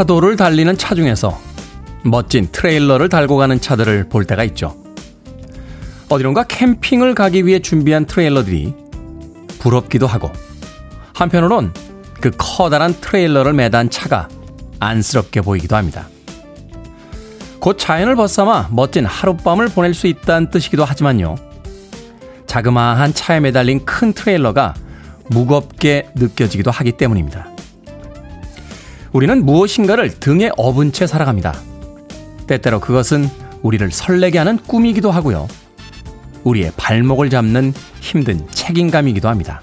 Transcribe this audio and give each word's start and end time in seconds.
차도를 0.00 0.36
달리는 0.36 0.78
차 0.78 0.94
중에서 0.94 1.38
멋진 2.04 2.48
트레일러를 2.50 3.10
달고 3.10 3.36
가는 3.36 3.60
차들을 3.60 4.08
볼 4.08 4.24
때가 4.24 4.44
있죠. 4.44 4.74
어디론가 6.08 6.44
캠핑을 6.44 7.14
가기 7.14 7.44
위해 7.44 7.58
준비한 7.58 8.06
트레일러들이 8.06 8.74
부럽기도 9.58 10.06
하고 10.06 10.32
한편으론 11.12 11.74
그 12.18 12.30
커다란 12.38 12.94
트레일러를 12.94 13.52
매단 13.52 13.90
차가 13.90 14.28
안쓰럽게 14.78 15.42
보이기도 15.42 15.76
합니다. 15.76 16.08
곧 17.58 17.76
자연을 17.78 18.16
벗삼아 18.16 18.68
멋진 18.70 19.04
하룻밤을 19.04 19.68
보낼 19.68 19.92
수 19.92 20.06
있다는 20.06 20.48
뜻이기도 20.48 20.82
하지만요. 20.82 21.34
자그마한 22.46 23.12
차에 23.12 23.40
매달린 23.40 23.84
큰 23.84 24.14
트레일러가 24.14 24.72
무겁게 25.28 26.08
느껴지기도 26.14 26.70
하기 26.70 26.92
때문입니다. 26.92 27.48
우리는 29.12 29.44
무엇인가를 29.44 30.20
등에 30.20 30.50
업은 30.56 30.92
채 30.92 31.06
살아갑니다. 31.06 31.54
때때로 32.46 32.80
그것은 32.80 33.28
우리를 33.62 33.90
설레게 33.90 34.38
하는 34.38 34.56
꿈이기도 34.58 35.10
하고요. 35.10 35.48
우리의 36.44 36.72
발목을 36.76 37.28
잡는 37.28 37.74
힘든 38.00 38.46
책임감이기도 38.50 39.28
합니다. 39.28 39.62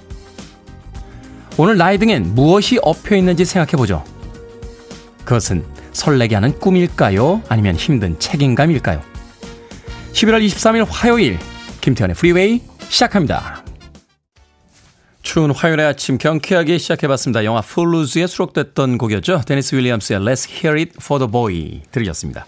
오늘 1.58 1.78
나의 1.78 1.98
등엔 1.98 2.36
무엇이 2.36 2.78
엎여 2.82 3.16
있는지 3.16 3.46
생각해보죠. 3.46 4.04
그것은 5.26 5.66
설레게 5.92 6.36
하는 6.36 6.58
꿈일까요? 6.60 7.42
아니면 7.50 7.76
힘든 7.76 8.20
책임감일까요? 8.20 9.02
11월 10.14 10.46
23일 10.46 10.86
화요일 10.88 11.40
김태훈의 11.82 12.16
프리웨이 12.16 12.62
시작합니다. 12.90 13.67
추운 15.28 15.52
화요일의 15.52 15.86
아침 15.86 16.18
경쾌하게 16.18 16.78
시작해봤습니다. 16.78 17.44
영화 17.44 17.60
Footloose에 17.60 18.28
수록됐던 18.28 18.98
곡이었죠. 18.98 19.42
데니스 19.46 19.76
윌리엄스의 19.76 20.22
Let's 20.22 20.50
Hear 20.50 20.80
It 20.80 20.94
for 21.02 21.20
the 21.20 21.30
Boy 21.30 21.82
들으셨습니다. 21.92 22.46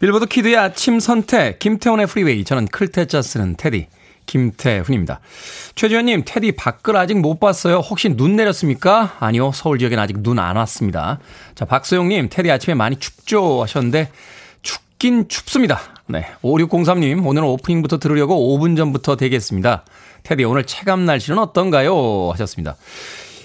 빌보드 0.00 0.26
kid의 0.26 0.56
아침 0.56 0.98
선택 0.98 1.60
김태훈의 1.60 2.08
프리웨이 2.08 2.42
저는 2.42 2.66
클 2.66 2.91
태 2.91 3.10
자 3.10 3.22
쓰는 3.22 3.54
태디 3.56 3.86
김태훈입니다. 4.26 5.20
최지현님 5.76 6.24
태디 6.26 6.56
밖을 6.56 6.96
아직 6.96 7.20
못 7.20 7.38
봤어요. 7.38 7.76
혹시 7.76 8.08
눈 8.08 8.34
내렸습니까? 8.34 9.14
아니요 9.20 9.52
서울 9.54 9.78
지역엔 9.78 10.00
아직 10.00 10.18
눈 10.18 10.40
안 10.40 10.56
왔습니다. 10.56 11.20
자 11.54 11.66
박소영님 11.66 12.30
태디 12.32 12.50
아침에 12.50 12.74
많이 12.74 12.96
춥죠 12.96 13.62
하셨는데 13.62 14.10
춥긴 14.62 15.28
춥습니다. 15.28 15.78
네 16.06 16.26
5603님 16.42 17.24
오늘은 17.24 17.46
오프닝부터 17.46 18.00
들으려고 18.00 18.58
5분 18.58 18.76
전부터 18.76 19.14
대기했습니다. 19.14 19.84
테디 20.22 20.44
오늘 20.44 20.64
체감 20.64 21.04
날씨는 21.04 21.38
어떤가요? 21.38 22.30
하셨습니다. 22.32 22.76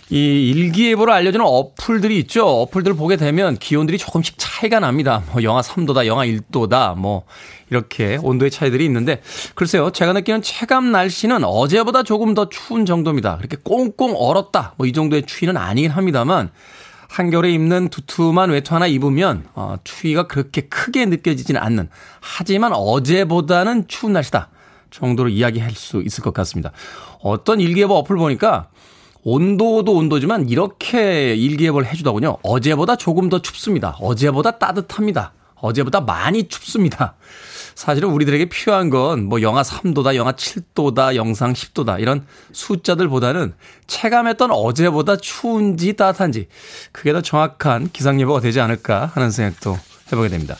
이 0.09 0.51
일기예보를 0.51 1.13
알려주는 1.13 1.43
어플들이 1.43 2.19
있죠. 2.19 2.45
어플들 2.45 2.93
보게 2.93 3.15
되면 3.15 3.57
기온들이 3.57 3.97
조금씩 3.97 4.35
차이가 4.37 4.79
납니다. 4.79 5.23
뭐 5.31 5.41
영하 5.41 5.61
3도다, 5.61 6.05
영하 6.05 6.25
1도다, 6.25 6.95
뭐 6.95 7.23
이렇게 7.69 8.19
온도의 8.21 8.51
차이들이 8.51 8.85
있는데 8.85 9.21
글쎄요. 9.55 9.89
제가 9.91 10.13
느끼는 10.13 10.41
체감 10.43 10.91
날씨는 10.91 11.43
어제보다 11.43 12.03
조금 12.03 12.33
더 12.35 12.49
추운 12.49 12.85
정도입니다. 12.85 13.37
그렇게 13.37 13.57
꽁꽁 13.63 14.13
얼었다. 14.15 14.73
뭐 14.77 14.85
이 14.87 14.91
정도의 14.93 15.23
추위는 15.25 15.57
아니긴 15.57 15.89
합니다만 15.89 16.51
한겨울에 17.09 17.51
입는 17.51 17.89
두툼한 17.89 18.49
외투 18.51 18.75
하나 18.75 18.85
입으면 18.87 19.45
어, 19.55 19.77
추위가 19.83 20.27
그렇게 20.27 20.61
크게 20.61 21.05
느껴지지는 21.05 21.61
않는 21.61 21.89
하지만 22.19 22.73
어제보다는 22.73 23.87
추운 23.87 24.13
날씨다. 24.13 24.49
정도로 24.93 25.29
이야기할 25.29 25.71
수 25.71 26.01
있을 26.01 26.23
것 26.23 26.33
같습니다. 26.33 26.71
어떤 27.21 27.59
일기예보 27.59 27.93
어플 27.95 28.15
보니까 28.15 28.69
온도도 29.23 29.93
온도지만 29.93 30.49
이렇게 30.49 31.33
일기예보를 31.35 31.87
해주더군요. 31.87 32.37
어제보다 32.43 32.95
조금 32.95 33.29
더 33.29 33.41
춥습니다. 33.41 33.97
어제보다 33.99 34.59
따뜻합니다. 34.59 35.33
어제보다 35.55 36.01
많이 36.01 36.47
춥습니다. 36.49 37.15
사실은 37.73 38.09
우리들에게 38.09 38.45
필요한 38.49 38.89
건 38.89 39.27
뭐 39.29 39.41
영하 39.41 39.61
3도다, 39.63 40.15
영하 40.15 40.33
7도다, 40.33 41.15
영상 41.15 41.53
10도다 41.53 41.99
이런 42.01 42.25
숫자들보다는 42.51 43.53
체감했던 43.87 44.51
어제보다 44.51 45.15
추운지 45.15 45.93
따뜻한지 45.93 46.47
그게 46.91 47.13
더 47.13 47.21
정확한 47.21 47.89
기상예보가 47.91 48.41
되지 48.41 48.59
않을까 48.59 49.09
하는 49.13 49.31
생각도 49.31 49.77
해보게 50.11 50.27
됩니다. 50.29 50.57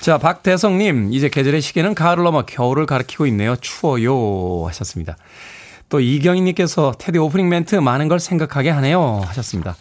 자, 0.00 0.16
박대성님, 0.16 1.12
이제 1.12 1.28
계절의 1.28 1.60
시계는 1.60 1.94
가을을 1.94 2.22
넘어 2.22 2.42
겨울을 2.42 2.86
가리키고 2.86 3.26
있네요. 3.26 3.56
추워요. 3.56 4.66
하셨습니다. 4.68 5.16
또 5.88 5.98
이경희님께서 6.00 6.94
테디 6.98 7.18
오프닝 7.18 7.48
멘트 7.48 7.74
많은 7.76 8.08
걸 8.08 8.20
생각하게 8.20 8.70
하네요. 8.70 9.22
하셨습니다. 9.26 9.76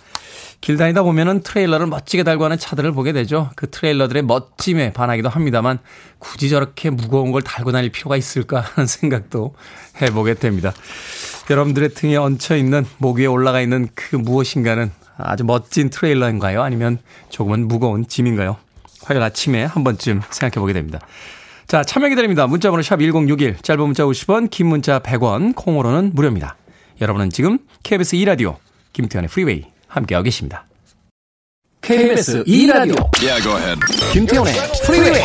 길 0.60 0.76
다니다 0.76 1.04
보면은 1.04 1.44
트레일러를 1.44 1.86
멋지게 1.86 2.24
달고 2.24 2.44
하는 2.46 2.58
차들을 2.58 2.92
보게 2.94 3.14
되죠. 3.14 3.52
그 3.56 3.70
트레일러들의 3.70 4.24
멋짐에 4.24 4.92
반하기도 4.92 5.30
합니다만 5.30 5.78
굳이 6.18 6.50
저렇게 6.50 6.90
무거운 6.90 7.32
걸 7.32 7.44
달고 7.44 7.72
다닐 7.72 7.92
필요가 7.92 8.18
있을까 8.18 8.62
하는 8.62 8.88
생각도 8.88 9.54
해보게 10.02 10.34
됩니다. 10.34 10.74
여러분들의 11.50 11.90
등에 11.90 12.16
얹혀 12.18 12.56
있는 12.56 12.86
목 12.98 13.18
위에 13.18 13.28
올라가 13.28 13.62
있는 13.62 13.88
그 13.94 14.16
무엇인가는 14.16 14.92
아주 15.18 15.44
멋진 15.44 15.92
트레일러인가요? 15.92 16.64
아니면 16.64 16.98
조금은 17.30 17.68
무거운 17.68 18.08
짐인가요? 18.08 18.58
화요일 19.07 19.23
아침에 19.23 19.63
한 19.63 19.84
번쯤 19.84 20.22
생각해 20.29 20.59
보게 20.59 20.73
됩니다. 20.73 21.00
자, 21.66 21.84
참여 21.84 22.09
기다립니다. 22.09 22.47
문자번호 22.47 22.81
샵 22.81 23.00
1061, 23.00 23.57
짧은 23.62 23.84
문자 23.84 24.03
50원, 24.03 24.50
긴 24.50 24.68
문자 24.68 25.00
100원, 25.00 25.56
콩으로는 25.56 26.12
무료입니다. 26.13 26.57
여러분은 27.01 27.29
지금 27.29 27.59
KBS 27.84 28.18
2라디오 28.18 28.57
김태훈의 28.94 29.30
프리웨이 29.29 29.66
함께하고 29.88 30.23
계십니다. 30.23 30.66
KBS 31.81 32.44
2라디오 32.44 33.09
yeah, 33.22 33.79
김태훈의 34.12 34.53
프리웨이 34.85 35.24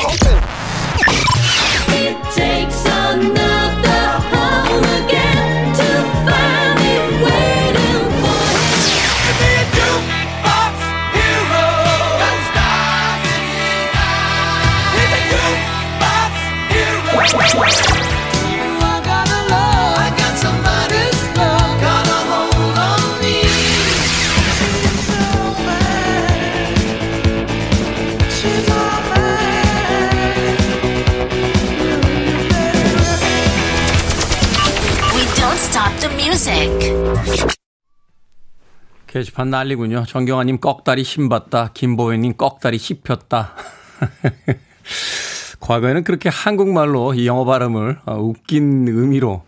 게시판 39.12 39.50
난리군요. 39.50 40.06
정경아님 40.06 40.58
꺽다리 40.58 41.04
신봤다. 41.04 41.72
김보현님 41.74 42.36
꺽다리 42.38 42.78
씹혔다. 42.78 43.54
과거에는 45.62 46.02
그렇게 46.02 46.28
한국말로 46.28 47.14
이 47.14 47.26
영어 47.26 47.44
발음을 47.44 48.00
어, 48.04 48.16
웃긴 48.18 48.86
의미로 48.88 49.44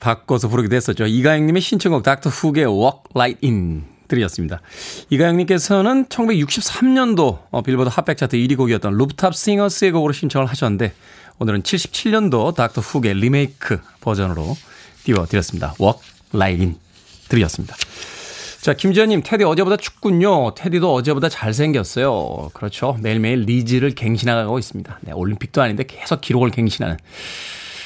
바꿔서 0.00 0.48
부르기도 0.48 0.74
했었죠. 0.76 1.06
이가영님의 1.06 1.60
신청곡 1.62 2.02
닥터 2.02 2.30
훅의 2.30 2.64
Walk 2.66 3.00
Right 3.14 3.46
In 3.46 3.84
들으셨습니다. 4.08 4.60
이가영님께서는 5.10 6.06
1963년도 6.06 7.38
어, 7.50 7.62
빌보드 7.62 7.90
핫백 7.92 8.16
차트 8.16 8.36
1위 8.36 8.56
곡이었던 8.56 8.96
루프탑 8.96 9.34
싱어스의 9.34 9.92
곡으로 9.92 10.12
신청을 10.12 10.46
하셨는데 10.46 10.94
오늘은 11.38 11.62
77년도 11.62 12.54
닥터 12.54 12.80
훅의 12.80 13.14
리메이크 13.14 13.80
버전으로 14.00 14.56
띄워드렸습니다. 15.04 15.74
Walk 15.80 16.00
Light 16.34 16.62
In 16.62 16.76
들이었습니다. 17.28 17.76
자, 18.64 18.72
김지현님, 18.72 19.20
테디 19.22 19.44
어제보다 19.44 19.76
춥군요. 19.76 20.54
테디도 20.54 20.94
어제보다 20.94 21.28
잘생겼어요. 21.28 22.48
그렇죠. 22.54 22.96
매일매일 23.02 23.40
리즈를 23.40 23.90
갱신하고 23.90 24.58
있습니다. 24.58 25.00
네, 25.02 25.12
올림픽도 25.12 25.60
아닌데 25.60 25.84
계속 25.86 26.22
기록을 26.22 26.48
갱신하는 26.48 26.96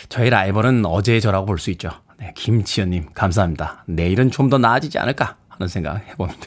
저희 0.08 0.30
라이벌은 0.30 0.86
어제의 0.86 1.20
저라고 1.20 1.46
볼 1.46 1.58
수 1.58 1.72
있죠. 1.72 1.90
네, 2.20 2.32
김지현님, 2.36 3.06
감사합니다. 3.12 3.82
내일은 3.86 4.30
좀 4.30 4.50
더 4.50 4.58
나아지지 4.58 5.00
않을까 5.00 5.34
하는 5.48 5.66
생각 5.66 5.96
해봅니다. 6.10 6.46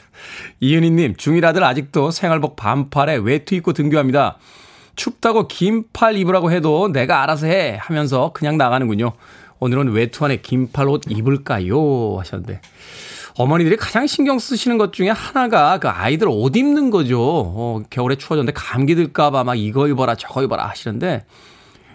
이은희님, 0.60 1.16
중1 1.16 1.44
아들 1.44 1.62
아직도 1.62 2.10
생활복 2.10 2.56
반팔에 2.56 3.16
외투 3.16 3.54
입고 3.54 3.74
등교합니다. 3.74 4.38
춥다고 4.96 5.46
긴팔 5.46 6.16
입으라고 6.16 6.50
해도 6.50 6.88
내가 6.90 7.22
알아서 7.22 7.48
해 7.48 7.76
하면서 7.78 8.32
그냥 8.32 8.56
나가는군요. 8.56 9.12
오늘은 9.58 9.92
외투 9.92 10.24
안에 10.24 10.38
긴팔 10.38 10.88
옷 10.88 11.02
입을까요? 11.10 12.16
하셨는데. 12.18 12.62
어머니들이 13.36 13.76
가장 13.76 14.06
신경 14.06 14.38
쓰시는 14.38 14.78
것 14.78 14.92
중에 14.92 15.10
하나가 15.10 15.78
그 15.78 15.88
아이들 15.88 16.28
옷 16.28 16.56
입는 16.56 16.90
거죠. 16.90 17.20
어, 17.20 17.82
겨울에 17.88 18.16
추워졌는데 18.16 18.52
감기 18.54 18.94
들까봐 18.94 19.44
막 19.44 19.54
이거 19.54 19.88
입어라 19.88 20.14
저거 20.14 20.42
입어라 20.42 20.68
하시는데 20.68 21.24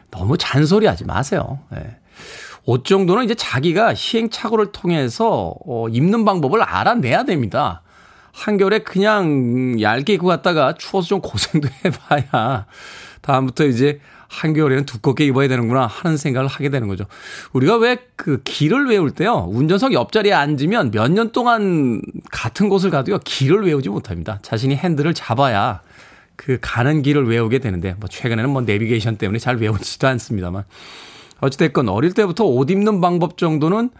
너무 0.10 0.38
잔소리 0.38 0.88
하지 0.88 1.06
마세요. 1.06 1.60
네. 1.72 1.98
옷 2.66 2.84
정도는 2.86 3.24
이제 3.24 3.36
자기가 3.36 3.94
시행착오를 3.94 4.72
통해서 4.72 5.56
어, 5.66 5.88
입는 5.90 6.26
방법을 6.26 6.62
알아내야 6.62 7.24
됩니다. 7.24 7.82
한겨울에 8.34 8.80
그냥 8.80 9.82
얇게 9.82 10.14
입고 10.14 10.28
갔다가 10.28 10.76
추워서 10.78 11.08
좀 11.08 11.22
고생도 11.22 11.68
해봐야 11.86 12.66
다음부터 13.22 13.66
이제 13.66 14.00
한겨울에는 14.30 14.86
두껍게 14.86 15.26
입어야 15.26 15.48
되는구나 15.48 15.88
하는 15.88 16.18
생각을 16.18 16.48
하게 16.48 16.70
되는 16.70 16.88
거죠. 16.88 17.06
우리가 17.54 17.78
왜 17.78 17.98
그 18.18 18.42
길을 18.44 18.88
외울 18.88 19.12
때요. 19.12 19.48
운전석 19.50 19.94
옆자리에 19.94 20.34
앉으면 20.34 20.92
몇 20.92 21.08
년 21.12 21.32
동안 21.32 22.02
같은 22.32 22.68
곳을 22.68 22.90
가도요. 22.90 23.20
길을 23.20 23.64
외우지 23.66 23.90
못합니다. 23.90 24.40
자신이 24.42 24.76
핸들을 24.76 25.14
잡아야 25.14 25.82
그 26.36 26.58
가는 26.62 27.02
길을 27.02 27.28
외우게 27.30 27.60
되는데 27.60 27.96
뭐 28.00 28.10
최근에는 28.10 28.50
뭐 28.50 28.62
내비게이션 28.64 29.18
때문에 29.18 29.40
잘 29.40 29.58
외우지도 29.58 30.08
않습니다만 30.08 30.64
어찌됐건 31.40 31.88
어릴 31.90 32.14
때부터 32.14 32.44
옷 32.46 32.70
입는 32.70 33.00
방법 33.02 33.38
정도는 33.38 33.92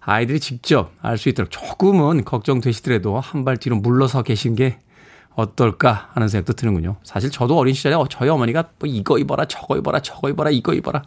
아이들이 0.00 0.40
직접 0.40 0.92
알 1.02 1.18
수 1.18 1.28
있도록 1.28 1.50
조금은 1.50 2.24
걱정되시더라도 2.24 3.20
한 3.20 3.44
발 3.44 3.56
뒤로 3.58 3.76
물러서 3.76 4.22
계신 4.22 4.54
게 4.54 4.78
어떨까 5.34 6.10
하는 6.14 6.28
생각도 6.28 6.52
드는군요. 6.54 6.96
사실 7.02 7.30
저도 7.30 7.56
어린 7.56 7.74
시절에 7.74 7.96
저희 8.10 8.28
어머니가 8.28 8.70
뭐 8.78 8.88
이거 8.88 9.18
입어라 9.18 9.46
저거 9.46 9.76
입어라 9.76 10.00
저거 10.00 10.28
입어라 10.28 10.50
이거 10.50 10.74
입어라 10.74 11.02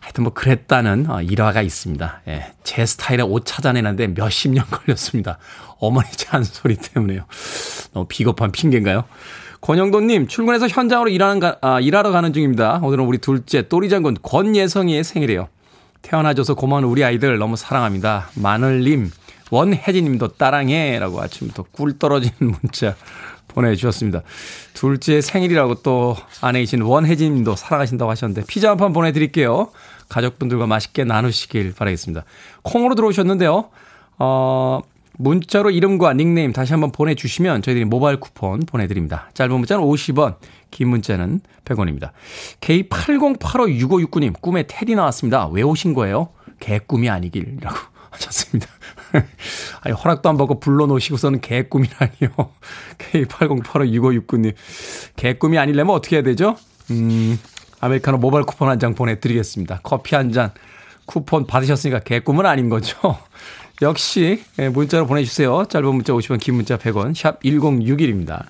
하여튼 0.00 0.24
뭐 0.24 0.32
그랬다는 0.32 1.08
어, 1.08 1.22
일화가 1.22 1.62
있습니다. 1.62 2.22
예, 2.28 2.52
제 2.64 2.84
스타일의 2.84 3.22
옷 3.22 3.44
찾아내는데 3.46 4.08
몇십 4.08 4.52
년 4.52 4.64
걸렸습니다. 4.70 5.38
어머니 5.78 6.10
잔소리 6.12 6.76
때문에요. 6.76 7.24
너무 7.92 8.06
비겁한 8.08 8.50
핑계인가요? 8.50 9.04
권영도님, 9.60 10.26
출근해서 10.26 10.66
현장으로 10.66 11.08
일하는 11.08 11.38
가, 11.38 11.56
아, 11.60 11.78
일하러 11.78 12.10
가는 12.10 12.32
중입니다. 12.32 12.80
오늘은 12.82 13.04
우리 13.04 13.18
둘째 13.18 13.68
또리장군 13.68 14.18
권예성이의 14.22 15.04
생일이에요. 15.04 15.48
태어나줘서 16.02 16.54
고마운 16.54 16.82
우리 16.82 17.04
아이들 17.04 17.38
너무 17.38 17.54
사랑합니다. 17.54 18.28
마늘님, 18.34 19.08
원혜진님도 19.52 20.28
따랑해라고 20.28 21.20
아침부터 21.20 21.64
꿀 21.72 21.98
떨어지는 21.98 22.54
문자 22.62 22.96
보내주셨습니다. 23.48 24.22
둘째 24.72 25.20
생일이라고 25.20 25.82
또 25.82 26.16
아내이신 26.40 26.80
원혜진님도 26.80 27.54
사랑하신다고 27.56 28.10
하셨는데 28.10 28.44
피자 28.46 28.70
한 28.70 28.78
판 28.78 28.94
보내드릴게요. 28.94 29.70
가족분들과 30.08 30.66
맛있게 30.66 31.04
나누시길 31.04 31.74
바라겠습니다. 31.74 32.24
콩으로 32.62 32.94
들어오셨는데요. 32.94 33.68
어, 34.18 34.80
문자로 35.18 35.70
이름과 35.70 36.14
닉네임 36.14 36.52
다시 36.54 36.72
한번 36.72 36.90
보내주시면 36.90 37.60
저희들이 37.60 37.84
모바일 37.84 38.18
쿠폰 38.18 38.60
보내드립니다. 38.60 39.30
짧은 39.34 39.54
문자는 39.54 39.84
50원, 39.84 40.36
긴 40.70 40.88
문자는 40.88 41.40
100원입니다. 41.66 42.10
K80856569님, 42.60 44.40
꿈에 44.40 44.64
테디 44.66 44.94
나왔습니다. 44.94 45.48
왜 45.48 45.60
오신 45.62 45.92
거예요? 45.92 46.30
개꿈이 46.60 47.10
아니길이라고 47.10 47.76
하셨습니다. 48.10 48.68
아니, 49.82 49.94
허락도 49.94 50.28
안 50.28 50.36
받고 50.36 50.60
불러놓으시고서는 50.60 51.40
개꿈이라니요. 51.40 52.30
K80856569님. 52.98 54.54
개꿈이 55.16 55.58
아니려면 55.58 55.94
어떻게 55.94 56.16
해야 56.16 56.22
되죠? 56.22 56.56
음, 56.90 57.38
아메리카노 57.80 58.18
모바일 58.18 58.44
쿠폰 58.44 58.68
한 58.68 58.78
장 58.78 58.94
보내드리겠습니다. 58.94 59.80
커피 59.82 60.14
한 60.14 60.32
잔 60.32 60.50
쿠폰 61.06 61.46
받으셨으니까 61.46 62.00
개꿈은 62.00 62.46
아닌 62.46 62.68
거죠. 62.68 62.96
역시 63.82 64.44
예, 64.58 64.68
문자로 64.68 65.06
보내주세요. 65.06 65.64
짧은 65.68 65.94
문자 65.94 66.12
50원, 66.12 66.38
긴 66.40 66.54
문자 66.54 66.76
100원, 66.78 67.14
샵 67.16 67.42
1061입니다. 67.42 68.44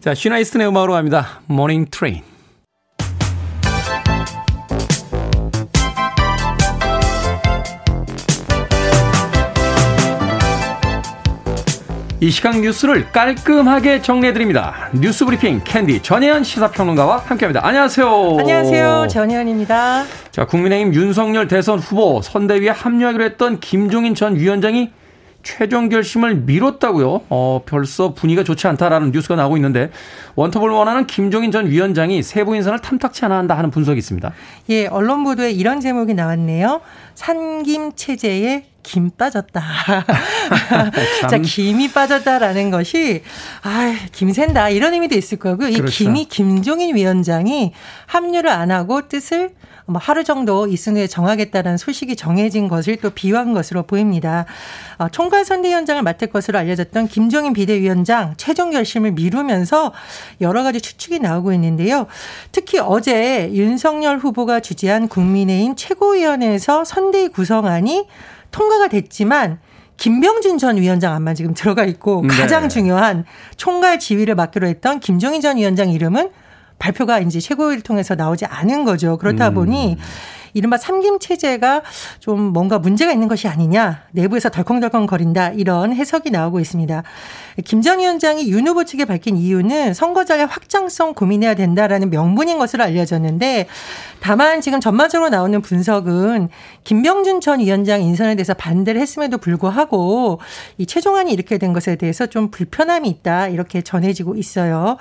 자, 0.00 0.14
시나 0.14 0.29
이스턴의 0.29 0.66
음악으로 0.66 0.94
갑니다. 0.94 1.40
Morning 1.46 1.86
Train. 1.90 2.22
이 12.22 12.30
시각 12.30 12.60
뉴스를 12.60 13.10
깔끔하게 13.12 14.02
정리해드립니다. 14.02 14.90
뉴스 14.92 15.24
브리핑 15.24 15.62
캔디 15.64 16.02
전혜연 16.02 16.44
시사평론가와 16.44 17.16
함께합니다. 17.16 17.66
안녕하세요. 17.66 18.36
안녕하세요. 18.38 19.06
전혜연입니다. 19.08 20.04
자, 20.30 20.44
국민의힘 20.44 20.92
윤석열 20.92 21.48
대선 21.48 21.78
후보 21.78 22.20
선대위에 22.20 22.68
합류하기로 22.68 23.24
했던 23.24 23.58
김종인 23.58 24.14
전 24.14 24.36
위원장이 24.36 24.90
최종 25.42 25.88
결심을 25.88 26.34
미뤘다고요. 26.34 27.22
어, 27.30 27.62
벌써 27.64 28.12
분위기가 28.12 28.44
좋지 28.44 28.66
않다라는 28.66 29.10
뉴스가 29.12 29.36
나오고 29.36 29.56
있는데 29.56 29.90
원톱을 30.34 30.68
원하는 30.68 31.06
김종인 31.06 31.50
전 31.50 31.66
위원장이 31.68 32.22
세부 32.22 32.54
인선을 32.54 32.80
탐탁치 32.80 33.24
않아 33.24 33.38
한다 33.38 33.56
하는 33.56 33.70
분석이 33.70 33.98
있습니다. 33.98 34.32
예, 34.68 34.86
언론 34.88 35.24
보도에 35.24 35.50
이런 35.50 35.80
제목이 35.80 36.12
나왔네요. 36.12 36.82
삼김 37.20 37.92
체제에 37.96 38.64
김 38.82 39.10
빠졌다. 39.10 39.60
자, 41.28 41.38
김이 41.38 41.92
빠졌다라는 41.92 42.70
것이, 42.70 43.22
아, 43.62 43.94
김샌다. 44.12 44.70
이런 44.70 44.94
의미도 44.94 45.18
있을 45.18 45.38
거고, 45.38 45.66
이 45.66 45.74
그렇죠. 45.74 45.92
김이 45.92 46.24
김종인 46.24 46.96
위원장이 46.96 47.74
합류를 48.06 48.48
안 48.48 48.70
하고 48.70 49.06
뜻을 49.06 49.50
뭐 49.90 50.00
하루 50.02 50.22
정도 50.24 50.66
이승 50.68 50.96
후에 50.96 51.06
정하겠다는 51.06 51.76
소식이 51.76 52.14
정해진 52.16 52.68
것을 52.68 52.96
또 52.96 53.10
비유한 53.10 53.52
것으로 53.52 53.82
보입니다. 53.82 54.46
어, 54.98 55.08
총괄 55.08 55.44
선대위원장을 55.44 56.02
맡을 56.02 56.28
것으로 56.28 56.58
알려졌던 56.58 57.08
김종인 57.08 57.52
비대위원장 57.52 58.34
최종 58.36 58.70
결심을 58.70 59.12
미루면서 59.12 59.92
여러 60.40 60.62
가지 60.62 60.80
추측이 60.80 61.18
나오고 61.18 61.52
있는데요. 61.54 62.06
특히 62.52 62.78
어제 62.78 63.50
윤석열 63.52 64.18
후보가 64.18 64.60
주재한 64.60 65.08
국민의힘 65.08 65.74
최고위원회에서 65.76 66.84
선 66.84 67.09
대위 67.10 67.28
구성안이 67.28 68.06
통과가 68.50 68.88
됐지만 68.88 69.58
김병준 69.96 70.58
전 70.58 70.78
위원장 70.78 71.14
안만 71.14 71.34
지금 71.34 71.52
들어가 71.52 71.84
있고 71.84 72.22
네. 72.22 72.28
가장 72.28 72.68
중요한 72.68 73.24
총괄 73.56 73.98
지휘를 73.98 74.34
맡기로 74.34 74.66
했던 74.66 74.98
김종인 74.98 75.40
전 75.40 75.56
위원장 75.58 75.90
이름은 75.90 76.30
발표가 76.78 77.20
이제 77.20 77.38
최고위를 77.38 77.82
통해서 77.82 78.14
나오지 78.14 78.46
않은 78.46 78.84
거죠. 78.84 79.18
그렇다 79.18 79.50
음. 79.50 79.54
보니 79.54 79.98
이른바 80.54 80.78
삼김 80.78 81.18
체제가 81.20 81.82
좀 82.18 82.40
뭔가 82.40 82.78
문제가 82.78 83.12
있는 83.12 83.28
것이 83.28 83.46
아니냐 83.46 84.02
내부에서 84.12 84.48
덜컹덜컹 84.48 85.06
거린다 85.06 85.50
이런 85.50 85.94
해석이 85.94 86.30
나오고 86.30 86.60
있습니다. 86.60 87.02
김전 87.62 87.98
위원장이 88.00 88.48
윤 88.50 88.66
후보 88.66 88.84
측에 88.84 89.04
밝힌 89.04 89.36
이유는 89.36 89.94
선거 89.94 90.24
전략 90.24 90.54
확장성 90.54 91.14
고민해야 91.14 91.54
된다라는 91.54 92.10
명분인 92.10 92.58
것으로 92.58 92.84
알려졌는데 92.84 93.66
다만 94.20 94.60
지금 94.60 94.80
전반적으로 94.80 95.30
나오는 95.30 95.60
분석은 95.62 96.48
김병준 96.84 97.40
전 97.40 97.60
위원장 97.60 98.02
인선에 98.02 98.34
대해서 98.34 98.54
반대를 98.54 99.00
했음에도 99.00 99.38
불구하고 99.38 100.40
이 100.78 100.86
최종안이 100.86 101.32
이렇게 101.32 101.58
된 101.58 101.72
것에 101.72 101.96
대해서 101.96 102.26
좀 102.26 102.50
불편함이 102.50 103.08
있다 103.08 103.48
이렇게 103.48 103.82
전해지고 103.82 104.36
있어요. 104.36 104.96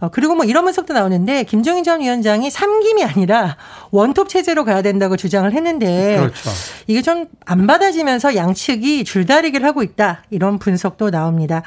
어, 0.00 0.08
그리고 0.10 0.34
뭐 0.34 0.44
이런 0.44 0.64
분석도 0.64 0.94
나오는데 0.94 1.44
김정인 1.44 1.84
전 1.84 2.00
위원장이 2.00 2.50
삼김이 2.50 3.04
아니라 3.04 3.56
원톱 3.90 4.28
체제로 4.28 4.64
가야 4.64 4.82
된다고 4.82 5.16
주장을 5.16 5.50
했는데 5.52 6.16
그렇죠. 6.18 6.50
이게 6.86 7.02
좀 7.02 7.26
안 7.44 7.66
받아지면서 7.66 8.36
양측이 8.36 9.04
줄다리기를 9.04 9.66
하고 9.66 9.82
있다 9.82 10.24
이런 10.30 10.58
분석도 10.58 11.10
나옵니다. 11.10 11.62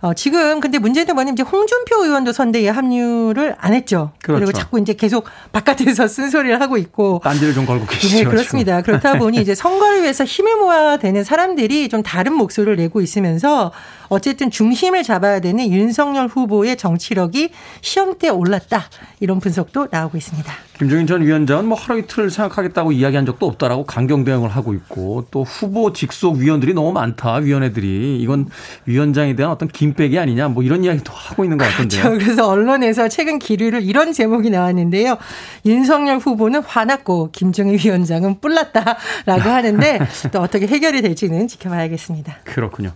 어, 0.00 0.14
지금 0.14 0.60
근데 0.60 0.78
문제는 0.78 1.14
뭐냐면 1.14 1.34
이제 1.34 1.42
홍준표 1.42 2.04
의원도 2.04 2.32
선대위에 2.32 2.68
합류를 2.68 3.56
안 3.58 3.74
했죠. 3.74 4.12
그렇죠. 4.22 4.44
그리고 4.44 4.52
자꾸 4.52 4.78
이제 4.80 4.92
계속 4.94 5.24
바깥에서 5.52 6.06
쓴소리를 6.08 6.60
하고 6.60 6.76
있고 6.76 7.20
딴지를 7.24 7.54
좀 7.54 7.66
걸고 7.66 7.86
계시죠. 7.86 8.16
네, 8.16 8.24
그렇습니다. 8.24 8.82
그렇다 8.82 9.18
보니 9.18 9.38
이제 9.38 9.54
선거를 9.54 10.02
위해서 10.02 10.24
힘을 10.24 10.56
모아야 10.56 10.96
되는 10.96 11.24
사람들이 11.24 11.88
좀 11.88 12.02
다른 12.02 12.34
목소리를 12.34 12.76
내고 12.76 13.00
있으면서 13.00 13.72
어쨌든 14.08 14.50
중심을 14.50 15.02
잡아야 15.02 15.40
되는 15.40 15.70
윤석열 15.70 16.26
후보의 16.28 16.76
정치력이 16.76 17.50
시험대에 17.80 18.30
올랐다. 18.30 18.84
이런 19.20 19.40
분석도 19.40 19.88
나오고 19.90 20.16
있습니다. 20.16 20.52
김종인 20.78 21.06
전 21.06 21.22
위원장은 21.22 21.66
뭐 21.66 21.78
하루 21.78 21.98
이틀 21.98 22.28
생각하겠다고 22.30 22.92
이야기한 22.92 23.24
적도 23.24 23.46
없다라고 23.46 23.86
강경 23.86 24.24
대응을 24.24 24.50
하고 24.50 24.74
있고 24.74 25.26
또 25.30 25.42
후보 25.42 25.94
직속 25.94 26.36
위원들이 26.36 26.74
너무 26.74 26.92
많다. 26.92 27.36
위원회들이 27.36 28.20
이건 28.20 28.48
위원장에 28.84 29.34
대한 29.36 29.52
어떤 29.52 29.68
김백이 29.68 30.18
아니냐 30.18 30.48
뭐 30.48 30.62
이런 30.62 30.84
이야기도 30.84 31.12
하고 31.14 31.44
있는 31.44 31.56
것 31.56 31.64
같은데요. 31.64 32.02
그렇죠. 32.02 32.18
그래서 32.24 32.48
언론에서 32.48 33.08
최근 33.08 33.38
기류를 33.38 33.82
이런 33.82 34.12
제목이 34.12 34.50
나왔는데요. 34.50 35.16
윤석열 35.64 36.18
후보는 36.18 36.62
화났고 36.62 37.30
김종인 37.32 37.78
위원장은 37.82 38.40
뿔났다라고 38.40 39.48
하는데 39.48 40.00
또 40.30 40.40
어떻게 40.40 40.66
해결이 40.66 41.00
될지는 41.00 41.48
지켜봐야겠습니다. 41.48 42.36
그렇군요. 42.44 42.92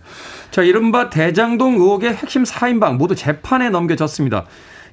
자, 0.51 0.61
이른바 0.61 1.00
대장동 1.09 1.75
의혹의 1.75 2.13
핵심 2.13 2.43
4인방 2.43 2.97
모두 2.97 3.15
재판에 3.15 3.69
넘겨졌습니다. 3.69 4.45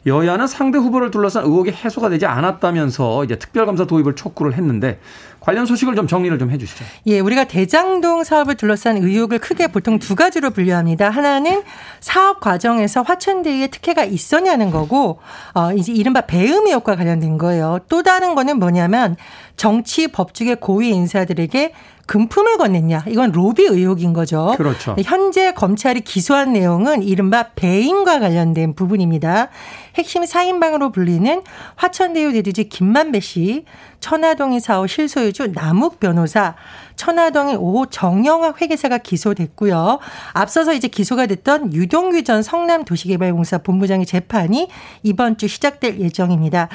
여야는 0.06 0.46
상대 0.46 0.78
후보를 0.78 1.10
둘러싼 1.10 1.44
의혹이 1.44 1.70
해소가 1.70 2.08
되지 2.08 2.26
않았다면서 2.26 3.24
이제 3.24 3.36
특별감사 3.36 3.86
도입을 3.86 4.14
촉구를 4.14 4.54
했는데 4.54 5.00
관련 5.48 5.64
소식을 5.64 5.96
좀 5.96 6.06
정리를 6.06 6.38
좀 6.38 6.50
해주시죠. 6.50 6.84
예, 7.06 7.20
우리가 7.20 7.44
대장동 7.44 8.22
사업을 8.22 8.56
둘러싼 8.56 8.98
의혹을 8.98 9.38
크게 9.38 9.68
보통 9.68 9.98
두 9.98 10.14
가지로 10.14 10.50
분류합니다. 10.50 11.08
하나는 11.08 11.62
사업 12.00 12.40
과정에서 12.40 13.00
화천대유의 13.00 13.68
특혜가 13.68 14.04
있었냐는 14.04 14.70
거고, 14.70 15.20
어, 15.54 15.72
이제 15.72 15.90
이른바 15.90 16.20
배음 16.20 16.66
의혹과 16.66 16.96
관련된 16.96 17.38
거예요. 17.38 17.78
또 17.88 18.02
다른 18.02 18.34
거는 18.34 18.58
뭐냐면 18.58 19.16
정치 19.56 20.08
법조계 20.08 20.56
고위 20.56 20.90
인사들에게 20.90 21.72
금품을 22.08 22.56
건넸냐. 22.56 23.06
이건 23.06 23.32
로비 23.32 23.64
의혹인 23.64 24.14
거죠. 24.14 24.54
그렇죠. 24.56 24.96
현재 25.04 25.52
검찰이 25.52 26.00
기소한 26.00 26.54
내용은 26.54 27.02
이른바 27.02 27.50
배임과 27.54 28.18
관련된 28.18 28.74
부분입니다. 28.74 29.48
핵심 29.94 30.24
사인방으로 30.24 30.90
불리는 30.90 31.42
화천대유 31.76 32.32
대주주 32.32 32.68
김만배 32.70 33.20
씨, 33.20 33.64
천화동인 34.00 34.60
사호 34.60 34.86
실소유주 34.86 35.52
남욱 35.54 36.00
변호사, 36.00 36.54
천화동인 36.96 37.56
5호 37.56 37.88
정영학 37.90 38.60
회계사가 38.60 38.98
기소됐고요. 38.98 39.98
앞서서 40.32 40.72
이제 40.72 40.88
기소가 40.88 41.26
됐던 41.26 41.72
유동규 41.72 42.24
전 42.24 42.42
성남도시개발공사 42.42 43.58
본부장의 43.58 44.06
재판이 44.06 44.68
이번 45.02 45.36
주 45.36 45.48
시작될 45.48 46.00
예정입니다. 46.00 46.68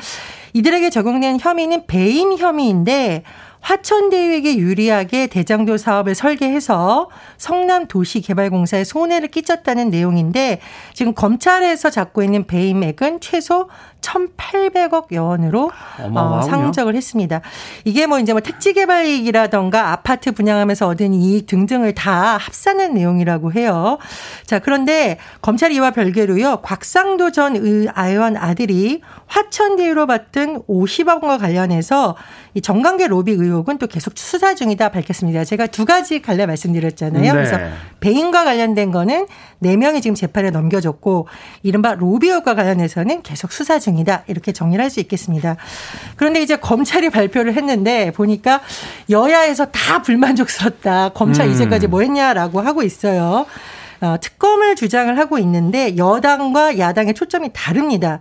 이들에게 0.53 0.89
적용된 0.89 1.39
혐의는 1.39 1.87
배임 1.87 2.37
혐의인데 2.37 3.23
화천대유에게 3.63 4.57
유리하게 4.57 5.27
대장도 5.27 5.77
사업을 5.77 6.15
설계해서 6.15 7.09
성남 7.37 7.87
도시개발공사에 7.87 8.83
손해를 8.83 9.29
끼쳤다는 9.29 9.89
내용인데 9.89 10.59
지금 10.93 11.13
검찰에서 11.13 11.89
잡고 11.89 12.23
있는 12.23 12.45
배임액은 12.45 13.21
최소 13.21 13.69
1,800억 14.03 15.17
원으로 15.17 15.71
어, 15.99 16.41
상적을 16.43 16.95
했습니다. 16.95 17.41
이게 17.85 18.05
뭐 18.05 18.19
이제 18.19 18.33
뭐 18.33 18.41
택지 18.41 18.73
개발 18.73 19.05
이익이라던가 19.05 19.91
아파트 19.91 20.31
분양하면서 20.31 20.87
얻은 20.87 21.13
이익 21.13 21.47
등등을 21.47 21.95
다 21.95 22.37
합산한 22.37 22.93
내용이라고 22.93 23.53
해요. 23.53 23.97
자, 24.45 24.59
그런데 24.59 25.17
검찰 25.41 25.71
이와 25.71 25.91
별개로요. 25.91 26.57
곽상도 26.61 27.31
전 27.31 27.55
의원 27.55 28.37
아들이 28.37 29.01
화천대유로 29.27 30.05
받던 30.05 30.63
50억 30.67 31.23
원과 31.23 31.37
관련해서 31.37 32.15
이 32.53 32.61
정관계 32.61 33.07
로비 33.07 33.31
의혹은 33.31 33.79
또 33.79 33.87
계속 33.87 34.13
수사 34.15 34.53
중이다 34.53 34.89
밝혔습니다. 34.89 35.43
제가 35.43 35.67
두 35.67 35.85
가지 35.85 36.21
갈래 36.21 36.45
말씀드렸잖아요. 36.45 37.23
네. 37.23 37.31
그래서 37.31 37.57
배임과 37.99 38.43
관련된 38.43 38.91
거는 38.91 39.25
4명이 39.63 40.01
지금 40.03 40.13
재판에 40.13 40.51
넘겨졌고 40.51 41.27
이른바 41.63 41.95
로비 41.95 42.27
의혹과 42.27 42.53
관련해서는 42.53 43.23
계속 43.23 43.51
수사 43.51 43.79
중이다. 43.79 43.92
이렇게 44.27 44.51
정리를 44.51 44.81
할 44.81 44.93
수 44.93 44.99
있겠습니다. 44.99 45.57
그런데 46.15 46.41
이제 46.41 46.55
검찰이 46.55 47.09
발표를 47.09 47.55
했는데 47.55 48.11
보니까 48.11 48.61
여야에서 49.09 49.65
다 49.65 50.01
불만족스럽다. 50.01 51.09
검찰 51.09 51.47
음. 51.47 51.51
이제까지 51.51 51.87
뭐 51.87 52.01
했냐라고 52.01 52.61
하고 52.61 52.83
있어요. 52.83 53.45
어, 54.01 54.15
특검을 54.21 54.75
주장을 54.75 55.17
하고 55.17 55.39
있는데 55.39 55.97
여당과 55.97 56.77
야당의 56.77 57.13
초점이 57.13 57.49
다릅니다. 57.53 58.19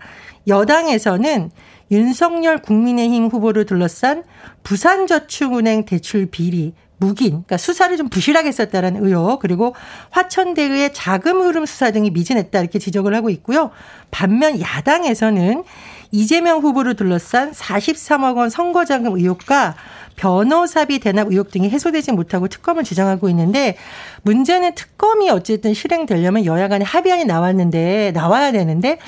여당에서는 0.48 1.50
윤석열 1.90 2.62
국민의힘 2.62 3.26
후보를 3.26 3.66
둘러싼 3.66 4.24
부산저축은행 4.62 5.84
대출 5.84 6.26
비리 6.26 6.72
묵인, 7.02 7.30
그러니까 7.30 7.56
수사를 7.56 7.96
좀 7.96 8.08
부실하게 8.08 8.48
했었다는 8.48 9.04
의혹, 9.04 9.40
그리고 9.40 9.74
화천대유의 10.10 10.94
자금 10.94 11.42
흐름 11.42 11.66
수사 11.66 11.90
등이 11.90 12.10
미진했다 12.10 12.60
이렇게 12.60 12.78
지적을 12.78 13.14
하고 13.14 13.28
있고요. 13.30 13.70
반면 14.10 14.60
야당에서는 14.60 15.64
이재명 16.12 16.60
후보를 16.60 16.94
둘러싼 16.94 17.52
43억 17.52 18.36
원 18.36 18.50
선거자금 18.50 19.16
의혹과 19.16 19.74
변호사비 20.16 20.98
대납 20.98 21.28
의혹 21.30 21.50
등이 21.50 21.70
해소되지 21.70 22.12
못하고 22.12 22.48
특검을 22.48 22.84
주장하고 22.84 23.30
있는데 23.30 23.76
문제는 24.22 24.74
특검이 24.74 25.30
어쨌든 25.30 25.72
실행되려면 25.72 26.44
여야 26.44 26.68
간에 26.68 26.84
합의안이 26.84 27.24
나왔는데 27.24 28.12
나와야 28.14 28.52
되는데 28.52 28.98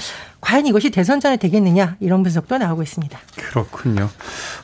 과연 0.44 0.66
이것이 0.66 0.90
대선 0.90 1.20
전에 1.20 1.36
되겠느냐 1.38 1.96
이런 2.00 2.22
분석도 2.22 2.58
나오고 2.58 2.82
있습니다. 2.82 3.18
그렇군요. 3.36 4.08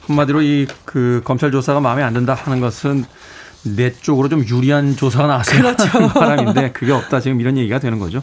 한마디로 0.06 0.42
이 0.42 0.66
그 0.84 1.22
검찰 1.24 1.50
조사가 1.52 1.80
마음에 1.80 2.02
안 2.02 2.12
든다 2.14 2.34
하는 2.34 2.60
것은 2.60 3.04
내 3.76 3.92
쪽으로 3.92 4.28
좀 4.28 4.44
유리한 4.46 4.96
조사가 4.96 5.26
나왔어요. 5.26 5.60
그렇죠. 5.62 6.08
바람인데 6.08 6.72
그게 6.72 6.92
없다 6.92 7.20
지금 7.20 7.40
이런 7.40 7.56
얘기가 7.56 7.78
되는 7.78 7.98
거죠. 7.98 8.22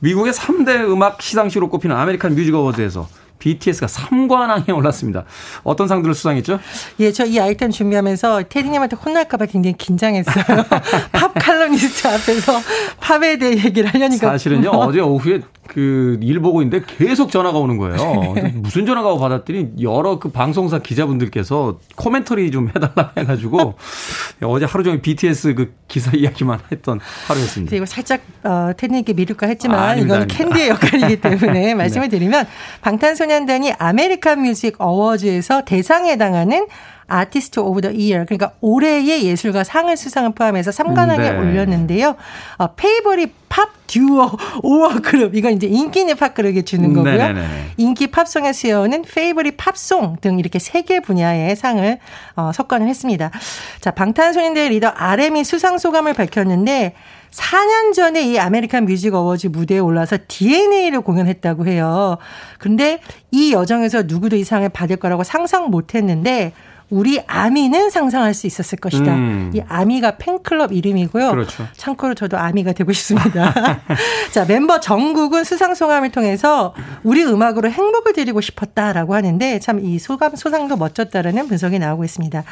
미국의 0.00 0.32
3대 0.32 0.80
음악 0.90 1.22
시상식으로 1.22 1.68
꼽히는 1.70 1.94
American 1.96 2.34
Music 2.34 2.54
Awards에서 2.54 3.08
BTS가 3.38 3.86
3관왕에 3.86 4.74
올랐습니다. 4.74 5.24
어떤 5.64 5.88
상들을 5.88 6.14
수상했죠? 6.14 6.58
예, 7.00 7.12
저 7.12 7.26
이 7.26 7.38
아이템 7.40 7.70
준비하면서 7.70 8.44
테디님한테 8.48 8.96
혼날까봐 8.96 9.46
굉장히 9.46 9.76
긴장했어요. 9.76 10.44
팝 11.12 11.34
칼럼니스트 11.34 12.06
앞에서 12.08 12.60
팝에 13.00 13.36
대해 13.38 13.56
얘기를 13.64 13.92
하려니까. 13.92 14.30
사실은요, 14.30 14.70
어제 14.70 15.00
오후에 15.00 15.40
그 15.66 16.18
일 16.24 16.40
보고 16.40 16.62
있는데 16.62 16.84
계속 16.86 17.30
전화가 17.30 17.58
오는 17.58 17.76
거예요. 17.76 18.34
무슨 18.56 18.86
전화가 18.86 19.16
받았더니 19.16 19.72
여러 19.82 20.18
그 20.18 20.30
방송사 20.30 20.78
기자분들께서 20.78 21.78
코멘터리 21.96 22.50
좀 22.50 22.68
해달라 22.68 23.12
해가지고 23.16 23.74
어제 24.42 24.64
하루 24.64 24.84
종일 24.84 25.00
BTS 25.02 25.54
그 25.54 25.74
기사 25.88 26.12
이야기만 26.14 26.60
했던 26.72 27.00
하루였습니다. 27.26 27.70
그리고 27.70 27.86
살짝 27.86 28.20
어, 28.42 28.72
테디님께 28.76 29.12
미룰까 29.12 29.46
했지만 29.46 29.78
아, 29.78 29.94
이건 29.94 30.26
캔디의 30.26 30.68
역할이기 30.68 31.20
때문에 31.20 31.52
네. 31.64 31.74
말씀을 31.74 32.08
드리면 32.08 32.46
방탄소년단이 32.80 33.72
American 33.78 34.42
Music 34.42 34.76
Awards에서 34.78 35.64
대상에 35.64 36.12
해당하는 36.12 36.66
Artist 37.06 37.60
of 37.60 37.80
the 37.82 37.90
Year 37.90 38.24
그러니까 38.24 38.52
올해의 38.60 39.24
예술가 39.24 39.64
상을 39.64 39.94
수상을 39.96 40.32
포함해서 40.34 40.70
3관왕에 40.70 41.18
네. 41.18 41.30
올랐는데요. 41.36 42.16
어, 42.58 42.74
Favorite 42.74 43.32
Pop 43.48 43.68
Duo 43.86 44.30
or 44.62 45.00
Group 45.02 45.34
이건 45.36 45.52
이제 45.52 45.66
인기 45.66 45.84
있는 45.84 46.16
팝 46.16 46.34
그룹에 46.34 46.62
주는 46.62 46.92
거고요. 46.92 47.16
네네네. 47.16 47.70
인기 47.76 48.06
팝송에 48.08 48.52
수여하는 48.52 49.02
Favorite 49.02 49.56
Pop 49.56 49.82
Song 49.82 50.16
등 50.20 50.38
이렇게 50.38 50.58
세 50.58 50.82
개 50.82 51.00
분야의 51.00 51.56
상을 51.56 51.98
어, 52.36 52.50
석권을 52.52 52.88
했습니다. 52.88 53.30
자 53.80 53.90
방탄소년단 53.92 54.68
리더 54.70 54.88
RM이 54.88 55.44
수상 55.44 55.78
소감을 55.78 56.14
밝혔는데 56.14 56.94
4년 57.30 57.92
전에 57.94 58.22
이 58.22 58.38
American 58.38 58.84
Music 58.84 59.12
Awards 59.14 59.48
무대에 59.48 59.78
올라서 59.78 60.18
DNA를 60.28 61.00
공연했다고 61.00 61.66
해요. 61.66 62.18
근데 62.58 63.00
이 63.30 63.52
여정에서 63.52 64.02
누구도 64.06 64.36
이 64.36 64.44
상을 64.44 64.68
받을 64.68 64.96
거라고 64.96 65.24
상상 65.24 65.70
못 65.70 65.94
했는데 65.94 66.52
우리 66.90 67.20
아미는 67.26 67.90
상상할 67.90 68.34
수 68.34 68.46
있었을 68.46 68.78
것이다. 68.78 69.14
음. 69.14 69.50
이 69.54 69.60
아미가 69.68 70.16
팬클럽 70.18 70.72
이름이고요. 70.72 71.30
그렇죠. 71.30 71.66
참고로 71.76 72.14
저도 72.14 72.38
아미가 72.38 72.72
되고 72.72 72.92
싶습니다. 72.92 73.52
자, 74.32 74.44
멤버 74.46 74.80
정국은 74.80 75.44
수상 75.44 75.74
소감을 75.74 76.10
통해서 76.10 76.74
우리 77.02 77.24
음악으로 77.24 77.70
행복을 77.70 78.12
드리고 78.12 78.40
싶었다라고 78.40 79.14
하는데 79.14 79.58
참 79.60 79.84
이 79.84 79.98
소감 79.98 80.34
소상도 80.36 80.76
멋졌다라는 80.76 81.48
분석이 81.48 81.78
나오고 81.78 82.04
있습니다. 82.04 82.44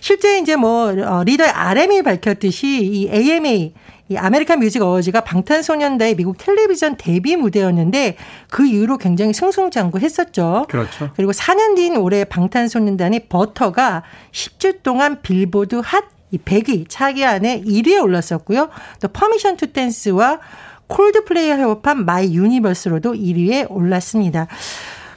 실제 0.00 0.38
이제 0.38 0.56
뭐 0.56 0.86
어, 0.88 1.24
리더의 1.24 1.50
RM이 1.50 2.02
밝혔듯이 2.02 2.66
이 2.84 3.10
AMA 3.12 3.74
이 4.10 4.16
American 4.16 4.58
Music 4.58 4.82
Awards가 4.82 5.20
방탄소년단의 5.20 6.16
미국 6.16 6.36
텔레비전 6.36 6.96
데뷔 6.98 7.36
무대였는데 7.36 8.16
그 8.50 8.66
이후로 8.66 8.98
굉장히 8.98 9.32
승승장구했었죠. 9.32 10.66
그렇죠. 10.68 11.10
그리고 11.14 11.30
4년 11.30 11.76
뒤인 11.76 11.96
올해 11.96 12.24
방탄소년단의 12.24 13.28
Butter가 13.28 14.02
10주 14.32 14.82
동안 14.82 15.22
빌보드 15.22 15.80
Hot 15.84 16.38
100위 16.44 16.86
차트 16.88 17.24
안에 17.24 17.62
1위에 17.62 18.02
올랐었고요. 18.02 18.70
또 19.00 19.06
Permission 19.06 19.56
to 19.56 19.68
Dance와 19.68 20.40
콜드플레이와 20.88 21.58
협업한 21.58 22.04
My 22.04 22.34
Universe로도 22.34 23.12
1위에 23.12 23.70
올랐습니다. 23.70 24.48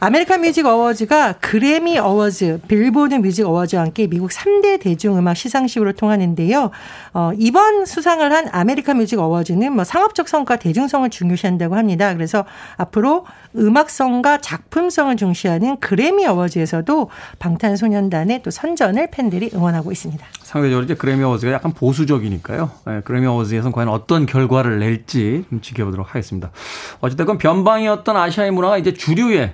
American 0.03 0.41
Music 0.41 0.65
Awards가 0.65 1.36
그래미 1.39 1.98
Awards, 1.98 2.60
빌보드 2.67 3.15
Music 3.15 3.45
Awards와 3.45 3.83
함께 3.83 4.07
미국 4.07 4.31
3대 4.31 4.81
대중음악 4.81 5.38
시상식으로 5.38 5.93
통하는데요. 5.93 6.72
어, 7.13 7.31
이번 7.38 7.86
수상을 7.86 8.29
한 8.29 8.50
American 8.51 8.98
Music 8.98 9.17
Awards는 9.17 9.72
뭐 9.72 9.86
상업적 9.86 10.27
성과, 10.27 10.57
대중성을 10.57 11.10
중요시한다고 11.10 11.77
합니다. 11.77 12.13
그래서 12.15 12.43
앞으로 12.75 13.25
음악성과 13.55 14.39
작품성을 14.39 15.15
중시하는 15.15 15.77
그래미 15.79 16.25
어워즈에서도 16.25 17.10
방탄소년단의 17.39 18.43
또 18.43 18.51
선전을 18.51 19.10
팬들이 19.10 19.51
응원하고 19.53 19.93
있습니다. 19.93 20.25
상대적으로 20.41 20.83
이제 20.83 20.95
그래미 20.95 21.24
어워즈가 21.24 21.53
약간 21.53 21.72
보수적이니까요. 21.72 22.72
네, 22.88 23.01
그래미 23.05 23.25
어워즈에서는 23.27 23.72
과연 23.72 23.88
어떤 23.88 24.25
결과를 24.25 24.79
낼지 24.79 25.45
좀 25.50 25.62
지켜보도록 25.62 26.10
하겠습니다. 26.10 26.51
어쨌든 27.00 27.38
변방이었던 27.38 28.17
아시아의 28.17 28.51
문화가 28.51 28.77
이제 28.77 28.93
주류에 28.93 29.53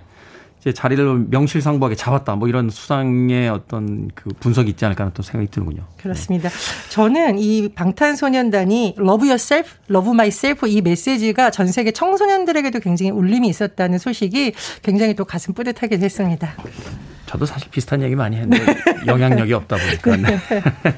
이제 0.62 0.74
자리를 0.74 1.28
명실상부하게 1.30 1.96
잡았다. 1.96 2.36
뭐 2.36 2.48
이런 2.48 2.70
수상의 2.70 3.50
어떤 3.50 4.10
그 4.14 4.30
분석이 4.40 4.70
있지 4.72 4.84
않을까 4.84 5.04
하는 5.04 5.14
또 5.14 5.24
생각이 5.24 5.50
드는군요. 5.50 5.84
그렇습니다. 5.98 6.50
네. 6.50 6.56
저는 6.90 7.40
이 7.40 7.70
방탄소년단이 7.70 8.96
Love 9.00 9.30
Yourself, 9.30 9.76
Love 9.90 10.12
Myself 10.12 10.68
이 10.68 10.82
메시지가 10.82 11.52
전 11.52 11.68
세계 11.68 11.92
청소년들에게도 11.92 12.80
굉장히 12.82 13.12
울림이 13.12 13.48
있었다는 13.48 14.00
소식이 14.00 14.54
굉장히 14.82 15.16
또 15.16 15.24
가슴 15.24 15.54
뿌듯하게 15.54 15.98
됐습니다. 15.98 16.56
저도 17.26 17.46
사실 17.46 17.70
비슷한 17.70 18.02
얘기 18.02 18.16
많이 18.16 18.36
했는데 18.38 18.66
네. 18.66 18.84
영향력이 19.06 19.54
없다 19.54 19.78
보니까. 19.78 20.18
네. 20.18 20.40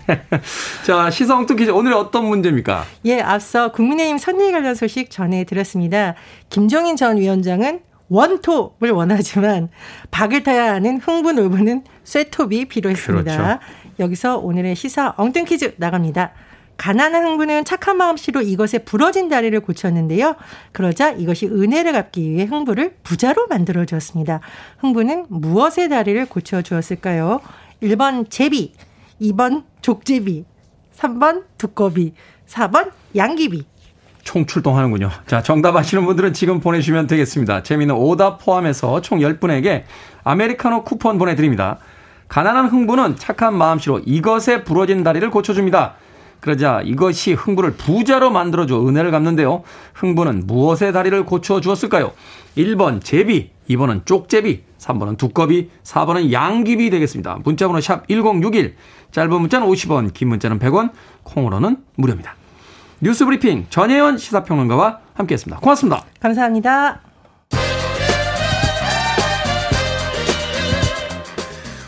자, 0.87 1.11
시성특 1.11 1.57
기자 1.57 1.73
오늘 1.73 1.93
어떤 1.93 2.25
문제입니까? 2.25 2.85
예, 3.05 3.19
앞서 3.19 3.73
국민의힘 3.73 4.17
선대위 4.17 4.53
관련 4.53 4.73
소식 4.73 5.11
전해드렸습니다. 5.11 6.15
김종인 6.49 6.95
전 6.95 7.17
위원장은 7.17 7.81
원톱을 8.11 8.91
원하지만 8.91 9.69
박을 10.11 10.43
타야 10.43 10.73
하는 10.73 10.99
흥분 10.99 11.39
울분은 11.39 11.85
쇠톱이 12.03 12.65
필요했습니다. 12.65 13.37
그렇죠. 13.37 13.59
여기서 13.99 14.37
오늘의 14.37 14.75
시사 14.75 15.13
엉뚱 15.17 15.45
퀴즈 15.45 15.75
나갑니다. 15.77 16.33
가난한 16.75 17.23
흥부는 17.23 17.63
착한 17.63 17.95
마음씨로 17.97 18.41
이것에 18.41 18.79
부러진 18.79 19.29
다리를 19.29 19.57
고쳤는데요. 19.61 20.35
그러자 20.73 21.11
이것이 21.11 21.45
은혜를 21.45 21.93
갚기 21.93 22.29
위해 22.29 22.45
흥부를 22.45 22.95
부자로 23.03 23.47
만들어 23.47 23.85
주었습니다. 23.85 24.41
흥부는 24.79 25.27
무엇의 25.29 25.87
다리를 25.89 26.25
고쳐 26.25 26.61
주었을까요? 26.61 27.39
1번 27.81 28.29
제비, 28.29 28.73
2번 29.21 29.63
족제비, 29.81 30.43
3번 30.97 31.43
두꺼비, 31.57 32.13
4번 32.47 32.91
양귀비. 33.15 33.70
총 34.23 34.45
출동하는군요. 34.45 35.09
자, 35.27 35.41
정답 35.41 35.75
아시는 35.75 36.05
분들은 36.05 36.33
지금 36.33 36.59
보내주시면 36.59 37.07
되겠습니다. 37.07 37.63
재미있는 37.63 37.95
오답 37.95 38.43
포함해서 38.43 39.01
총 39.01 39.19
10분에게 39.19 39.83
아메리카노 40.23 40.83
쿠폰 40.83 41.17
보내드립니다. 41.17 41.77
가난한 42.27 42.67
흥부는 42.67 43.17
착한 43.17 43.57
마음씨로 43.57 44.01
이것에 44.05 44.63
부러진 44.63 45.03
다리를 45.03 45.29
고쳐줍니다. 45.29 45.95
그러자 46.39 46.81
이것이 46.83 47.33
흥부를 47.33 47.73
부자로 47.73 48.31
만들어줘 48.31 48.81
은혜를 48.87 49.11
갚는데요. 49.11 49.63
흥부는 49.93 50.47
무엇의 50.47 50.91
다리를 50.91 51.25
고쳐 51.25 51.61
주었을까요? 51.61 52.13
1번 52.57 53.03
제비, 53.03 53.51
2번은 53.69 54.05
쪽제비, 54.05 54.63
3번은 54.79 55.17
두꺼비, 55.17 55.69
4번은 55.83 56.31
양귀비 56.31 56.89
되겠습니다. 56.89 57.39
문자번호 57.43 57.79
샵 57.79 58.07
1061, 58.07 58.75
짧은 59.11 59.41
문자는 59.41 59.67
50원, 59.67 60.13
긴 60.13 60.29
문자는 60.29 60.57
100원, 60.57 60.91
콩으로는 61.23 61.77
무료입니다. 61.95 62.35
뉴스 63.03 63.25
브리핑 63.25 63.65
전혜연 63.69 64.19
시사평론가와 64.19 64.99
함께했습니다. 65.15 65.59
고맙습니다. 65.59 66.05
감사합니다. 66.19 67.01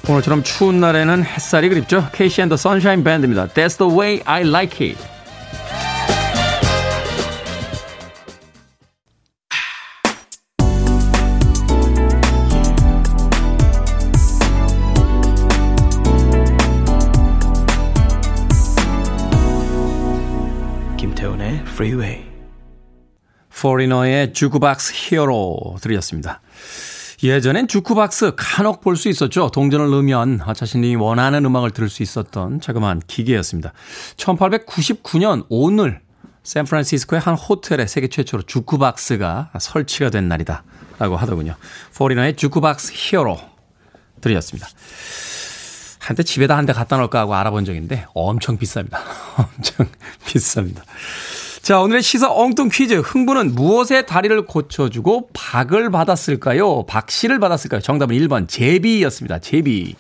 오늘처럼 0.10 0.44
추운 0.44 0.80
날에는 0.80 1.24
햇살이 1.24 1.70
그립죠. 1.70 2.08
케이시 2.14 2.42
앤더 2.42 2.58
선샤인 2.58 3.04
밴드입니다. 3.04 3.48
That's 3.48 3.78
the 3.78 3.96
way 3.96 4.22
I 4.26 4.42
like 4.42 4.86
it. 4.86 5.13
Freeway. 21.84 22.24
포리너의 23.60 24.32
주크박스 24.34 24.94
히어로 24.96 25.78
들으셨습니다. 25.82 26.40
예전엔 27.22 27.68
주크박스 27.68 28.34
간혹 28.38 28.80
볼 28.80 28.96
수 28.96 29.10
있었죠. 29.10 29.50
동전을 29.52 29.90
넣으면 29.90 30.40
자신이 30.56 30.96
원하는 30.96 31.44
음악을 31.44 31.72
들을 31.72 31.90
수 31.90 32.02
있었던 32.02 32.62
자그마한 32.62 33.02
기계였습니다. 33.08 33.74
1899년 34.16 35.46
오늘 35.50 36.00
샌프란시스코의 36.44 37.20
한 37.22 37.36
호텔에 37.36 37.86
세계 37.88 38.08
최초로 38.08 38.44
주크박스가 38.44 39.52
설치가 39.60 40.10
된 40.10 40.30
날이다. 40.30 40.64
라고 41.00 41.18
하더군요. 41.18 41.56
포리너의 41.98 42.38
주크박스 42.38 42.94
히어로 42.96 43.38
들으셨습니다. 44.22 44.68
한때 46.00 46.24
집에다 46.24 46.56
한 46.58 46.66
대 46.66 46.72
갖다 46.74 46.98
놓을까 46.98 47.20
하고 47.20 47.36
알아본 47.36 47.66
적인데 47.66 48.06
엄청 48.14 48.58
비쌉니다. 48.58 48.98
엄청 49.38 49.88
비쌉니다. 50.26 50.82
자, 51.64 51.80
오늘의 51.80 52.04
시사 52.04 52.30
엉뚱 52.30 52.68
퀴즈. 52.68 52.96
흥부는 52.96 53.56
무엇의 53.56 54.06
다리를 54.06 54.46
고쳐주고 54.46 55.30
박을 55.32 55.92
받았을까요? 55.92 56.86
박씨를 56.88 57.40
받았을까요? 57.40 57.80
정답은 57.80 58.18
1번 58.18 58.50
제비였습니다. 58.50 59.40
제비. 59.40 59.96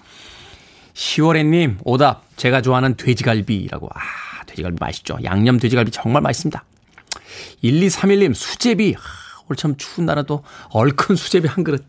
10월에님, 0.93 1.77
오답. 1.85 2.25
제가 2.35 2.61
좋아하는 2.61 2.97
돼지갈비라고. 2.97 3.87
아, 3.93 4.43
돼지갈비 4.45 4.75
맛있죠. 4.77 5.17
양념 5.23 5.57
돼지갈비 5.57 5.91
정말 5.91 6.21
맛있습니다. 6.23 6.65
1231님, 7.63 8.33
수제비. 8.33 8.95
아, 8.97 9.01
오늘 9.47 9.55
참 9.55 9.77
추운 9.77 10.05
또 10.27 10.43
얼큰 10.69 11.15
수제비 11.15 11.47
한 11.47 11.63
그릇. 11.63 11.87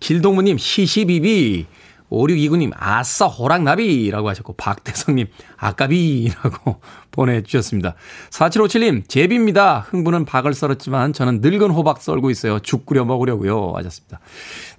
길동무님, 0.00 0.58
시시비비. 0.58 1.64
5629님, 2.12 2.72
아싸, 2.76 3.26
호랑나비라고 3.26 4.28
하셨고, 4.28 4.52
박대성님, 4.54 5.26
아까비라고 5.56 6.80
보내주셨습니다. 7.10 7.94
4757님, 8.30 9.08
제비입니다. 9.08 9.86
흥부는 9.88 10.24
박을 10.24 10.52
썰었지만 10.52 11.12
저는 11.12 11.40
늙은 11.40 11.70
호박 11.70 12.02
썰고 12.02 12.30
있어요. 12.30 12.58
죽 12.60 12.86
끓여 12.86 13.04
먹으려고요. 13.04 13.72
하셨습니다. 13.76 14.20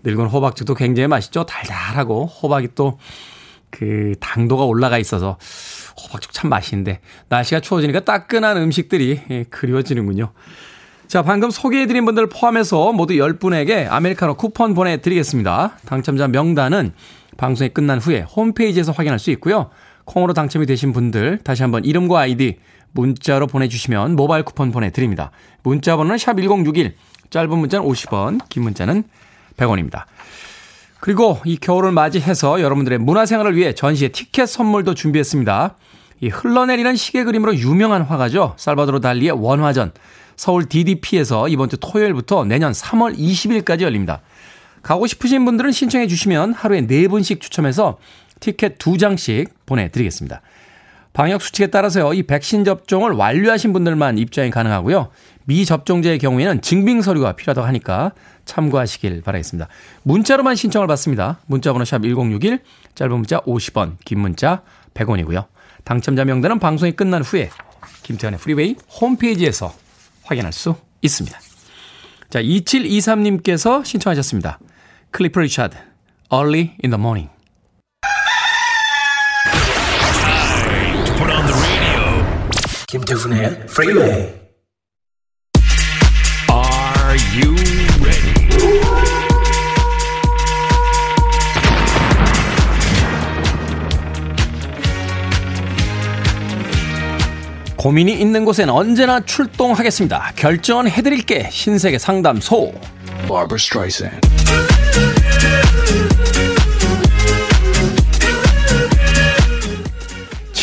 늙은 0.04 0.28
호박죽도 0.28 0.76
굉장히 0.76 1.08
맛있죠. 1.08 1.46
달달하고, 1.46 2.28
호박이 2.28 2.70
또, 2.76 3.00
그, 3.72 4.14
당도가 4.20 4.66
올라가 4.66 5.00
있어서, 5.00 5.38
호박죽 6.04 6.34
참 6.34 6.50
맛있는데, 6.50 7.02
날씨가 7.30 7.62
추워지니까 7.62 8.02
따끈한 8.02 8.58
음식들이 8.58 9.22
예, 9.32 9.44
그리워지는군요. 9.50 10.32
자, 11.08 11.22
방금 11.22 11.52
소개해드린 11.52 12.06
분들 12.06 12.28
포함해서 12.28 12.92
모두 12.92 13.14
10분에게 13.14 13.88
아메리카노 13.88 14.36
쿠폰 14.36 14.74
보내드리겠습니다. 14.74 15.78
당첨자 15.86 16.28
명단은 16.28 16.94
방송이 17.38 17.70
끝난 17.70 18.00
후에 18.00 18.22
홈페이지에서 18.22 18.92
확인할 18.92 19.20
수 19.20 19.32
있고요. 19.32 19.70
콩으로 20.06 20.34
당첨이 20.34 20.66
되신 20.66 20.94
분들 20.94 21.40
다시 21.44 21.62
한번 21.62 21.86
이름과 21.86 22.20
아이디 22.20 22.60
문자로 22.92 23.48
보내주시면 23.48 24.16
모바일 24.16 24.44
쿠폰 24.44 24.72
보내드립니다. 24.72 25.32
문자 25.64 25.96
번호는 25.96 26.18
샵1061 26.18 26.94
짧은 27.30 27.58
문자는 27.58 27.88
50원 27.88 28.40
긴 28.50 28.64
문자는 28.64 29.04
100원입니다. 29.58 30.06
그리고 31.00 31.40
이 31.44 31.58
겨울을 31.58 31.92
맞이해서 31.92 32.62
여러분들의 32.62 33.00
문화생활을 33.00 33.56
위해 33.56 33.74
전시의 33.74 34.12
티켓 34.12 34.46
선물도 34.46 34.94
준비했습니다. 34.94 35.76
이 36.22 36.30
흘러내리는 36.30 36.96
시계 36.96 37.26
그림으로 37.26 37.56
유명한 37.56 38.04
화가죠. 38.04 38.54
살바도로 38.58 39.02
달리의 39.02 39.32
원화전 39.32 39.92
서울 40.38 40.68
DDP에서 40.70 41.50
이번 41.50 41.70
주 41.70 41.78
토요일부터 41.78 42.46
내년 42.46 42.72
3월 42.72 43.18
20일까지 43.18 43.82
열립니다. 43.82 44.22
가고 44.84 45.08
싶으신 45.08 45.46
분들은 45.46 45.72
신청해 45.72 46.08
주시면 46.08 46.54
하루에 46.54 46.82
4분씩 46.82 47.42
추첨해서 47.42 47.98
티켓 48.40 48.78
2장씩 48.78 49.50
보내드리겠습니다. 49.66 50.42
방역 51.14 51.42
수칙에 51.42 51.68
따라서요, 51.68 52.14
이 52.14 52.24
백신 52.24 52.66
접종을 52.66 53.12
완료하신 53.12 53.72
분들만 53.72 54.18
입장이 54.18 54.50
가능하고요. 54.50 55.10
미접종자의 55.46 56.20
경우에는 56.20 56.62
증빙 56.62 57.02
서류가 57.02 57.34
필요하다고 57.34 57.68
하니까 57.68 58.14
참고하시길 58.46 59.22
바라겠습니다. 59.22 59.68
문자로만 60.04 60.56
신청을 60.56 60.88
받습니다. 60.88 61.40
문자번호 61.46 61.86
샵 61.86 62.02
1061, 62.02 62.60
짧은 62.96 63.16
문자 63.16 63.40
50원, 63.42 63.98
긴 64.04 64.20
문자 64.20 64.64
100원이고요. 64.96 65.46
당첨자 65.84 66.26
명단은 66.26 66.60
방송이 66.60 66.94
끝난 66.94 67.22
후에 67.22 67.50
김태훈의 68.04 68.40
프리웨이 68.40 68.76
홈페이지에서 69.00 69.74
확인할 70.24 70.52
수 70.52 70.76
있습니다. 71.02 71.40
자, 72.30 72.42
2723님께서 72.42 73.86
신청하셨습니다. 73.86 74.60
클리프 75.14 75.40
리차드, 75.42 75.78
Early 76.34 76.72
in 76.84 76.90
the 76.90 76.98
Morning. 76.98 77.30
김태훈의 82.88 83.46
Freeway. 83.70 84.34
Are 86.50 87.18
you 87.36 87.56
ready? 88.02 88.34
고민이 97.78 98.14
있는 98.14 98.46
곳엔 98.46 98.70
언제나 98.72 99.20
출동하겠습니다. 99.20 100.32
결정은 100.36 100.90
해드릴게. 100.90 101.50
신세계 101.52 102.00
상담소. 102.00 102.74
Barbara 103.28 103.58
Streisand. 103.58 104.20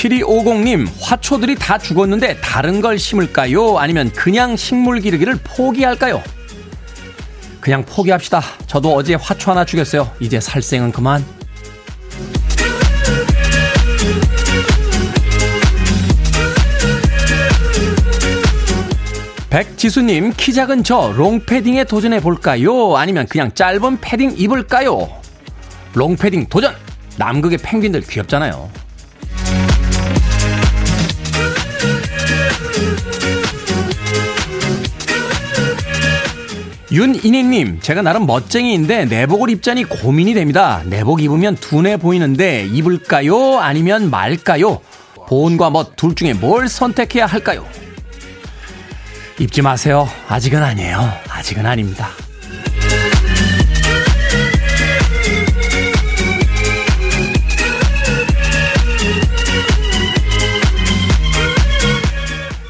7250님, 0.00 0.88
화초들이 1.00 1.56
다 1.56 1.76
죽었는데 1.76 2.38
다른 2.40 2.80
걸 2.80 2.98
심을까요? 2.98 3.78
아니면 3.78 4.10
그냥 4.12 4.56
식물 4.56 5.00
기르기를 5.00 5.38
포기할까요? 5.44 6.22
그냥 7.60 7.84
포기합시다. 7.84 8.40
저도 8.66 8.94
어제 8.94 9.14
화초 9.14 9.50
하나 9.50 9.64
죽였어요. 9.64 10.10
이제 10.18 10.40
살생은 10.40 10.92
그만. 10.92 11.24
백지수님, 19.50 20.32
키 20.36 20.54
작은 20.54 20.84
저 20.84 21.12
롱패딩에 21.16 21.84
도전해 21.84 22.20
볼까요? 22.20 22.96
아니면 22.96 23.26
그냥 23.26 23.52
짧은 23.52 23.98
패딩 24.00 24.34
입을까요? 24.36 25.08
롱패딩 25.94 26.46
도전! 26.48 26.74
남극의 27.16 27.58
펭귄들 27.58 28.00
귀엽잖아요. 28.02 28.70
윤인희님, 36.92 37.78
제가 37.80 38.02
나름 38.02 38.26
멋쟁이인데 38.26 39.04
내복을 39.04 39.48
입자니 39.50 39.84
고민이 39.84 40.34
됩니다. 40.34 40.82
내복 40.86 41.22
입으면 41.22 41.54
둔해 41.56 41.98
보이는데 41.98 42.66
입을까요? 42.66 43.58
아니면 43.60 44.10
말까요? 44.10 44.80
보온과 45.28 45.70
멋 45.70 45.94
둘 45.94 46.16
중에 46.16 46.32
뭘 46.34 46.68
선택해야 46.68 47.26
할까요? 47.26 47.64
입지 49.40 49.62
마세요. 49.62 50.06
아직은 50.28 50.62
아니에요. 50.62 50.98
아직은 51.30 51.64
아닙니다. 51.64 52.10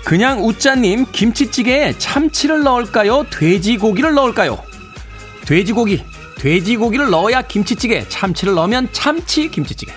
그냥 0.05 0.45
우짜님 0.45 1.07
김치찌개에 1.11 1.99
참치를 1.99 2.63
넣을까요? 2.63 3.25
돼지고기를 3.31 4.15
넣을까요? 4.15 4.63
돼지고기, 5.47 6.05
돼지고기를 6.37 7.11
넣어야 7.11 7.43
김치찌개, 7.43 8.09
참치를 8.09 8.55
넣으면 8.55 8.89
참치 8.93 9.51
김치찌개. 9.51 9.93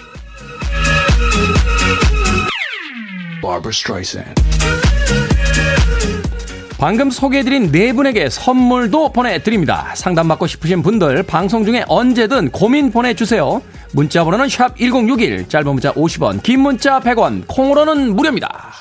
방금 6.78 7.10
소개해드린 7.10 7.72
네 7.72 7.94
분에게 7.94 8.30
선물도 8.30 9.14
보내드립니다. 9.14 9.94
상담받고 9.96 10.48
싶으신 10.48 10.82
분들 10.82 11.24
방송 11.24 11.64
중에 11.64 11.86
언제든 11.88 12.52
고민 12.52 12.92
보내주세요. 12.92 13.62
문자 13.94 14.24
번호는 14.24 14.50
샵 14.50 14.76
1061, 14.78 15.48
짧은 15.48 15.68
문자 15.68 15.94
50원, 15.94 16.42
긴 16.44 16.62
문자 16.62 17.00
100원, 17.00 17.44
콩으로는 17.48 18.16
무료입니다. 18.16 18.72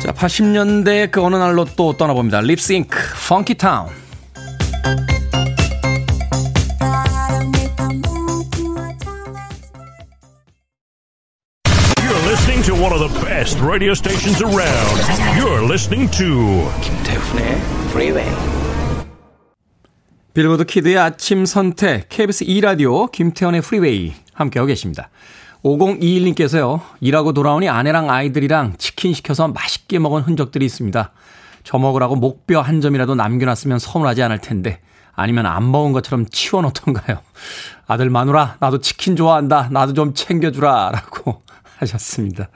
자, 0.00 0.12
80년대 0.12 1.10
그 1.10 1.22
어느 1.22 1.36
날로 1.36 1.64
또 1.76 1.92
떠나봅니다. 1.96 2.40
립싱크, 2.40 2.98
펑키 3.28 3.54
타운. 3.54 3.88
Radio 13.62 13.92
stations 13.92 14.42
around. 14.42 14.98
You're 15.38 15.64
listening 15.64 16.10
to 16.18 16.68
김태훈의 16.82 17.60
Freeway. 17.90 18.30
빌보드 20.34 20.64
kid의 20.64 20.98
아침 20.98 21.44
선택, 21.44 22.08
KBS 22.08 22.44
2 22.44 22.60
라디오, 22.62 23.06
김태훈의 23.06 23.60
프리웨이 23.60 24.14
함께하고 24.32 24.66
계십니다. 24.66 25.10
5021님께서요, 25.62 26.80
일하고 27.00 27.32
돌아오니 27.32 27.68
아내랑 27.68 28.10
아이들이랑 28.10 28.74
치킨 28.78 29.12
시켜서 29.14 29.46
맛있게 29.48 29.98
먹은 29.98 30.22
흔적들이 30.22 30.64
있습니다. 30.64 31.12
저 31.64 31.78
먹으라고 31.78 32.16
목뼈 32.16 32.60
한 32.62 32.80
점이라도 32.80 33.14
남겨놨으면 33.14 33.78
서운하지 33.78 34.22
않을 34.22 34.38
텐데, 34.38 34.80
아니면 35.14 35.46
안 35.46 35.70
먹은 35.70 35.92
것처럼 35.92 36.26
치워놓던가요. 36.26 37.20
아들 37.86 38.08
마누라, 38.10 38.56
나도 38.58 38.80
치킨 38.80 39.14
좋아한다. 39.14 39.68
나도 39.70 39.92
좀 39.92 40.14
챙겨주라. 40.14 40.90
라고 40.92 41.42
하셨습니다. 41.78 42.48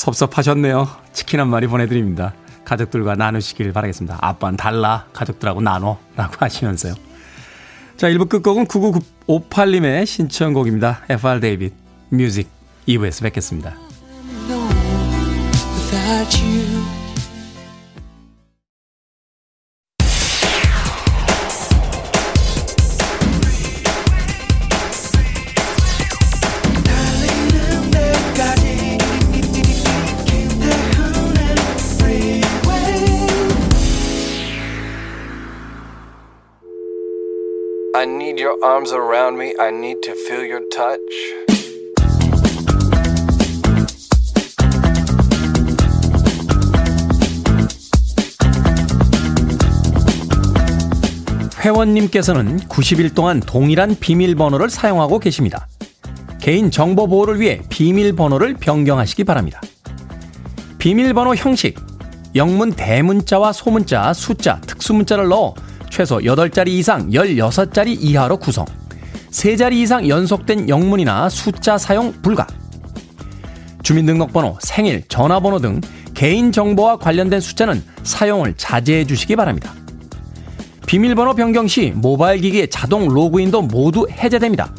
섭섭하셨네요. 0.00 0.88
치킨 1.12 1.40
한 1.40 1.48
마리 1.48 1.66
보내드립니다. 1.66 2.32
가족들과 2.64 3.16
나누시길 3.16 3.72
바라겠습니다. 3.72 4.18
아빠는 4.20 4.56
달라. 4.56 5.06
가족들하고 5.12 5.60
나눠. 5.60 5.98
라고 6.16 6.34
하시면서요. 6.40 6.94
자, 7.96 8.08
1부 8.08 8.30
끝곡은 8.30 8.64
9958님의 8.66 10.06
신청곡입니다. 10.06 11.02
FR 11.10 11.40
데이빗. 11.40 11.74
뮤직 12.08 12.48
2부에서 12.88 13.22
뵙겠습니다. 13.24 13.74
Your 38.40 38.56
arms 38.64 38.90
around 38.92 39.36
me. 39.36 39.54
I 39.60 39.68
need 39.68 40.00
to 40.02 40.12
feel 40.12 40.44
your 40.48 40.64
touch. 40.70 41.00
회원님께서는 51.60 52.60
90일 52.60 53.14
동안 53.14 53.40
동일한 53.40 53.94
비밀번호를 54.00 54.70
사용하고 54.70 55.18
계십니다. 55.18 55.68
개인 56.40 56.70
정보 56.70 57.06
보호를 57.06 57.38
위해 57.38 57.60
비밀번호를 57.68 58.54
변경하시기 58.54 59.24
바랍니다. 59.24 59.60
비밀번호 60.78 61.34
형식, 61.34 61.78
영문 62.34 62.72
대문자와 62.72 63.52
소문자, 63.52 64.14
숫자, 64.14 64.58
특수문자를 64.62 65.28
넣어 65.28 65.54
최소 65.90 66.18
8자리 66.18 66.68
이상 66.68 67.10
16자리 67.10 67.96
이하로 68.00 68.38
구성. 68.38 68.64
3자리 69.30 69.74
이상 69.74 70.08
연속된 70.08 70.68
영문이나 70.68 71.28
숫자 71.28 71.76
사용 71.76 72.12
불가. 72.22 72.46
주민등록번호, 73.82 74.56
생일, 74.60 75.02
전화번호 75.08 75.58
등 75.58 75.80
개인정보와 76.14 76.96
관련된 76.96 77.40
숫자는 77.40 77.82
사용을 78.02 78.54
자제해 78.56 79.04
주시기 79.04 79.36
바랍니다. 79.36 79.74
비밀번호 80.86 81.34
변경 81.34 81.68
시 81.68 81.92
모바일 81.94 82.40
기기의 82.40 82.68
자동 82.68 83.08
로그인도 83.08 83.62
모두 83.62 84.06
해제됩니다. 84.10 84.74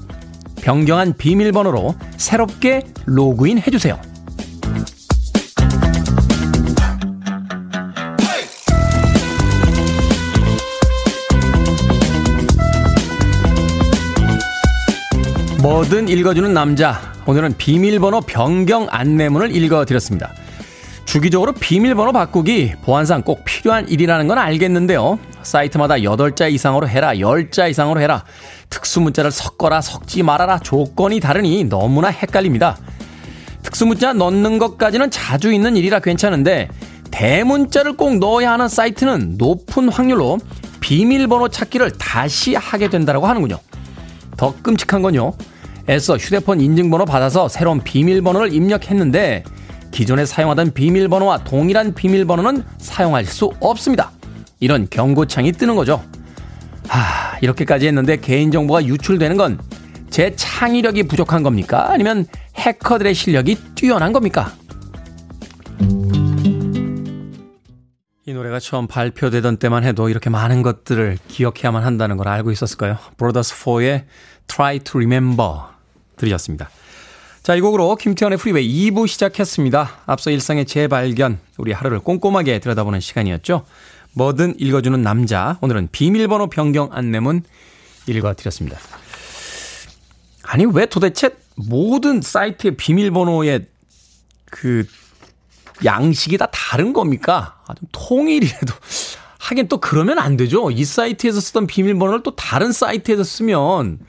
변경한 0.62 1.13
비밀번호로 1.13 1.95
새롭게 2.17 2.84
로그인 3.06 3.60
해주세요. 3.60 4.11
뭐든 15.62 16.08
읽어주는 16.08 16.52
남자. 16.56 17.13
오늘은 17.28 17.54
비밀번호 17.56 18.21
변경 18.21 18.88
안내문을 18.89 19.56
읽어드렸습니다. 19.56 20.34
주기적으로 21.06 21.52
비밀번호 21.52 22.12
바꾸기 22.13 22.74
보안상 22.82 23.21
꼭 23.21 23.45
필요한 23.45 23.88
일이라는 23.88 24.28
건 24.28 24.39
알겠는데요. 24.39 25.19
사이트마다 25.43 25.97
8자 25.97 26.52
이상으로 26.52 26.89
해라, 26.89 27.13
10자 27.13 27.69
이상으로 27.69 28.02
해라, 28.02 28.24
특수문자를 28.71 29.30
섞어라, 29.30 29.82
섞지 29.82 30.24
말아라, 30.24 30.58
조건이 30.58 31.19
다르니 31.19 31.65
너무나 31.65 32.08
헷갈립니다. 32.08 32.80
특수문자 33.62 34.13
넣는 34.13 34.58
것까지는 34.58 35.12
자주 35.12 35.54
있는 35.54 35.78
일이라 35.78 36.00
괜찮은데, 36.00 36.69
대문자를 37.12 37.97
꼭 37.97 38.17
넣어야 38.17 38.54
하는 38.54 38.67
사이트는 38.67 39.36
높은 39.38 39.89
확률로 39.89 40.39
비밀번호 40.80 41.50
찾기를 41.50 41.91
다시 42.00 42.56
하게 42.56 42.89
된다고 42.89 43.28
하는군요. 43.28 43.60
더 44.38 44.56
끔찍한 44.63 45.04
건요. 45.04 45.34
애써 45.89 46.17
휴대폰 46.17 46.62
인증번호 46.62 47.06
받아서 47.06 47.48
새로운 47.48 47.82
비밀번호를 47.82 48.54
입력했는데 48.54 49.44
기존에 49.91 50.26
사용하던 50.26 50.72
비밀번호와 50.72 51.44
동일한 51.44 51.94
비밀번호는 51.94 52.63
사용할 52.78 53.26
수 53.26 53.52
없습니다. 53.60 54.12
이런 54.60 54.88
경고창이 54.89 55.52
뜨는 55.54 55.76
거죠. 55.76 56.04
하, 56.88 57.38
이렇게까지 57.39 57.88
했는데 57.88 58.17
개인정보가 58.17 58.86
유출되는 58.86 59.38
건 59.38 59.58
제 60.12 60.36
창의력이 60.36 61.04
부족한 61.04 61.41
겁니까? 61.41 61.89
아니면 61.89 62.26
해커들의 62.58 63.15
실력이 63.15 63.56
뛰어난 63.76 64.12
겁니까? 64.12 64.54
이 68.26 68.34
노래가 68.34 68.60
처음 68.60 68.88
발표되던 68.88 69.58
때만 69.58 69.86
해도 69.86 70.10
이렇게 70.10 70.30
많은 70.30 70.62
것들을 70.63 71.17
기억해야만 71.30 71.84
한다는 71.84 72.17
걸 72.17 72.28
알고 72.28 72.52
있었을까요? 72.52 72.98
브라더스 73.17 73.56
4의 73.56 74.04
Try 74.48 74.80
to 74.80 75.00
Remember 75.00 75.71
들으셨습니다. 76.22 76.70
자, 77.44 77.56
이 77.56 77.62
곡으로 77.62 77.96
김태훈의 77.96 78.38
프리웨이 78.38 78.92
2부 78.92 79.08
시작했습니다. 79.08 80.02
앞서 80.06 80.30
일상의 80.30 80.66
재발견, 80.66 81.40
우리 81.58 81.72
하루를 81.72 82.00
꼼꼼하게 82.00 82.60
들여다보는 82.60 83.00
시간이었죠. 83.00 83.66
뭐든 84.14 84.56
읽어주는 84.60 85.02
남자. 85.02 85.58
오늘은 85.62 85.90
비밀번호 85.92 86.48
변경 86.48 86.90
안내문 86.92 87.44
읽어드렸습니다. 88.06 88.78
아니, 90.44 90.66
왜 90.66 90.86
도대체 90.86 91.32
모든 91.56 92.22
사이트의 92.22 92.78
비밀번호의 92.78 93.66
그 94.46 94.86
양식이 95.84 96.38
다 96.38 96.48
다른 96.52 96.94
겁니까? 96.94 97.60
아, 97.66 97.74
좀 97.74 97.88
통일이라도. 97.92 98.74
하긴 99.40 99.68
또 99.68 99.80
그러면 99.80 100.20
안 100.20 100.38
되죠. 100.38 100.70
이 100.70 100.86
사이트에서 100.86 101.40
쓰던 101.40 101.66
비밀번호를 101.66 102.22
또 102.22 102.36
다른 102.36 102.72
사이트에서 102.72 103.24
쓰면 103.24 104.00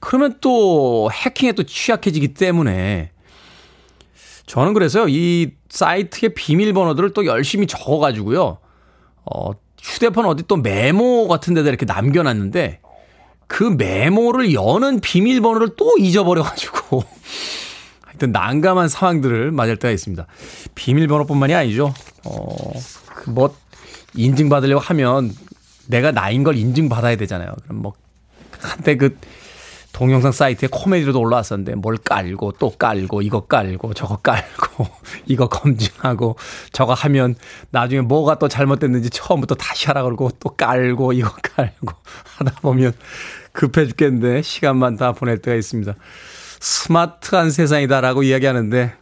그러면 0.00 0.36
또 0.40 1.10
해킹에 1.12 1.52
또 1.52 1.62
취약해지기 1.62 2.34
때문에 2.34 3.10
저는 4.46 4.74
그래서요, 4.74 5.08
이 5.08 5.50
사이트의 5.68 6.34
비밀번호들을 6.34 7.12
또 7.12 7.26
열심히 7.26 7.66
적어가지고요, 7.66 8.58
어, 9.24 9.50
휴대폰 9.80 10.24
어디 10.26 10.44
또 10.46 10.56
메모 10.56 11.26
같은 11.28 11.52
데다 11.54 11.68
이렇게 11.68 11.84
남겨놨는데, 11.84 12.80
그 13.48 13.64
메모를 13.64 14.54
여는 14.54 15.00
비밀번호를 15.00 15.70
또 15.76 15.96
잊어버려가지고, 15.98 17.02
하여튼 18.02 18.32
난감한 18.32 18.88
상황들을 18.88 19.50
맞을 19.50 19.76
때가 19.76 19.92
있습니다. 19.92 20.26
비밀번호뿐만이 20.76 21.54
아니죠. 21.54 21.92
어, 22.24 22.72
그 23.06 23.30
뭐, 23.30 23.54
인증받으려고 24.14 24.80
하면 24.80 25.34
내가 25.88 26.12
나인 26.12 26.44
걸 26.44 26.56
인증받아야 26.56 27.16
되잖아요. 27.16 27.52
그럼 27.64 27.82
뭐, 27.82 27.94
한때 28.60 28.96
그, 28.96 29.16
동영상 29.96 30.30
사이트에 30.30 30.68
코미디로도 30.70 31.18
올라왔었는데 31.18 31.76
뭘 31.76 31.96
깔고 31.96 32.52
또 32.58 32.68
깔고 32.68 33.22
이거 33.22 33.46
깔고 33.46 33.94
저거 33.94 34.16
깔고 34.16 34.86
이거 35.24 35.48
검증하고 35.48 36.36
저거 36.70 36.92
하면 36.92 37.34
나중에 37.70 38.02
뭐가 38.02 38.38
또 38.38 38.46
잘못됐는지 38.46 39.08
처음부터 39.08 39.54
다시 39.54 39.86
하라 39.86 40.02
그러고 40.02 40.28
또 40.38 40.50
깔고 40.50 41.14
이거 41.14 41.30
깔고 41.40 41.94
하다 42.36 42.60
보면 42.60 42.92
급해 43.52 43.86
죽겠는데 43.86 44.42
시간만 44.42 44.98
다 44.98 45.12
보낼 45.12 45.38
때가 45.38 45.56
있습니다. 45.56 45.94
스마트한 46.60 47.50
세상이다라고 47.50 48.22
이야기하는데 48.22 48.92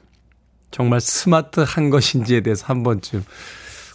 정말 0.70 1.00
스마트한 1.00 1.90
것인지에 1.90 2.42
대해서 2.42 2.66
한 2.66 2.84
번쯤 2.84 3.24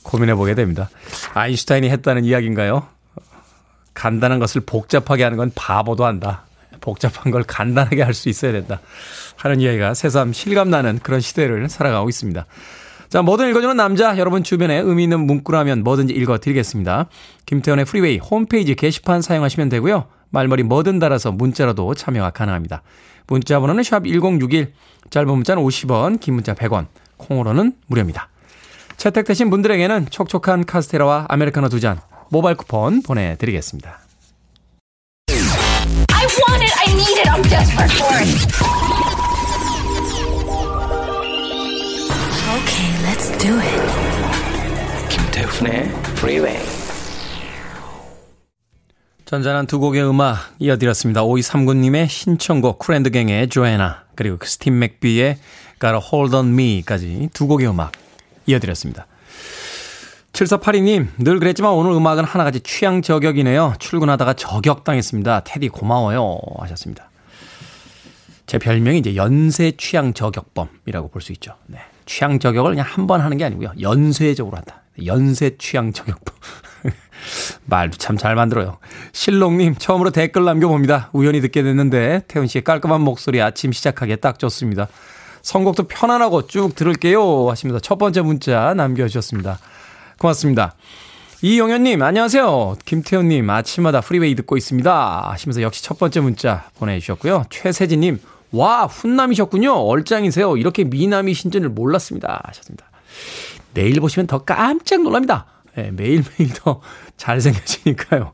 고민해 0.03 0.35
보게 0.35 0.53
됩니다. 0.53 0.89
아인슈타인이 1.33 1.89
했다는 1.89 2.25
이야기인가요? 2.25 2.89
간단한 3.93 4.39
것을 4.39 4.59
복잡하게 4.65 5.23
하는 5.23 5.37
건 5.37 5.49
바보도 5.55 6.05
한다. 6.05 6.43
복잡한 6.81 7.31
걸 7.31 7.43
간단하게 7.43 8.01
할 8.03 8.13
수 8.13 8.29
있어야 8.29 8.51
된다. 8.51 8.79
하는 9.37 9.61
이야기가 9.61 9.93
새삼 9.93 10.33
실감나는 10.33 10.99
그런 11.03 11.21
시대를 11.21 11.69
살아가고 11.69 12.09
있습니다. 12.09 12.45
자, 13.09 13.21
뭐든 13.21 13.49
읽어주는 13.49 13.75
남자, 13.77 14.17
여러분 14.17 14.43
주변에 14.43 14.77
의미 14.79 15.03
있는 15.03 15.21
문구라면 15.21 15.83
뭐든지 15.83 16.13
읽어드리겠습니다. 16.13 17.07
김태훈의 17.45 17.85
프리웨이 17.85 18.17
홈페이지 18.19 18.75
게시판 18.75 19.21
사용하시면 19.21 19.69
되고요. 19.69 20.05
말머리 20.31 20.63
뭐든 20.63 20.99
달아서 20.99 21.31
문자로도 21.31 21.95
참여가 21.95 22.29
가능합니다. 22.29 22.83
문자 23.27 23.59
번호는 23.59 23.83
샵 23.83 24.05
1061, 24.05 24.73
짧은 25.09 25.27
문자는 25.31 25.63
50원, 25.63 26.19
긴 26.19 26.35
문자 26.35 26.53
100원, 26.53 26.87
콩으로는 27.17 27.73
무료입니다. 27.87 28.29
채택되신 28.97 29.49
분들에게는 29.49 30.07
촉촉한 30.09 30.65
카스테라와 30.65 31.25
아메리카노 31.29 31.69
두 31.69 31.79
잔 31.79 31.99
모바일 32.29 32.57
쿠폰 32.57 33.01
보내드리겠습니다. 33.01 33.99
I 36.89 36.93
need 36.93 37.19
it, 37.21 37.27
I'm 37.29 37.43
desperate 37.43 37.91
for 37.91 38.09
it. 38.17 38.29
Okay, 42.57 42.89
let's 43.05 43.29
do 43.37 43.59
it. 43.59 43.81
김태훈의 45.09 45.83
Freeway. 46.17 46.57
전자난 49.25 49.67
두 49.67 49.79
곡의 49.79 50.09
음악 50.09 50.55
이어드렸습니다. 50.57 51.21
5239님의 51.21 52.09
신청곡 52.09 52.79
쿨앤드갱의 52.79 53.49
조애나 53.49 54.05
그리고 54.15 54.39
스팀 54.43 54.79
맥비의 54.79 55.37
Gotta 55.79 56.01
Hold 56.11 56.35
On 56.35 56.59
Me까지 56.59 57.29
두 57.33 57.45
곡의 57.45 57.67
음악 57.67 57.91
이어드렸습니다. 58.47 59.05
7482님, 60.33 61.07
늘 61.17 61.39
그랬지만 61.39 61.71
오늘 61.73 61.91
음악은 61.91 62.23
하나같이 62.23 62.61
취향 62.61 63.01
저격이네요. 63.01 63.73
출근하다가 63.79 64.33
저격당했습니다. 64.33 65.41
테디 65.41 65.69
고마워요. 65.69 66.39
하셨습니다. 66.59 67.09
제 68.45 68.57
별명이 68.57 68.99
이제 68.99 69.15
연쇄 69.15 69.71
취향 69.77 70.13
저격범이라고 70.13 71.09
볼 71.09 71.21
수 71.21 71.31
있죠. 71.33 71.55
네. 71.67 71.79
취향 72.05 72.39
저격을 72.39 72.71
그냥 72.71 72.85
한 72.87 73.05
번 73.05 73.21
하는 73.21 73.37
게 73.37 73.43
아니고요. 73.45 73.73
연쇄적으로 73.81 74.57
한다. 74.57 74.81
연쇄 75.05 75.57
취향 75.57 75.91
저격범. 75.93 76.35
말도 77.65 77.97
참 77.97 78.17
잘 78.17 78.35
만들어요. 78.35 78.77
실롱님, 79.11 79.75
처음으로 79.75 80.11
댓글 80.11 80.45
남겨봅니다. 80.45 81.09
우연히 81.13 81.41
듣게 81.41 81.61
됐는데, 81.63 82.21
태훈 82.27 82.47
씨의 82.47 82.63
깔끔한 82.63 83.01
목소리 83.01 83.41
아침 83.41 83.71
시작하기에 83.71 84.17
딱 84.17 84.39
좋습니다. 84.39 84.87
선곡도 85.41 85.83
편안하고 85.83 86.47
쭉 86.47 86.75
들을게요. 86.75 87.49
하십니다. 87.49 87.79
첫 87.79 87.97
번째 87.97 88.21
문자 88.21 88.73
남겨주셨습니다. 88.73 89.59
고맙습니다. 90.19 90.75
이용현님, 91.41 92.01
안녕하세요. 92.01 92.75
김태현님, 92.83 93.49
아침마다 93.49 94.01
프리웨이 94.01 94.35
듣고 94.35 94.57
있습니다. 94.57 95.29
하시면서 95.31 95.61
역시 95.61 95.81
첫 95.81 95.97
번째 95.97 96.19
문자 96.19 96.69
보내주셨고요. 96.77 97.45
최세진님, 97.49 98.19
와, 98.51 98.85
훈남이셨군요. 98.85 99.71
얼짱이세요. 99.71 100.57
이렇게 100.57 100.83
미남이신 100.83 101.51
줄을 101.51 101.69
몰랐습니다. 101.69 102.41
하셨습니다. 102.47 102.85
내일 103.73 104.01
보시면 104.01 104.27
더 104.27 104.39
깜짝 104.39 105.01
놀랍니다. 105.01 105.45
네, 105.75 105.91
매일매일 105.91 106.53
더 106.55 106.81
잘생겨지니까요. 107.15 108.33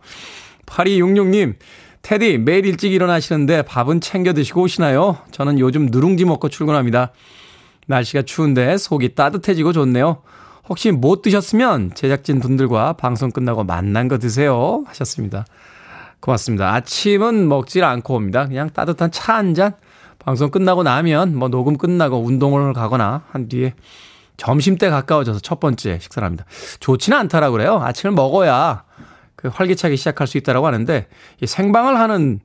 8266님, 0.65 1.55
테디, 2.01 2.39
매일 2.39 2.65
일찍 2.65 2.91
일어나시는데 2.91 3.61
밥은 3.61 4.01
챙겨 4.01 4.33
드시고 4.33 4.63
오시나요? 4.63 5.19
저는 5.29 5.59
요즘 5.59 5.87
누룽지 5.91 6.25
먹고 6.25 6.49
출근합니다. 6.49 7.11
날씨가 7.85 8.23
추운데 8.23 8.75
속이 8.77 9.13
따뜻해지고 9.13 9.73
좋네요. 9.73 10.23
혹시 10.67 10.91
못 10.91 11.21
드셨으면 11.21 11.91
제작진 11.93 12.39
분들과 12.39 12.93
방송 12.93 13.31
끝나고 13.31 13.63
만난 13.63 14.07
거 14.07 14.17
드세요. 14.17 14.83
하셨습니다. 14.87 15.45
고맙습니다. 16.19 16.73
아침은 16.73 17.47
먹질 17.47 17.83
않고 17.83 18.15
옵니다. 18.15 18.47
그냥 18.47 18.69
따뜻한 18.71 19.11
차 19.11 19.33
한 19.37 19.53
잔. 19.53 19.73
방송 20.17 20.49
끝나고 20.49 20.81
나면 20.81 21.35
뭐 21.35 21.49
녹음 21.49 21.77
끝나고 21.77 22.17
운동을 22.23 22.73
가거나 22.73 23.23
한 23.29 23.47
뒤에 23.47 23.75
점심 24.37 24.75
때 24.75 24.89
가까워져서 24.89 25.39
첫 25.39 25.59
번째 25.59 25.99
식사를 25.99 26.25
합니다. 26.25 26.45
좋지는 26.79 27.15
않다라 27.19 27.51
그래요. 27.51 27.79
아침을 27.79 28.15
먹어야 28.15 28.85
그 29.35 29.49
활기차게 29.49 29.95
시작할 29.95 30.25
수 30.25 30.39
있다라고 30.39 30.65
하는데 30.65 31.07
이 31.41 31.45
생방을 31.45 31.99
하는 31.99 32.39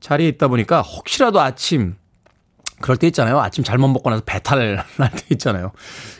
자리에 0.00 0.28
있다 0.28 0.48
보니까 0.48 0.82
혹시라도 0.82 1.40
아침 1.40 1.94
그럴 2.82 2.98
때 2.98 3.06
있잖아요. 3.06 3.40
아침 3.40 3.64
잘못 3.64 3.88
먹고 3.88 4.10
나서 4.10 4.22
배탈 4.26 4.84
날 4.98 5.10
때 5.10 5.22
있잖아요. 5.30 5.72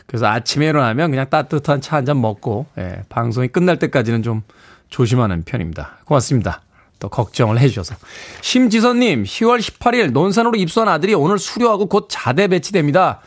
그래서 0.07 0.27
아침에 0.27 0.67
일어나면 0.67 1.11
그냥 1.11 1.29
따뜻한 1.29 1.81
차 1.83 1.97
한 1.97 2.07
잔 2.07 2.21
먹고 2.21 2.67
예, 2.79 3.03
방송이 3.11 3.49
끝날 3.49 3.79
때까지는 3.79 4.23
좀 4.23 4.43
조심하는 4.89 5.43
편입니다. 5.45 5.99
고맙습니다. 6.07 6.63
또 6.99 7.09
걱정을 7.09 7.59
해주셔서. 7.59 7.97
심지선님, 8.43 9.25
10월 9.25 9.59
18일 9.61 10.13
논산으로 10.13 10.55
입소한 10.57 10.89
아들이 10.89 11.15
오늘 11.15 11.39
수료하고 11.39 11.87
곧 11.87 12.07
자대 12.11 12.47
배치됩니다. 12.49 13.21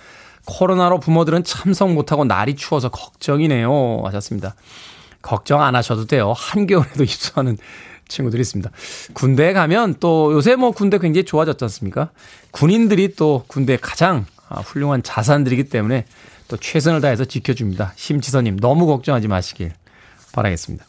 코로나로 0.45 0.99
부모들은 0.99 1.43
참석 1.43 1.91
못하고 1.91 2.23
날이 2.23 2.55
추워서 2.55 2.89
걱정이네요. 2.89 4.03
하셨습니다. 4.05 4.55
걱정 5.21 5.61
안 5.63 5.75
하셔도 5.75 6.05
돼요. 6.05 6.33
한겨울에도 6.37 7.03
입소하는 7.03 7.57
친구들이 8.07 8.41
있습니다. 8.41 8.69
군대에 9.13 9.51
가면 9.53 9.95
또 9.99 10.31
요새 10.33 10.55
뭐 10.55 10.69
군대 10.71 10.99
굉장히 10.99 11.25
좋아졌지 11.25 11.63
않습니까? 11.65 12.11
군인들이 12.55 13.15
또 13.15 13.43
군대에 13.47 13.75
가장 13.75 14.25
아, 14.47 14.61
훌륭한 14.61 15.03
자산들이기 15.03 15.65
때문에 15.65 16.05
또 16.47 16.55
최선을 16.55 17.01
다해서 17.01 17.25
지켜줍니다. 17.25 17.91
심지선님 17.97 18.59
너무 18.59 18.85
걱정하지 18.87 19.27
마시길 19.27 19.73
바라겠습니다. 20.31 20.85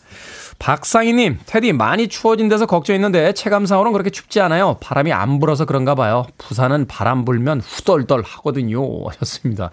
박상희님, 0.61 1.40
테디 1.44 1.72
많이 1.72 2.07
추워진 2.07 2.48
데서 2.48 2.66
걱정했는데 2.66 3.35
체감상으로는 3.35 3.92
그렇게 3.92 4.11
춥지 4.11 4.40
않아요. 4.40 4.76
바람이 4.81 5.12
안 5.12 5.40
불어서 5.40 5.64
그런가 5.64 5.96
봐요. 5.96 6.24
부산은 6.38 6.87
바람 6.87 7.24
불면 7.24 7.61
후덜덜 7.61 8.22
하거든요. 8.22 8.81
하셨습니다. 9.09 9.72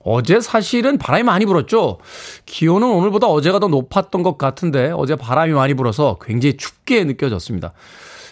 어제 0.00 0.40
사실은 0.40 0.98
바람이 0.98 1.22
많이 1.22 1.46
불었죠. 1.46 1.98
기온은 2.44 2.88
오늘보다 2.88 3.28
어제가 3.28 3.60
더 3.60 3.68
높았던 3.68 4.24
것 4.24 4.36
같은데 4.36 4.90
어제 4.92 5.14
바람이 5.14 5.52
많이 5.52 5.74
불어서 5.74 6.18
굉장히 6.20 6.56
춥게 6.56 7.04
느껴졌습니다. 7.04 7.72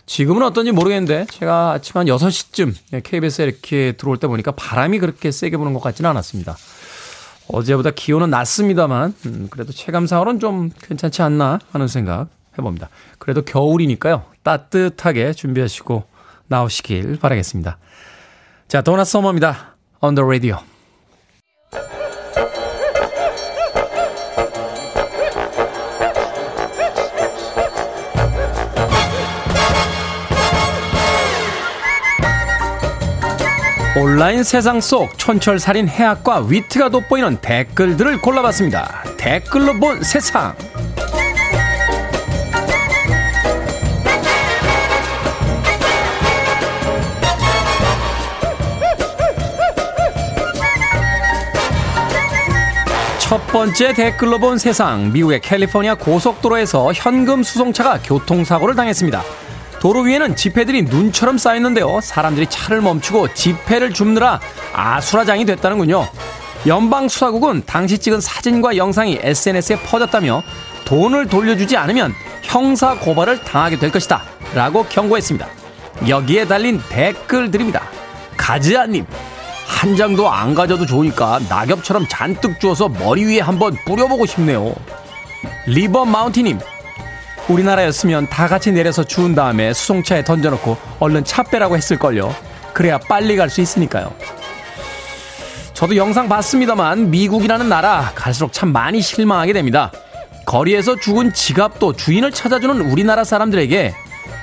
지금은 0.07 0.43
어떤지 0.43 0.73
모르겠는데 0.73 1.27
제가 1.31 1.73
아침 1.73 1.97
한 1.97 2.07
6시쯤 2.07 3.03
KBS에 3.03 3.45
이렇게 3.45 3.93
들어올 3.93 4.19
때 4.19 4.27
보니까 4.27 4.53
바람이 4.53 4.99
그렇게 4.99 5.31
세게 5.31 5.57
부는 5.57 5.73
것 5.75 5.81
같지는 5.81 6.11
않았습니다. 6.11 6.57
어제보다 7.49 7.91
기온은 7.91 8.31
낮습니다만 8.31 9.15
음, 9.27 9.49
그래도 9.51 9.73
체감상으로는 9.73 10.41
좀 10.41 10.71
괜찮지 10.83 11.23
않나 11.23 11.59
하는 11.73 11.88
생각 11.88 12.29
해봅니다. 12.59 12.88
그래도 13.19 13.43
겨울이니까요. 13.43 14.25
따뜻하게 14.43 15.33
준비하시고 15.33 16.05
나오시길 16.49 17.19
바라겠습니다. 17.21 17.79
자, 18.69 18.83
도나 18.83 19.05
서머입니다. 19.05 19.77
On 20.01 20.15
the 20.15 20.25
radio. 20.25 20.59
온라인 33.95 34.43
세상 34.43 34.81
속 34.81 35.19
촌철살인 35.19 35.87
해학과 35.87 36.41
위트가 36.41 36.89
돋보이는 36.89 37.43
댓글들을 37.43 38.23
골라봤습니다. 38.23 39.05
댓글로 39.19 39.79
본 39.79 40.03
세상. 40.03 40.55
번째 53.53 53.93
댓글로 53.93 54.39
본 54.39 54.57
세상 54.57 55.13
미국의 55.13 55.41
캘리포니아 55.41 55.95
고속도로에서 55.95 56.95
현금 56.95 57.43
수송차가 57.43 57.99
교통사고를 58.03 58.75
당했습니다. 58.75 59.23
도로 59.83 60.03
위에는 60.03 60.37
지폐들이 60.37 60.83
눈처럼 60.83 61.38
쌓였는데요. 61.38 61.99
사람들이 62.05 62.47
차를 62.49 62.81
멈추고 62.83 63.35
지폐를 63.35 63.92
줍느라 63.92 64.38
아수라장이 64.73 65.45
됐다는군요. 65.45 66.07
연방수사국은 66.68 67.64
당시 67.66 67.99
찍은 67.99 68.21
사진과 68.21 68.77
영상이 68.77 69.18
SNS에 69.21 69.81
퍼졌다며 69.81 70.45
돈을 70.85 71.27
돌려주지 71.27 71.77
않으면 71.77 72.14
형사 72.42 72.97
고발을 72.97 73.42
당하게 73.42 73.81
될 73.81 73.90
것이다. 73.90 74.23
라고 74.55 74.85
경고했습니다. 74.85 75.49
여기에 76.07 76.47
달린 76.47 76.81
댓글들입니다. 76.88 77.83
가즈아님, 78.37 79.05
한 79.66 79.97
장도 79.97 80.31
안 80.31 80.55
가져도 80.55 80.87
좋으니까 80.87 81.40
낙엽처럼 81.49 82.07
잔뜩 82.09 82.61
주어서 82.61 82.88
머리 82.88 83.25
위에 83.25 83.40
한번 83.40 83.77
뿌려보고 83.85 84.27
싶네요. 84.27 84.77
리버 85.66 86.05
마운티님, 86.05 86.61
우리나라였으면 87.53 88.29
다 88.29 88.49
같이 88.49 88.73
내려서 88.73 89.05
주운 89.05 89.35
다음에 89.35 89.73
수송차에 89.73 90.25
던져놓고 90.25 90.77
얼른 91.01 91.25
차 91.25 91.43
빼라고 91.43 91.77
했을걸요. 91.77 92.35
그래야 92.73 92.99
빨리 92.99 93.37
갈 93.37 93.51
수 93.51 93.61
있으니까요. 93.61 94.15
저도 95.75 95.97
영상 95.97 96.29
봤습니다만 96.29 97.11
미국이라는 97.11 97.69
나라 97.69 98.12
갈수록 98.15 98.53
참 98.53 98.73
많이 98.73 99.01
실망하게 99.03 99.53
됩니다. 99.53 99.91
거리에서 100.47 100.97
죽은 100.97 101.33
지갑도 101.35 101.95
주인을 101.95 102.31
찾아주는 102.33 102.81
우리나라 102.91 103.25
사람들에게 103.25 103.95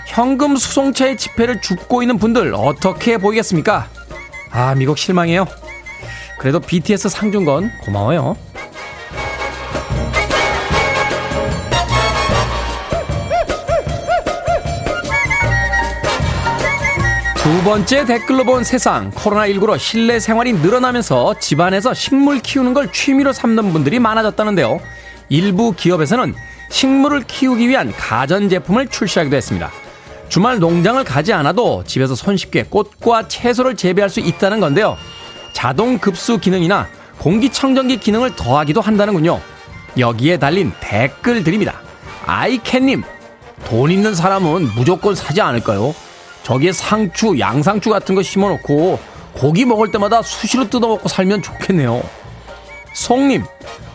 현금 0.08 0.56
수송차의 0.58 1.18
지폐를 1.18 1.62
줍고 1.62 2.02
있는 2.04 2.18
분들 2.18 2.54
어떻게 2.56 3.18
보이겠습니까? 3.18 3.88
아, 4.52 4.76
미국 4.76 4.98
실망해요. 4.98 5.46
그래도 6.40 6.60
BTS 6.60 7.10
상 7.10 7.32
준 7.32 7.46
건 7.46 7.72
고마워요. 7.84 8.36
두 17.50 17.64
번째 17.64 18.06
댓글로 18.06 18.44
본 18.44 18.64
세상 18.64 19.10
코로나19로 19.10 19.80
실내 19.80 20.20
생활이 20.20 20.54
늘어나면서 20.54 21.34
집안에서 21.40 21.96
식물 21.96 22.42
키우는 22.42 22.76
걸 22.76 22.92
취미로 22.92 23.34
삼는 23.34 23.74
분들이 23.74 23.98
많아졌다는데요. 23.98 24.80
일부 25.30 25.74
기업에서는 25.74 26.36
식물을 26.70 27.24
키우기 27.24 27.68
위한 27.68 27.92
가전제품을 27.92 28.90
출시하기도 28.90 29.36
했습니다. 29.36 29.72
주말 30.28 30.60
농장을 30.60 31.04
가지 31.04 31.34
않아도 31.34 31.84
집에서 31.88 32.14
손쉽게 32.14 32.66
꽃과 32.70 33.28
채소를 33.28 33.76
재배할 33.76 34.12
수 34.12 34.20
있다는 34.20 34.60
건데요. 34.60 34.96
자동 35.52 35.98
급수 35.98 36.38
기능이나 36.38 36.88
공기청정기 37.18 37.98
기능을 37.98 38.36
더하기도 38.36 38.80
한다는군요. 38.80 39.42
여기에 39.98 40.38
달린 40.38 40.72
댓글들입니다. 40.82 41.82
아이캔님, 42.28 43.02
돈 43.66 43.90
있는 43.90 44.14
사람은 44.14 44.76
무조건 44.76 45.16
사지 45.16 45.42
않을까요? 45.42 45.96
저기에 46.50 46.72
상추, 46.72 47.38
양상추 47.38 47.92
같은 47.92 48.16
거 48.16 48.24
심어놓고 48.24 49.00
고기 49.34 49.66
먹을 49.66 49.92
때마다 49.92 50.24
수시로 50.24 50.68
뜯어먹고 50.68 51.08
살면 51.08 51.44
좋겠네요. 51.44 52.02
송님, 52.94 53.44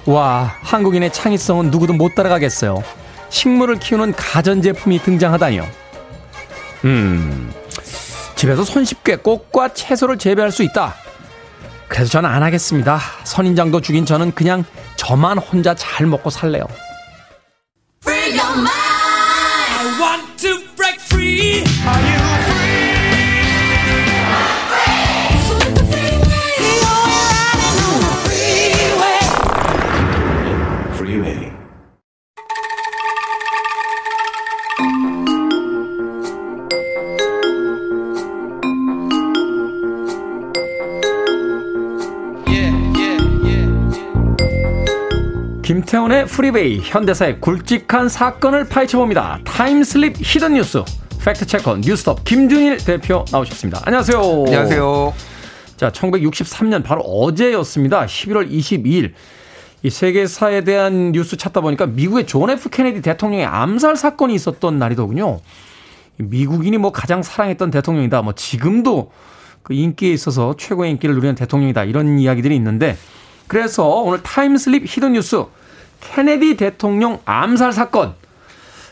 와, 0.07 0.55
한국인의 0.63 1.13
창의성은 1.13 1.73
누구도 1.73 1.95
못 1.95 2.15
따라가겠어요. 2.15 2.85
식물을 3.29 3.81
키우는 3.81 4.13
가전제품이 4.13 5.01
등장하다니요. 5.01 5.67
음, 6.85 7.53
집에서 8.37 8.63
손쉽게 8.63 9.17
꽃과 9.17 9.75
채소를 9.75 10.17
재배할 10.17 10.53
수 10.53 10.63
있다. 10.63 10.95
그래서 11.89 12.09
저는 12.09 12.31
안 12.31 12.45
하겠습니다. 12.45 13.01
선인장도 13.25 13.81
죽인 13.81 14.07
저는 14.07 14.31
그냥 14.31 14.65
저만 14.95 15.39
혼자 15.39 15.75
잘 15.75 16.07
먹고 16.07 16.31
살래요. 16.31 16.69
김태훈의 45.65 46.27
프리웨이 46.27 46.81
현대사의 46.83 47.41
굵직한 47.41 48.11
사건을 48.11 48.69
파헤쳐봅니다. 48.69 49.41
time 49.45 49.81
slip 49.81 50.17
hidden 50.19 50.53
뉴스 50.53 50.85
fact 51.25 51.44
checker 51.44 51.79
뉴스톱 51.79 52.23
김준일 52.23 52.85
대표 52.85 53.25
나오셨습니다. 53.33 53.81
안녕하세요. 53.87 54.21
안녕하세요. 54.47 55.15
자, 55.79 55.91
1963년 55.91 56.85
바로 56.85 57.01
어제였습니다. 57.01 58.05
11월 58.05 58.51
22일. 58.51 59.13
이 59.83 59.89
세계사에 59.89 60.65
대한 60.65 61.13
뉴스 61.13 61.39
찾다 61.39 61.63
보니까 61.63 61.87
미국의 61.87 62.27
존 62.27 62.51
F 62.51 62.69
케네디 62.69 63.01
대통령의 63.01 63.47
암살 63.47 63.97
사건이 63.97 64.35
있었던 64.35 64.79
날이더군요. 64.79 65.41
미국인이 66.19 66.77
뭐 66.77 66.93
가장 66.93 67.23
사랑했던 67.23 67.71
대통령이다. 67.71 68.21
뭐 68.21 68.35
지금도 68.35 69.13
그 69.63 69.73
인기에 69.73 70.13
있어서 70.13 70.57
최고의 70.59 70.91
인기를 70.91 71.15
누리는 71.15 71.35
대통령이다. 71.37 71.85
이런 71.85 72.19
이야기들이 72.19 72.55
있는데 72.55 72.99
그래서 73.47 73.87
오늘 73.87 74.23
time 74.23 74.54
slip 74.54 74.85
hidden 74.87 75.13
뉴스 75.13 75.45
케네디 76.01 76.57
대통령 76.57 77.19
암살 77.25 77.73
사건 77.73 78.15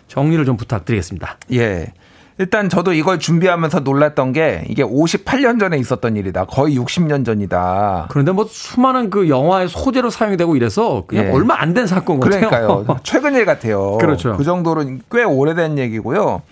정리를 0.09 0.45
좀 0.45 0.57
부탁드리겠습니다. 0.57 1.39
예. 1.53 1.93
일단 2.39 2.69
저도 2.69 2.93
이걸 2.95 3.19
준비하면서 3.19 3.81
놀랐던 3.81 4.33
게 4.33 4.65
이게 4.69 4.83
58년 4.83 5.61
전에 5.61 5.77
있었던 5.79 6.17
일이다. 6.17 6.47
거의 6.47 6.79
60년 6.79 7.25
전이다. 7.25 8.07
그런데 8.11 8.33
뭐 8.33 8.47
수많은 8.49 9.11
그 9.11 9.29
영화의 9.29 9.69
소재로 9.69 10.11
사용이 10.11 10.37
되고 10.39 10.57
이래서 10.57 11.05
그냥 11.07 11.27
예. 11.27 11.31
얼마 11.31 11.61
안 11.61 11.75
된 11.75 11.87
사건 11.87 12.21
같아요. 12.21 12.49
그러니까요. 12.49 12.99
최근 13.05 13.35
일 13.35 13.45
같아요. 13.45 13.99
그렇죠. 13.99 14.37
그 14.37 14.45
정도로 14.45 14.85
꽤 15.11 15.23
오래된 15.25 15.79
얘기고요. 15.79 16.43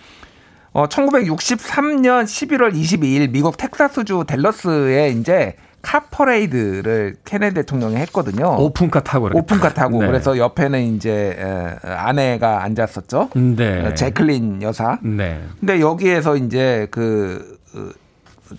어, 0.73 0.87
1963년 0.87 2.23
11월 2.23 2.73
22일 2.73 3.29
미국 3.31 3.57
텍사스주 3.57 4.23
댈러스에 4.27 5.09
이제 5.09 5.55
카퍼레이드를 5.81 7.15
케네디 7.25 7.55
대통령이 7.55 7.95
했거든요. 7.97 8.55
오픈카 8.59 9.01
타고 9.03 9.29
오픈카 9.33 9.73
타고 9.73 10.01
네. 10.01 10.07
그래서 10.07 10.37
옆에는 10.37 10.95
이제 10.95 11.37
아내가 11.83 12.63
앉았었죠. 12.63 13.29
네. 13.35 13.85
어, 13.85 13.93
재클린 13.93 14.61
여사. 14.61 14.99
네. 15.01 15.41
근데 15.59 15.79
여기에서 15.79 16.35
이제 16.35 16.87
그 16.91 17.59
어, 17.75 17.89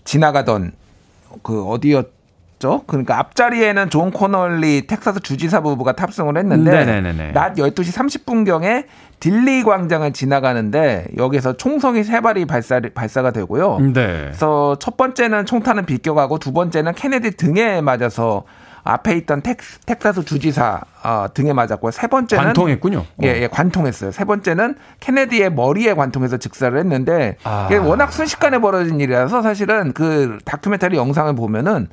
지나가던 0.05 0.73
그 1.43 1.65
어디였 1.65 2.22
죠? 2.63 2.83
그러니까 2.87 3.19
앞자리에는 3.19 3.91
존 3.91 4.13
코널리 4.13 4.87
텍사스 4.87 5.19
주지사 5.19 5.63
부부가 5.63 5.95
탑승을 5.95 6.39
했는데 6.39 6.71
네네네네. 6.71 7.33
낮 7.33 7.55
12시 7.55 7.93
30분경에 7.93 8.85
딜리 9.19 9.65
광장을 9.65 10.13
지나가는데 10.13 11.09
여기서 11.17 11.57
총성이 11.57 12.05
세 12.05 12.21
발이 12.21 12.45
발사 12.45 12.81
발사가 12.95 13.33
되고요. 13.33 13.81
네. 13.81 13.93
그래서 13.93 14.77
첫 14.79 14.97
번째는 14.97 15.45
총탄은 15.45 15.87
비껴가고 15.87 16.39
두 16.39 16.53
번째는 16.53 16.95
케네디 16.95 17.33
등에 17.33 17.81
맞아서 17.81 18.45
앞에 18.85 19.17
있던 19.17 19.43
텍, 19.43 19.59
텍사스 19.85 20.25
주지사 20.25 20.81
어, 21.03 21.27
등에 21.35 21.53
맞았고요. 21.53 21.91
세 21.91 22.07
번째는 22.07 22.45
관통했군요. 22.45 23.05
예, 23.25 23.43
예, 23.43 23.49
관통했어요. 23.49 24.13
세 24.13 24.25
번째는 24.25 24.77
케네디의 25.01 25.53
머리에 25.53 25.95
관통해서 25.95 26.37
즉사를 26.37 26.79
했는데 26.79 27.37
아. 27.43 27.67
이게 27.69 27.77
워낙 27.77 28.13
순식간에 28.13 28.61
벌어진 28.61 29.01
일이라서 29.01 29.43
사실은 29.43 29.93
그 29.93 30.39
다큐멘터리 30.45 30.97
영상을 30.97 31.35
보면은 31.35 31.89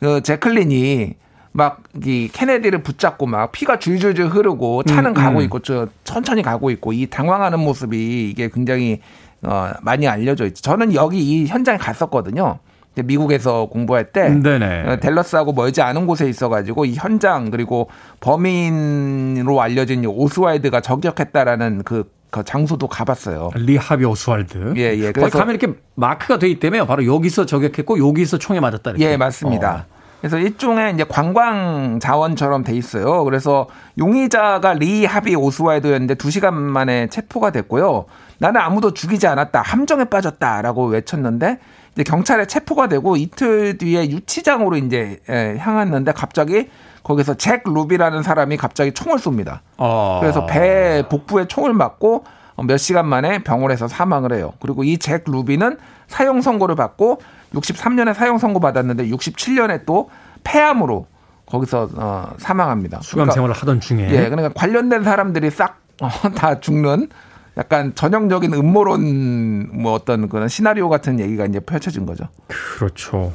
그 0.00 0.22
제클린이 0.22 1.14
막 1.52 1.80
이 2.04 2.28
케네디를 2.32 2.82
붙잡고 2.82 3.26
막 3.26 3.50
피가 3.52 3.78
줄줄줄 3.78 4.28
흐르고 4.28 4.84
차는 4.84 5.10
음, 5.10 5.14
가고 5.14 5.38
음. 5.38 5.44
있고 5.44 5.58
저 5.60 5.88
천천히 6.04 6.42
가고 6.42 6.70
있고 6.70 6.92
이 6.92 7.06
당황하는 7.06 7.58
모습이 7.58 8.30
이게 8.30 8.48
굉장히 8.48 9.00
어 9.42 9.72
많이 9.82 10.06
알려져 10.06 10.46
있죠. 10.46 10.62
저는 10.62 10.94
여기 10.94 11.18
이 11.18 11.46
현장에 11.46 11.78
갔었거든요. 11.78 12.58
미국에서 12.94 13.66
공부할 13.66 14.12
때 14.12 14.28
네네. 14.28 14.82
어, 14.86 15.00
댈러스하고 15.00 15.52
멀지 15.52 15.80
않은 15.80 16.06
곳에 16.06 16.28
있어가지고 16.28 16.84
이 16.84 16.94
현장 16.94 17.50
그리고 17.50 17.88
범인으로 18.20 19.60
알려진 19.60 20.04
오스왈드가 20.04 20.80
저격했다라는 20.80 21.82
그, 21.84 22.10
그 22.30 22.44
장소도 22.44 22.88
가봤어요. 22.88 23.50
리 23.54 23.71
하비 23.71 24.04
오스왈드. 24.04 24.74
예, 24.76 24.96
예. 24.98 25.12
그래서 25.12 25.38
가면 25.38 25.56
이렇게 25.56 25.78
마크가 25.96 26.38
돼 26.38 26.48
있다며 26.48 26.86
바로 26.86 27.04
여기서 27.04 27.46
저격했고 27.46 27.98
여기서 27.98 28.38
총에 28.38 28.60
맞았다. 28.60 28.90
이렇게. 28.92 29.04
예, 29.04 29.16
맞습니다. 29.16 29.86
어. 29.88 30.00
그래서 30.20 30.38
일종의 30.38 30.94
이제 30.94 31.04
관광 31.08 31.98
자원처럼 31.98 32.62
돼 32.62 32.74
있어요. 32.74 33.24
그래서 33.24 33.68
용의자가 33.98 34.74
리 34.74 35.06
하비 35.06 35.34
오스왈드였는데 35.34 36.14
2시간 36.14 36.52
만에 36.52 37.08
체포가 37.08 37.52
됐고요. 37.52 38.04
나는 38.38 38.60
아무도 38.60 38.92
죽이지 38.92 39.26
않았다. 39.26 39.62
함정에 39.62 40.04
빠졌다라고 40.04 40.86
외쳤는데 40.86 41.58
이제 41.94 42.04
경찰에 42.04 42.46
체포가 42.46 42.88
되고 42.88 43.16
이틀 43.16 43.78
뒤에 43.78 44.10
유치장으로 44.10 44.76
이제 44.76 45.18
예, 45.30 45.56
향했는데 45.58 46.12
갑자기 46.12 46.68
거기서 47.02 47.34
잭 47.34 47.62
루비라는 47.64 48.22
사람이 48.22 48.56
갑자기 48.56 48.92
총을 48.92 49.18
쏩니다. 49.18 49.60
어. 49.78 50.18
그래서 50.20 50.46
배 50.46 51.02
복부에 51.08 51.46
총을 51.48 51.72
맞고 51.72 52.24
몇 52.66 52.76
시간 52.76 53.06
만에 53.08 53.42
병원에서 53.42 53.88
사망을 53.88 54.34
해요. 54.34 54.52
그리고 54.60 54.84
이 54.84 54.98
잭 54.98 55.24
루비는 55.26 55.78
사형 56.08 56.42
선고를 56.42 56.74
받고 56.76 57.20
63년에 57.54 58.12
사형 58.14 58.38
선고 58.38 58.60
받았는데 58.60 59.06
67년에 59.08 59.86
또 59.86 60.10
폐암으로 60.44 61.06
거기서 61.46 61.88
어, 61.96 62.32
사망합니다. 62.38 63.00
수감 63.02 63.26
그러니까, 63.26 63.34
생활을 63.34 63.54
하던 63.56 63.80
중에. 63.80 64.08
예, 64.10 64.28
그러니까 64.28 64.50
관련된 64.54 65.02
사람들이 65.04 65.50
싹다 65.50 66.48
어, 66.48 66.60
죽는 66.60 67.08
약간 67.56 67.94
전형적인 67.94 68.54
음모론 68.54 69.70
뭐 69.82 69.92
어떤 69.92 70.28
그런 70.28 70.48
시나리오 70.48 70.88
같은 70.88 71.18
얘기가 71.18 71.46
이제 71.46 71.60
펼쳐진 71.60 72.06
거죠. 72.06 72.24
그렇죠. 72.46 73.32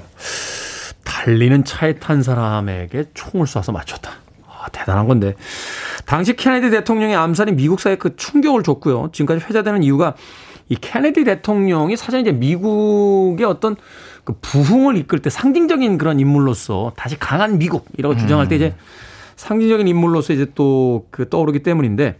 달리는 1.05 1.63
차에 1.63 1.93
탄 1.93 2.21
사람에게 2.21 3.05
총을 3.13 3.45
쏴서 3.45 3.71
맞췄다. 3.71 4.11
아, 4.45 4.67
대단한 4.69 5.07
건데. 5.07 5.35
당시 6.05 6.35
케네디 6.35 6.69
대통령의 6.71 7.15
암살이 7.15 7.53
미국 7.53 7.79
사회에 7.79 7.95
그 7.95 8.17
충격을 8.17 8.63
줬고요. 8.63 9.11
지금까지 9.13 9.45
회자되는 9.45 9.83
이유가 9.83 10.15
이 10.67 10.75
케네디 10.75 11.23
대통령이 11.23 11.95
사실 11.95 12.19
이제 12.19 12.31
미국의 12.31 13.45
어떤 13.45 13.75
그 14.23 14.33
부흥을 14.41 14.97
이끌 14.97 15.19
때 15.19 15.29
상징적인 15.29 15.97
그런 15.97 16.19
인물로서 16.19 16.93
다시 16.95 17.17
강한 17.17 17.59
미국 17.59 17.85
이라고 17.97 18.17
주장할 18.17 18.47
때 18.47 18.55
이제 18.55 18.75
상징적인 19.35 19.87
인물로서 19.87 20.33
이제 20.33 20.47
또 20.55 21.05
그 21.11 21.29
떠오르기 21.29 21.59
때문인데 21.59 22.17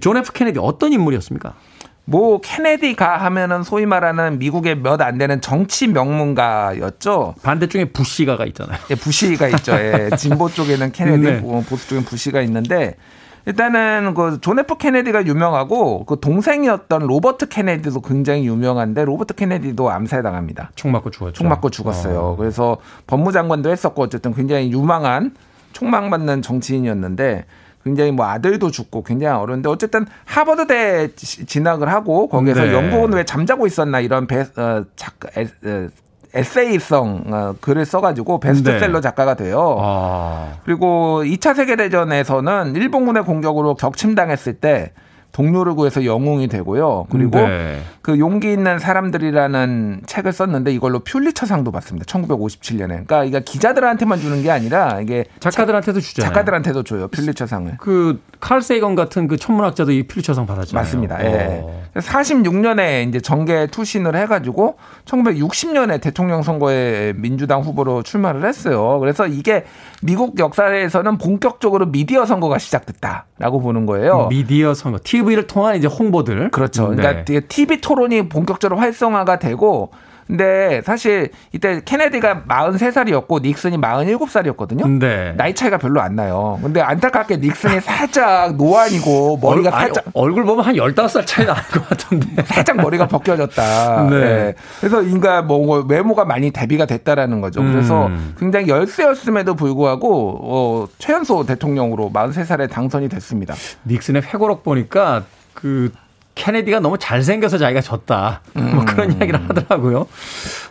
존 0.00 0.16
F 0.18 0.32
케네디 0.32 0.58
어떤 0.60 0.92
인물이었습니까? 0.92 1.54
뭐 2.10 2.40
케네디가 2.40 3.18
하면은 3.18 3.62
소위 3.62 3.84
말하는 3.84 4.38
미국의 4.38 4.76
몇 4.78 5.02
안 5.02 5.18
되는 5.18 5.42
정치 5.42 5.86
명문가였죠. 5.88 7.34
반대쪽에 7.42 7.92
부시가가 7.92 8.46
있잖아요. 8.46 8.78
예, 8.90 8.94
부시가 8.94 9.46
있죠. 9.48 9.72
예, 9.74 10.08
진보 10.16 10.48
쪽에는 10.48 10.90
케네디, 10.90 11.22
네. 11.22 11.32
뭐 11.40 11.62
보수 11.68 11.86
쪽엔 11.90 12.04
부시가 12.04 12.40
있는데 12.42 12.94
일단은 13.44 14.14
그 14.14 14.36
존 14.36 14.58
F 14.58 14.76
케네디가 14.78 15.26
유명하고 15.26 16.04
그 16.06 16.18
동생이었던 16.18 17.06
로버트 17.06 17.48
케네디도 17.48 18.00
굉장히 18.00 18.46
유명한데 18.46 19.04
로버트 19.04 19.34
케네디도 19.34 19.90
암살 19.90 20.22
당합니다. 20.22 20.70
총 20.74 20.90
맞고 20.92 21.10
죽었죠. 21.10 21.32
총 21.34 21.48
맞고 21.48 21.68
죽었어요. 21.70 22.18
어. 22.18 22.36
그래서 22.36 22.78
법무장관도 23.06 23.70
했었고 23.70 24.02
어쨌든 24.02 24.34
굉장히 24.34 24.72
유망한 24.72 25.34
총망 25.72 26.08
맞는 26.08 26.40
정치인이었는데 26.42 27.44
굉장히 27.84 28.12
뭐 28.12 28.26
아들도 28.26 28.70
죽고 28.70 29.02
굉장히 29.02 29.40
어려운데 29.40 29.68
어쨌든 29.68 30.06
하버드대 30.24 31.14
진학을 31.14 31.88
하고 31.88 32.28
거기에서 32.28 32.64
네. 32.64 32.72
연구원 32.72 33.12
왜 33.12 33.24
잠자고 33.24 33.66
있었나 33.66 34.00
이런 34.00 34.26
배, 34.26 34.40
어, 34.40 34.84
작가, 34.96 35.28
에, 35.40 35.44
에, 35.64 35.88
에세이성 36.34 37.24
어, 37.28 37.54
글을 37.60 37.86
써가지고 37.86 38.40
베스트셀러 38.40 38.94
네. 38.94 39.00
작가가 39.00 39.34
돼요. 39.34 39.78
아. 39.80 40.58
그리고 40.64 41.22
2차 41.24 41.54
세계대전에서는 41.54 42.76
일본군의 42.76 43.24
공격으로 43.24 43.74
격침당했을 43.74 44.54
때 44.54 44.92
동료를 45.32 45.74
구해서 45.74 46.04
영웅이 46.04 46.48
되고요. 46.48 47.06
그리고 47.10 47.38
네. 47.38 47.80
그 48.02 48.18
용기 48.18 48.52
있는 48.52 48.78
사람들이라는 48.78 50.02
책을 50.06 50.32
썼는데 50.32 50.72
이걸로 50.72 51.00
퓰리처상도 51.00 51.70
받습니다. 51.70 52.06
1957년에. 52.06 52.88
그러니까 52.88 53.24
이게 53.24 53.40
기자들한테만 53.40 54.18
주는 54.18 54.42
게 54.42 54.50
아니라 54.50 55.00
이게 55.00 55.24
작가들한테도 55.40 56.00
주죠. 56.00 56.22
작가들한테도 56.22 56.82
줘요. 56.82 57.08
퓰리처상을. 57.08 57.76
그 57.78 58.20
칼 58.40 58.62
세이건 58.62 58.94
같은 58.94 59.26
그 59.26 59.36
천문학자도 59.36 59.92
이 59.92 60.04
퓰리처상 60.04 60.46
받았잖아요. 60.46 60.82
맞습니다. 60.82 61.24
예. 61.24 61.64
46년에 61.94 63.08
이제 63.08 63.20
정계 63.20 63.66
투신을 63.66 64.14
해 64.16 64.26
가지고 64.26 64.76
1960년에 65.06 66.00
대통령 66.00 66.42
선거에 66.42 67.14
민주당 67.16 67.62
후보로 67.62 68.02
출마를 68.02 68.46
했어요. 68.46 68.98
그래서 69.00 69.26
이게 69.26 69.64
미국 70.02 70.38
역사에서는 70.38 71.18
본격적으로 71.18 71.86
미디어 71.86 72.24
선거가 72.24 72.58
시작됐다라고 72.58 73.60
보는 73.60 73.86
거예요. 73.86 74.28
미디어 74.28 74.74
선거, 74.74 74.98
TV를 75.02 75.46
통한 75.46 75.76
이제 75.76 75.86
홍보들. 75.86 76.50
그렇죠. 76.50 76.88
그러니까 76.88 77.24
네. 77.24 77.40
TV 77.40 77.80
토론이 77.80 78.28
본격적으로 78.28 78.78
활성화가 78.78 79.38
되고 79.38 79.90
근데 80.28 80.82
사실 80.84 81.30
이때 81.52 81.80
케네디가 81.84 82.44
43살이었고 82.46 83.40
닉슨이 83.42 83.78
47살이었거든요. 83.78 84.98
네. 84.98 85.32
나이 85.36 85.54
차이가 85.54 85.78
별로 85.78 86.02
안 86.02 86.14
나요. 86.14 86.58
근데 86.62 86.82
안타깝게 86.82 87.38
닉슨이 87.38 87.80
살짝 87.80 88.54
노안이고 88.56 89.38
머리가 89.40 89.70
얼, 89.70 89.80
살짝 89.80 90.04
아니, 90.06 90.12
얼굴 90.14 90.44
보면 90.44 90.64
한 90.64 90.74
15살 90.74 91.26
차이 91.26 91.46
나는 91.46 91.62
것 91.62 91.88
같은데. 91.88 92.42
살짝 92.44 92.76
머리가 92.76 93.08
벗겨졌다. 93.08 94.08
네. 94.10 94.20
네. 94.20 94.54
그래서 94.80 95.02
인가 95.02 95.40
뭐 95.40 95.80
외모가 95.80 96.26
많이 96.26 96.50
대비가 96.50 96.84
됐다라는 96.84 97.40
거죠. 97.40 97.62
그래서 97.62 98.06
음. 98.08 98.34
굉장히 98.38 98.68
열세였음에도 98.68 99.54
불구하고 99.54 100.40
어, 100.42 100.88
최연소 100.98 101.46
대통령으로 101.46 102.10
43살에 102.12 102.70
당선이 102.70 103.08
됐습니다. 103.08 103.54
닉슨의 103.86 104.22
회고록 104.22 104.62
보니까 104.62 105.24
그 105.54 105.90
케네디가 106.38 106.80
너무 106.80 106.96
잘생겨서 106.98 107.58
자기가 107.58 107.80
졌다. 107.80 108.40
음. 108.56 108.76
뭐 108.76 108.84
그런 108.84 109.12
이야기를 109.12 109.48
하더라고요. 109.48 110.06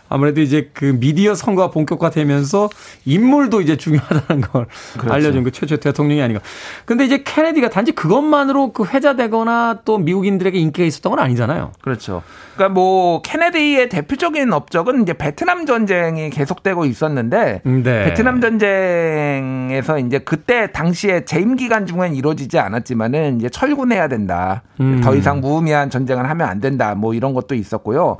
아무래도 0.08 0.40
이제 0.40 0.70
그 0.72 0.96
미디어 0.98 1.34
선거가 1.34 1.70
본격화되면서 1.70 2.68
인물도 3.04 3.60
이제 3.60 3.76
중요하다는 3.76 4.42
걸 4.42 4.66
그렇죠. 4.94 5.12
알려준 5.12 5.44
그 5.44 5.52
최초 5.52 5.76
대통령이 5.76 6.22
아닌가. 6.22 6.42
근데 6.84 7.04
이제 7.04 7.22
케네디가 7.24 7.70
단지 7.70 7.92
그것만으로 7.92 8.72
그 8.72 8.84
회자되거나 8.84 9.80
또 9.84 9.98
미국인들에게 9.98 10.58
인기가 10.58 10.86
있었던 10.86 11.10
건 11.10 11.18
아니잖아요. 11.18 11.72
그렇죠. 11.80 12.22
그러니까 12.54 12.74
뭐 12.74 13.22
케네디의 13.22 13.88
대표적인 13.88 14.52
업적은 14.52 15.02
이제 15.02 15.12
베트남 15.12 15.64
전쟁이 15.64 16.30
계속되고 16.30 16.86
있었는데 16.86 17.62
네. 17.64 18.04
베트남 18.04 18.40
전쟁에서 18.40 19.98
이제 20.00 20.18
그때 20.18 20.72
당시에 20.72 21.24
재임 21.24 21.56
기간 21.56 21.86
중엔 21.86 22.14
이루어지지 22.14 22.58
않았지만은 22.58 23.38
이제 23.38 23.48
철군해야 23.48 24.08
된다. 24.08 24.62
음. 24.80 25.00
더 25.02 25.14
이상 25.14 25.40
무의미한 25.40 25.90
전쟁을 25.90 26.28
하면 26.28 26.48
안 26.48 26.60
된다. 26.60 26.94
뭐 26.94 27.14
이런 27.14 27.32
것도 27.32 27.54
있었고요. 27.54 28.16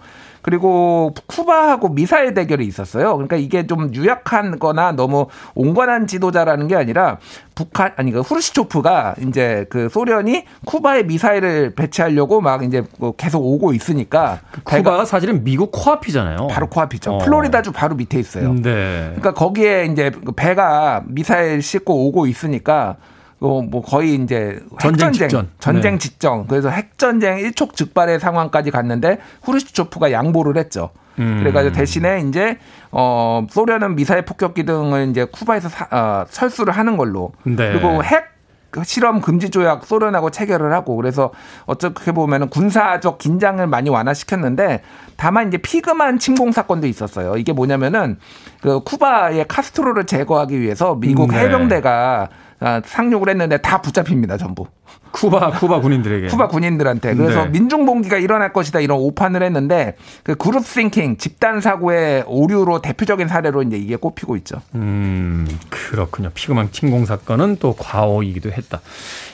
그리고 0.49 1.13
쿠바하고 1.27 1.91
미사일 1.91 2.33
대결이 2.33 2.65
있었어요. 2.65 3.13
그러니까 3.13 3.37
이게 3.37 3.67
좀 3.67 3.95
유약한 3.95 4.59
거나 4.59 4.93
너무 4.93 5.27
온건한 5.55 6.07
지도자라는 6.07 6.69
게 6.69 6.75
아니라 6.75 7.19
북한 7.55 7.93
아니 7.97 8.13
그 8.13 8.21
후르시초프가 8.23 9.17
이제 9.27 9.67
그 9.69 9.91
소련이 9.91 10.47
쿠바에 10.65 11.03
미사일을 11.03 11.75
배치하려고 11.75 12.41
막 12.41 12.65
이제 12.65 12.83
뭐 12.99 13.13
계속 13.13 13.45
오고 13.45 13.75
있으니까 13.75 14.41
그 14.51 14.63
쿠바가 14.63 15.05
사실은 15.05 15.45
미국 15.45 15.71
코앞이잖아요. 15.71 16.47
바로 16.47 16.67
코앞이죠. 16.71 17.13
어. 17.13 17.19
플로리다주 17.19 17.73
바로 17.73 17.95
밑에 17.95 18.19
있어요. 18.19 18.55
네. 18.55 19.09
그러니까 19.17 19.35
거기에 19.35 19.85
이제 19.85 20.11
그 20.25 20.33
배가 20.33 21.03
미사일 21.09 21.61
싣고 21.61 22.07
오고 22.07 22.27
있으니까 22.27 22.97
어, 22.97 22.97
뭐 23.41 23.83
거의 23.83 24.15
이제 24.17 24.61
전쟁 24.81 25.13
직전. 25.13 25.49
전쟁 25.59 25.93
네. 25.93 25.99
직전. 25.99 26.47
그래서 26.47 26.71
핵전쟁 26.71 27.39
일촉즉발의 27.39 28.21
상황까지 28.21 28.71
갔는데 28.71 29.19
후르시초프가 29.43 30.11
양보를 30.13 30.57
했죠. 30.57 30.91
음. 31.19 31.39
그래가지고 31.41 31.75
대신에 31.75 32.21
이제 32.29 32.59
어 32.91 33.47
소련은 33.51 33.97
미사일 33.97 34.23
폭격기 34.25 34.65
등을 34.65 35.09
이제 35.11 35.25
쿠바에서 35.25 35.69
사, 35.69 35.89
어, 35.91 36.25
철수를 36.31 36.73
하는 36.73 36.97
걸로. 36.97 37.33
네. 37.45 37.73
그리고 37.73 38.03
핵 38.03 38.39
실험 38.85 39.21
금지 39.21 39.49
조약 39.51 39.87
소련하고 39.87 40.31
체결을 40.31 40.73
하고 40.75 40.95
그래서 40.97 41.33
어떻게 41.65 42.13
보면은 42.13 42.51
군사적 42.51 43.19
긴장을 43.19 43.67
많이 43.67 43.89
완화시켰는데 43.89 44.83
다만 45.17 45.49
이제 45.49 45.57
피그만 45.57 46.19
침공 46.19 46.53
사건도 46.53 46.87
있었어요. 46.87 47.37
이게 47.37 47.53
뭐냐면은 47.53 48.19
그 48.61 48.81
쿠바의 48.81 49.47
카스트로를 49.49 50.05
제거하기 50.05 50.61
위해서 50.61 50.97
미국 50.97 51.31
네. 51.31 51.41
해병대가 51.41 52.29
아, 52.31 52.48
상륙을 52.85 53.29
했는데 53.29 53.59
다 53.59 53.81
붙잡힙니다, 53.81 54.37
전부. 54.37 54.67
쿠바 55.11 55.53
쿠바 55.53 55.81
군인들에게. 55.81 56.27
쿠바 56.29 56.49
군인들한테. 56.49 57.15
그래서 57.15 57.45
네. 57.45 57.51
민중 57.51 57.87
봉기가 57.87 58.19
일어날 58.19 58.53
것이다 58.53 58.81
이런 58.81 58.99
오판을 58.99 59.43
했는데 59.43 59.97
그 60.23 60.35
group 60.35 60.67
thinking 60.67 61.17
집단 61.17 61.61
사고의 61.61 62.25
오류로 62.27 62.83
대표적인 62.83 63.29
사례로 63.29 63.63
이제 63.63 63.77
이게 63.77 63.97
꼽히고 63.97 64.37
있죠. 64.37 64.61
음, 64.75 65.47
그렇군요. 65.71 66.31
피그만 66.35 66.71
침공 66.73 67.07
사건은 67.07 67.57
또 67.59 67.75
과오이기도 67.75 68.53
했다. 68.53 68.81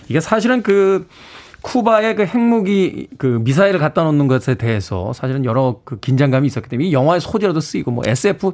이게 0.09 0.21
사실은 0.21 0.63
그 0.63 1.09
쿠바의 1.63 2.17
그 2.17 2.27
핵무기 2.27 3.09
그 3.17 3.41
미사일을 3.43 3.81
갖다 3.81 4.05
놓는 4.05 4.29
것에 4.29 4.55
대해서 4.55 5.13
사실은 5.15 5.45
여러 5.47 5.81
그 5.85 5.99
긴장감이 5.99 6.47
있었기 6.47 6.69
때문에 6.69 6.89
이 6.89 6.93
영화의 6.93 7.21
소재로도 7.23 7.61
쓰이고 7.61 7.91
뭐 7.91 8.05
SF 8.07 8.53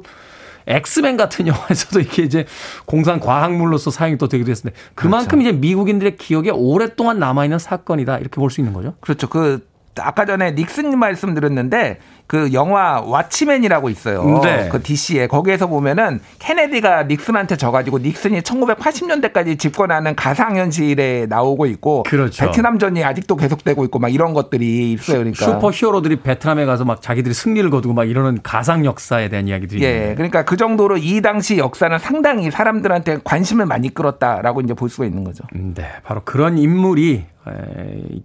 엑스맨 0.67 1.17
같은 1.17 1.47
영화에서도 1.47 1.99
이게 2.01 2.23
이제 2.23 2.45
공상 2.85 3.19
과학물로서 3.19 3.91
사용이 3.91 4.17
또 4.17 4.27
되기도 4.27 4.51
했는데 4.51 4.75
그만큼 4.95 5.39
그렇죠. 5.39 5.49
이제 5.49 5.57
미국인들의 5.57 6.17
기억에 6.17 6.49
오랫동안 6.51 7.19
남아 7.19 7.45
있는 7.45 7.59
사건이다 7.59 8.17
이렇게 8.19 8.35
볼 8.35 8.49
수 8.51 8.61
있는 8.61 8.73
거죠. 8.73 8.93
그렇죠. 9.01 9.27
그 9.29 9.65
아까 9.99 10.25
전에 10.25 10.51
닉슨 10.51 10.97
말씀드렸는데 10.97 11.97
그 12.31 12.53
영화 12.53 13.03
왓치맨이라고 13.03 13.89
있어요. 13.89 14.39
네. 14.41 14.69
그 14.71 14.81
DC에 14.81 15.27
거기에서 15.27 15.67
보면은 15.67 16.21
케네디가 16.39 17.03
닉슨한테 17.03 17.57
져가지고 17.57 17.97
닉슨이 17.99 18.39
1980년대까지 18.39 19.59
집권하는 19.59 20.15
가상현실에 20.15 21.25
나오고 21.27 21.65
있고 21.65 22.03
그렇죠. 22.03 22.45
베트남전이 22.45 23.03
아직도 23.03 23.35
계속되고 23.35 23.83
있고 23.83 23.99
막 23.99 24.13
이런 24.13 24.33
것들이 24.33 24.93
있어요. 24.93 25.17
그러니까 25.17 25.45
슈퍼 25.45 25.71
히어로들이 25.71 26.21
베트남에 26.21 26.63
가서 26.63 26.85
막 26.85 27.01
자기들이 27.01 27.33
승리를 27.33 27.69
거두고 27.69 27.93
막 27.93 28.09
이러는 28.09 28.39
가상 28.41 28.85
역사에 28.85 29.27
대한 29.27 29.49
이야기들이. 29.49 29.83
예. 29.83 30.13
그러니까 30.15 30.45
그 30.45 30.55
정도로 30.55 30.97
이 30.97 31.21
당시 31.21 31.57
역사는 31.57 31.99
상당히 31.99 32.49
사람들한테 32.49 33.19
관심을 33.25 33.65
많이 33.65 33.93
끌었다라고 33.93 34.61
이제 34.61 34.73
볼 34.73 34.89
수가 34.89 35.05
있는 35.05 35.25
거죠. 35.25 35.43
네, 35.53 35.85
바로 36.05 36.21
그런 36.23 36.57
인물이 36.57 37.25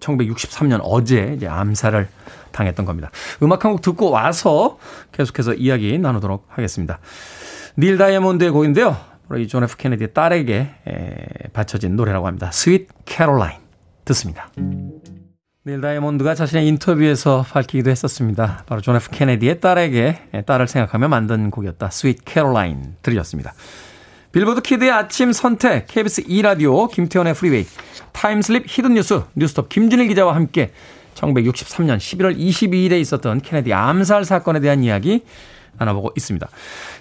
1963년 0.00 0.80
어제 0.82 1.32
이제 1.36 1.46
암살을 1.46 2.08
당했던 2.52 2.84
겁니다. 2.86 3.10
음악 3.42 3.64
한 3.64 3.72
곡 3.72 3.82
듣고 3.82 4.10
와서 4.10 4.78
계속해서 5.12 5.54
이야기 5.54 5.98
나누도록 5.98 6.46
하겠습니다. 6.48 6.98
닐 7.78 7.98
다이아몬드의 7.98 8.50
곡인데요. 8.50 8.96
이 9.38 9.45
존 9.45 9.64
F 9.64 9.76
케네디의 9.76 10.14
딸에게 10.14 11.50
바쳐진 11.52 11.96
노래라고 11.96 12.26
합니다. 12.26 12.50
Sweet 12.52 12.88
Caroline 13.04 13.58
듣습니다. 14.04 14.50
닐 15.66 15.80
다이아몬드가 15.80 16.36
자신의 16.36 16.68
인터뷰에서 16.68 17.44
밝히기도 17.50 17.90
했었습니다. 17.90 18.62
바로 18.66 18.80
존 18.80 18.94
F 18.96 19.10
케네디의 19.10 19.60
딸에게 19.60 20.44
딸을 20.46 20.68
생각하며 20.68 21.08
만든 21.08 21.50
곡이었다. 21.50 21.90
Sweet 21.90 22.24
Caroline 22.24 22.94
들으셨습니다. 23.02 23.52
빌보드 24.32 24.60
kid의 24.60 24.90
아침 24.90 25.32
선택 25.32 25.86
KBS 25.86 26.24
2라디오 26.24 26.90
김태훈의 26.90 27.34
프리웨이 27.34 27.66
time 28.16 28.40
slip 28.40 28.64
hidden 28.66 28.94
뉴스 28.94 29.22
뉴스톱 29.34 29.68
김준일 29.68 30.08
기자와 30.08 30.34
함께 30.34 30.72
1963년 31.14 31.98
11월 31.98 32.36
22일에 32.36 32.98
있었던 33.00 33.42
케네디 33.42 33.74
암살 33.74 34.24
사건에 34.24 34.60
대한 34.60 34.82
이야기 34.82 35.22
나눠보고 35.78 36.12
있습니다. 36.16 36.48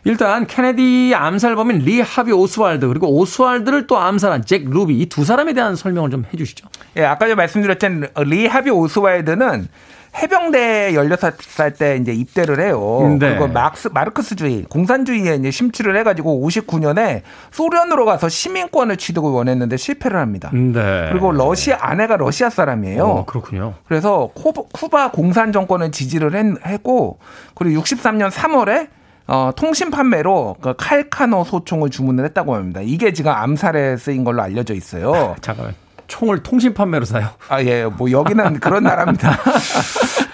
일단 0.03 0.45
케네디 0.45 1.13
암살범인 1.16 1.80
리 1.80 2.01
하비 2.01 2.34
오스왈드 2.34 2.86
그리고 2.89 3.07
오스왈드를 3.18 3.88
또 3.88 3.97
암살한 3.97 4.43
잭 4.45 4.70
루비 4.70 4.99
이 4.99 5.05
두 5.05 5.24
사람에 5.24 5.53
대한 5.53 5.78
설명을 5.78 6.09
좀 6.09 6.26
해주시죠. 6.34 6.68
예, 6.97 7.05
아까 7.05 7.28
전 7.28 7.38
말씀드렸던 7.38 8.09
리 8.26 8.47
하비 8.47 8.70
오스왈드는 8.72 9.70
해병대 10.16 10.93
16살 10.93 11.78
때 11.78 11.97
이제 11.97 12.13
입대를 12.13 12.59
해요. 12.61 13.18
네. 13.20 13.30
그리고 13.30 13.47
막스, 13.47 13.89
마르크스주의, 13.93 14.63
공산주의에 14.63 15.36
이제 15.36 15.51
심취를 15.51 15.97
해가지고 15.97 16.45
59년에 16.47 17.22
소련으로 17.51 18.05
가서 18.05 18.30
시민권을 18.30 18.97
취득을 18.97 19.30
원했는데 19.30 19.78
실패를 19.78 20.20
합니다. 20.20 20.49
네. 20.53 21.09
그리고 21.11 21.32
러시아, 21.32 21.78
아내가 21.82 22.16
러시아 22.18 22.49
사람이에요. 22.49 23.03
어, 23.03 23.26
그렇군요. 23.26 23.74
그래서 23.88 24.30
쿠바 24.34 25.11
공산 25.11 25.51
정권을 25.51 25.91
지지를 25.91 26.34
했고, 26.66 27.20
그리고 27.53 27.82
63년 27.82 28.32
3월에 28.32 28.88
어, 29.28 29.51
통신 29.55 29.89
판매로 29.89 30.57
그 30.61 30.76
칼카노 30.78 31.45
소총을 31.45 31.89
주문을 31.89 32.26
했다고 32.26 32.55
합니다. 32.55 32.82
이게 32.84 33.11
지금 33.11 33.32
암살에 33.32 33.97
쓰인 33.97 34.24
걸로 34.24 34.43
알려져 34.43 34.76
있어요. 34.76 35.36
잠깐만. 35.41 35.74
총을 36.08 36.43
통신 36.43 36.74
판매로 36.74 37.06
사요. 37.06 37.30
아, 37.49 37.62
예. 37.64 37.86
뭐 37.86 38.10
여기는 38.12 38.60
그런 38.62 38.84
나라입니다. 38.84 39.38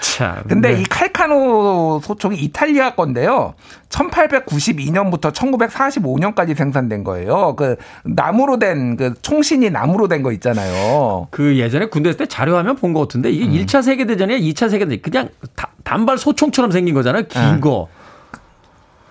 참. 0.02 0.44
근데 0.48 0.74
네. 0.76 0.82
이 0.82 0.84
칼카노 0.84 2.02
소총이 2.04 2.38
이탈리아 2.38 2.96
건데요. 2.96 3.54
1892년부터 3.90 5.32
1945년까지 5.34 6.56
생산된 6.56 7.04
거예요. 7.04 7.56
그 7.56 7.76
나무로 8.04 8.58
된 8.60 8.96
그 8.98 9.14
총신이 9.22 9.70
나무로 9.70 10.08
된 10.08 10.22
거 10.22 10.32
있잖아요. 10.34 11.28
그 11.32 11.58
예전에 11.58 11.86
군대 11.88 12.10
있을 12.10 12.18
때 12.18 12.26
자료화면 12.28 12.76
본 12.76 12.94
것 12.94 13.00
같은데 13.02 13.32
이게 13.32 13.46
음. 13.46 13.52
1차 13.54 13.82
세계 13.82 14.06
대전이야, 14.06 14.38
2차 14.38 14.70
세계 14.70 14.86
대전 14.86 15.02
그냥 15.02 15.30
단발 15.84 16.18
소총처럼 16.18 16.72
생긴 16.72 16.94
거잖아요. 16.94 17.24
긴 17.28 17.42
음. 17.42 17.62
거. 17.62 17.88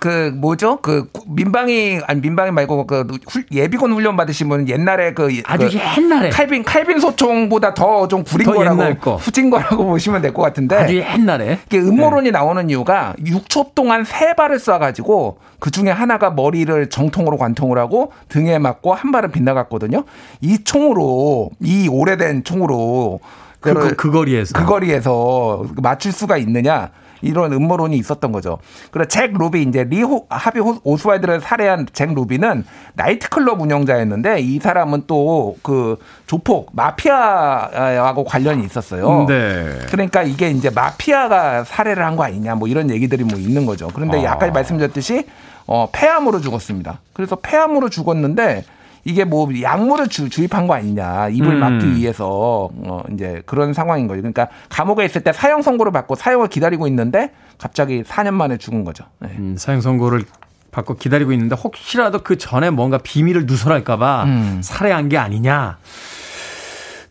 그 0.00 0.32
뭐죠? 0.34 0.78
그 0.80 1.08
민방위 1.26 2.00
아니 2.06 2.20
민방위 2.20 2.50
말고 2.50 2.86
그 2.86 3.06
예비군 3.52 3.92
훈련 3.92 4.16
받으신 4.16 4.48
분 4.48 4.66
옛날에 4.68 5.12
그 5.14 5.28
아주 5.44 5.68
그 5.70 5.78
옛날에 6.02 6.30
칼빈 6.30 6.64
칼빈 6.64 6.98
소총보다 6.98 7.74
더 7.74 8.08
좀 8.08 8.24
구린 8.24 8.46
더 8.46 8.54
거라고 8.54 8.94
거. 8.98 9.16
후진 9.16 9.50
거라고 9.50 9.84
보시면 9.86 10.22
될 10.22 10.32
것 10.32 10.42
같은데 10.42 10.76
아주 10.76 10.96
옛날에 10.96 11.58
이게 11.66 11.78
음모론이 11.78 12.24
네. 12.24 12.30
나오는 12.30 12.68
이유가 12.70 13.14
6초 13.20 13.74
동안 13.74 14.04
세 14.04 14.34
발을 14.34 14.56
쏴가지고 14.58 15.36
그 15.58 15.70
중에 15.70 15.90
하나가 15.90 16.30
머리를 16.30 16.88
정통으로 16.88 17.36
관통을 17.36 17.76
하고 17.78 18.12
등에 18.30 18.58
맞고 18.58 18.94
한 18.94 19.12
발은 19.12 19.30
빗나갔거든요. 19.30 20.04
이 20.40 20.64
총으로 20.64 21.50
이 21.60 21.88
오래된 21.88 22.44
총으로 22.44 23.20
그, 23.60 23.74
그, 23.74 23.94
그 23.96 24.10
거리에서 24.10 24.58
그 24.58 24.64
거리에서 24.64 25.64
맞출 25.82 26.12
수가 26.12 26.38
있느냐? 26.38 26.88
이런 27.22 27.52
음모론이 27.52 27.96
있었던 27.96 28.32
거죠. 28.32 28.58
그래 28.90 29.06
잭 29.06 29.32
루비 29.36 29.62
이제 29.62 29.84
리 29.84 30.02
호 30.02 30.26
하비 30.28 30.60
오스왈드를 30.84 31.40
살해한 31.40 31.86
잭 31.92 32.14
루비는 32.14 32.64
나이트클럽 32.94 33.60
운영자였는데 33.60 34.40
이 34.40 34.58
사람은 34.58 35.04
또 35.06 35.56
그 35.62 35.98
조폭 36.26 36.70
마피아하고 36.72 38.24
관련이 38.24 38.64
있었어요. 38.64 39.26
네. 39.28 39.78
그러니까 39.90 40.22
이게 40.22 40.50
이제 40.50 40.70
마피아가 40.70 41.64
살해를 41.64 42.04
한 42.04 42.16
거 42.16 42.24
아니냐 42.24 42.54
뭐 42.56 42.66
이런 42.68 42.90
얘기들이 42.90 43.24
뭐 43.24 43.38
있는 43.38 43.64
거죠. 43.66 43.88
그런데 43.94 44.26
아. 44.26 44.32
아까 44.32 44.46
말씀드렸듯이 44.50 45.26
어 45.66 45.88
폐암으로 45.92 46.40
죽었습니다. 46.40 47.00
그래서 47.12 47.36
폐암으로 47.36 47.88
죽었는데 47.88 48.64
이게 49.04 49.24
뭐 49.24 49.48
약물을 49.60 50.08
주, 50.08 50.28
주입한 50.28 50.66
거 50.66 50.74
아니냐 50.74 51.28
입을 51.30 51.54
음. 51.54 51.60
막기 51.60 51.96
위해서 51.96 52.68
어 52.72 53.02
이제 53.12 53.42
그런 53.46 53.72
상황인 53.72 54.06
거죠. 54.06 54.20
그러니까 54.20 54.48
감옥에 54.68 55.04
있을 55.04 55.22
때 55.22 55.32
사형 55.32 55.62
선고를 55.62 55.92
받고 55.92 56.14
사형을 56.14 56.48
기다리고 56.48 56.86
있는데 56.88 57.32
갑자기 57.58 58.02
4년 58.02 58.34
만에 58.34 58.56
죽은 58.56 58.84
거죠. 58.84 59.04
네. 59.20 59.30
음, 59.38 59.56
사형 59.58 59.80
선고를 59.80 60.24
받고 60.70 60.96
기다리고 60.96 61.32
있는데 61.32 61.56
혹시라도 61.56 62.20
그 62.22 62.38
전에 62.38 62.70
뭔가 62.70 62.98
비밀을 62.98 63.46
누설할까봐 63.46 64.24
음. 64.24 64.60
살해한 64.62 65.08
게 65.08 65.18
아니냐. 65.18 65.78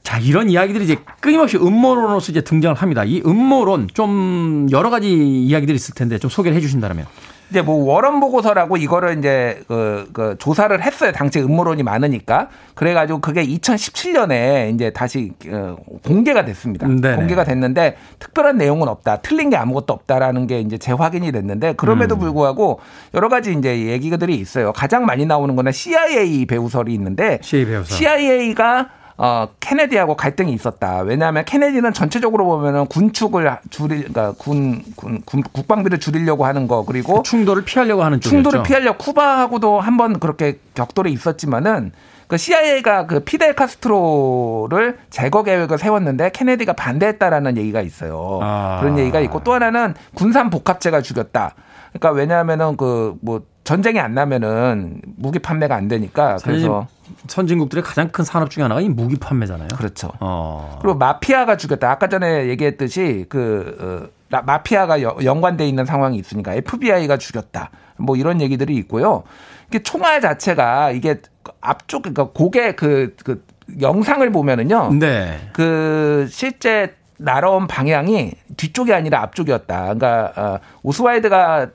자, 0.03 0.17
이런 0.17 0.49
이야기들이 0.49 0.85
이제 0.85 0.97
끊임없이 1.19 1.57
음모론으로서 1.57 2.31
이제 2.31 2.41
등장을 2.41 2.75
합니다. 2.75 3.03
이 3.03 3.21
음모론 3.23 3.89
좀 3.93 4.67
여러 4.71 4.89
가지 4.89 5.11
이야기들이 5.11 5.75
있을 5.75 5.93
텐데 5.93 6.17
좀 6.17 6.31
소개를 6.31 6.57
해 6.57 6.61
주신다면. 6.61 7.05
이제 7.49 7.61
뭐 7.61 7.83
워런 7.83 8.19
보고서라고 8.19 8.77
이거를 8.77 9.17
이제 9.17 9.61
그, 9.67 10.07
그 10.13 10.35
조사를 10.37 10.81
했어요. 10.81 11.11
당시 11.11 11.39
음모론이 11.39 11.83
많으니까. 11.83 12.49
그래가지고 12.75 13.19
그게 13.19 13.45
2017년에 13.45 14.73
이제 14.73 14.91
다시 14.91 15.31
어, 15.49 15.75
공개가 16.05 16.45
됐습니다. 16.45 16.87
네네. 16.87 17.15
공개가 17.15 17.43
됐는데 17.43 17.97
특별한 18.19 18.57
내용은 18.57 18.87
없다. 18.87 19.17
틀린 19.17 19.49
게 19.49 19.57
아무것도 19.57 19.93
없다라는 19.93 20.47
게 20.47 20.59
이제 20.59 20.77
재확인이 20.77 21.31
됐는데 21.31 21.73
그럼에도 21.73 22.15
음. 22.15 22.19
불구하고 22.19 22.79
여러 23.15 23.29
가지 23.29 23.53
이제 23.53 23.87
얘기들이 23.87 24.35
있어요. 24.35 24.71
가장 24.71 25.05
많이 25.05 25.25
나오는 25.25 25.55
거는 25.55 25.71
CIA 25.71 26.45
배우설이 26.45 26.93
있는데 26.93 27.39
CIA 27.41 27.65
배우설. 27.65 27.97
CIA가 27.97 28.98
어, 29.21 29.49
케네디하고 29.59 30.15
갈등이 30.15 30.53
있었다. 30.53 31.01
왜냐하면 31.01 31.43
케네디는 31.43 31.91
전체적으로 31.91 32.45
보면은 32.45 32.85
군축을 32.85 33.57
줄일, 33.69 34.07
그러니까 34.07 34.31
군, 34.37 34.81
군, 34.95 35.21
군 35.25 35.43
국방비를 35.43 35.99
줄이려고 35.99 36.45
하는 36.45 36.69
거 36.69 36.85
그리고 36.85 37.17
그 37.17 37.23
충돌을 37.23 37.65
피하려고 37.65 38.01
하는 38.01 38.21
쪽이었죠. 38.21 38.43
충돌을 38.43 38.63
피하려 38.63 38.95
쿠바하고도 38.95 39.81
한번 39.81 40.21
그렇게 40.21 40.59
격돌이 40.73 41.11
있었지만은 41.11 41.91
그 42.27 42.37
CIA가 42.37 43.07
그 43.07 43.19
피델 43.19 43.55
카스트로를 43.55 44.99
제거 45.09 45.43
계획을 45.43 45.77
세웠는데 45.77 46.31
케네디가 46.31 46.73
반대했다라는 46.73 47.57
얘기가 47.57 47.81
있어요. 47.81 48.39
아. 48.41 48.77
그런 48.79 48.97
얘기가 48.99 49.19
있고 49.19 49.43
또 49.43 49.51
하나는 49.53 49.95
군산 50.13 50.49
복합체가 50.49 51.01
죽였다. 51.01 51.55
그러니까 51.91 52.11
왜냐하면은 52.11 52.77
그뭐 52.77 53.41
전쟁이 53.69 53.99
안 53.99 54.15
나면은 54.15 54.99
무기 55.15 55.37
판매가 55.37 55.75
안 55.75 55.87
되니까 55.87 56.37
그래서 56.41 56.87
선진국들의 57.27 57.83
가장 57.83 58.09
큰 58.09 58.25
산업 58.25 58.49
중에 58.49 58.63
하나가 58.63 58.81
이 58.81 58.89
무기 58.89 59.15
판매잖아요. 59.15 59.67
그렇죠. 59.77 60.09
어. 60.19 60.79
그리고 60.81 60.97
마피아가 60.97 61.55
죽였다. 61.55 61.87
아까 61.87 62.09
전에 62.09 62.47
얘기했듯이 62.47 63.27
그 63.29 64.09
어, 64.31 64.41
마피아가 64.43 65.03
연관돼 65.03 65.67
있는 65.67 65.85
상황이 65.85 66.17
있으니까 66.17 66.55
FBI가 66.55 67.17
죽였다. 67.17 67.69
뭐 67.97 68.15
이런 68.15 68.41
얘기들이 68.41 68.75
있고요. 68.77 69.21
이게 69.67 69.83
총알 69.83 70.19
자체가 70.19 70.89
이게 70.89 71.21
앞쪽 71.61 72.01
그러니까 72.01 72.29
고개 72.33 72.71
그, 72.71 73.15
그 73.23 73.45
영상을 73.79 74.27
보면은요. 74.31 74.93
네. 74.95 75.37
그 75.53 76.25
실제 76.31 76.95
날아온 77.17 77.67
방향이 77.67 78.31
뒤쪽이 78.57 78.95
아니라 78.95 79.21
앞쪽이었다. 79.21 79.93
그러니까 79.93 80.33
어, 80.35 80.59
오스와이드가 80.81 81.69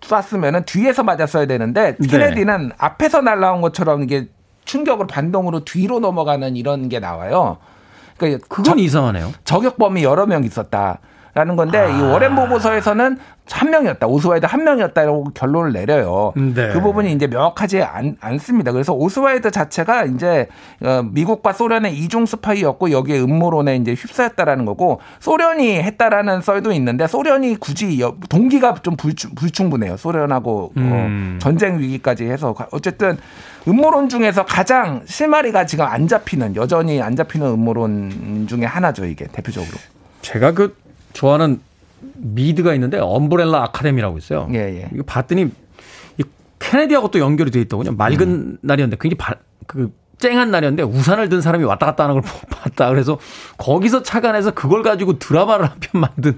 쐈으면은 0.00 0.64
뒤에서 0.64 1.02
맞았어야 1.02 1.46
되는데 1.46 1.96
네. 1.98 2.06
케네디는 2.06 2.68
네. 2.68 2.74
앞에서 2.78 3.20
날라온 3.20 3.60
것처럼 3.60 4.02
이게 4.02 4.28
충격으로 4.64 5.06
반동으로 5.06 5.64
뒤로 5.64 5.98
넘어가는 5.98 6.56
이런 6.56 6.88
게 6.88 7.00
나와요. 7.00 7.58
그러니까 8.16 8.46
그건 8.48 8.64
저, 8.64 8.76
이상하네요. 8.76 9.32
저격범이 9.44 10.04
여러 10.04 10.26
명 10.26 10.44
있었다. 10.44 10.98
라는 11.38 11.54
건데 11.54 11.78
아. 11.78 11.86
이 11.86 12.02
워렌 12.02 12.34
보고서에서는 12.34 13.16
한 13.48 13.70
명이었다. 13.70 14.08
오스왈드 14.08 14.44
한 14.44 14.64
명이었다라고 14.64 15.30
결론을 15.34 15.72
내려요. 15.72 16.32
네. 16.34 16.70
그 16.72 16.80
부분이 16.80 17.12
이제 17.12 17.28
명확하지 17.28 17.80
않, 17.80 18.16
않습니다. 18.20 18.72
그래서 18.72 18.92
오스왈드 18.92 19.52
자체가 19.52 20.04
이제 20.06 20.48
어, 20.82 21.04
미국과 21.08 21.52
소련의 21.52 21.96
이중 21.96 22.26
스파이였고 22.26 22.90
여기에 22.90 23.20
음모론에 23.20 23.76
이제 23.76 23.92
휩싸였다라는 23.92 24.64
거고 24.64 25.00
소련이 25.20 25.80
했다라는 25.80 26.40
썰도 26.40 26.72
있는데 26.72 27.06
소련이 27.06 27.54
굳이 27.54 28.02
동기가 28.28 28.74
좀 28.82 28.96
불충, 28.96 29.36
불충분해요. 29.36 29.96
소련하고 29.96 30.64
어, 30.64 30.72
음. 30.76 31.36
어, 31.36 31.38
전쟁 31.40 31.78
위기까지 31.78 32.24
해서 32.24 32.52
어쨌든 32.72 33.16
음모론 33.68 34.08
중에서 34.08 34.44
가장 34.44 35.02
실마리가 35.06 35.66
지금 35.66 35.84
안 35.84 36.08
잡히는 36.08 36.56
여전히 36.56 37.00
안 37.00 37.14
잡히는 37.14 37.46
음모론 37.46 38.46
중에 38.48 38.64
하나죠. 38.64 39.04
이게 39.04 39.26
대표적으로. 39.28 39.78
제가 40.20 40.52
그 40.52 40.74
좋아하는 41.18 41.60
미드가 42.14 42.74
있는데 42.74 42.98
엄브렐라 43.00 43.64
아카데미라고 43.64 44.18
있어요. 44.18 44.48
예, 44.52 44.58
예. 44.58 44.88
이거 44.94 45.02
봤더니 45.04 45.50
이 46.18 46.22
케네디하고 46.60 47.10
또 47.10 47.18
연결이 47.18 47.50
돼 47.50 47.60
있더군요. 47.62 47.90
맑은 47.92 48.28
음. 48.28 48.58
날이었는데 48.62 48.98
굉장히 49.00 49.18
바, 49.18 49.34
그 49.66 49.92
쨍한 50.20 50.52
날이었는데 50.52 50.84
우산을 50.84 51.28
든 51.28 51.40
사람이 51.40 51.64
왔다 51.64 51.86
갔다 51.86 52.04
하는 52.04 52.20
걸 52.20 52.22
봤다. 52.50 52.88
그래서 52.90 53.18
거기서 53.56 54.04
착안해서 54.04 54.52
그걸 54.52 54.84
가지고 54.84 55.18
드라마를 55.18 55.66
한 55.70 55.78
편 55.80 56.00
만든 56.02 56.36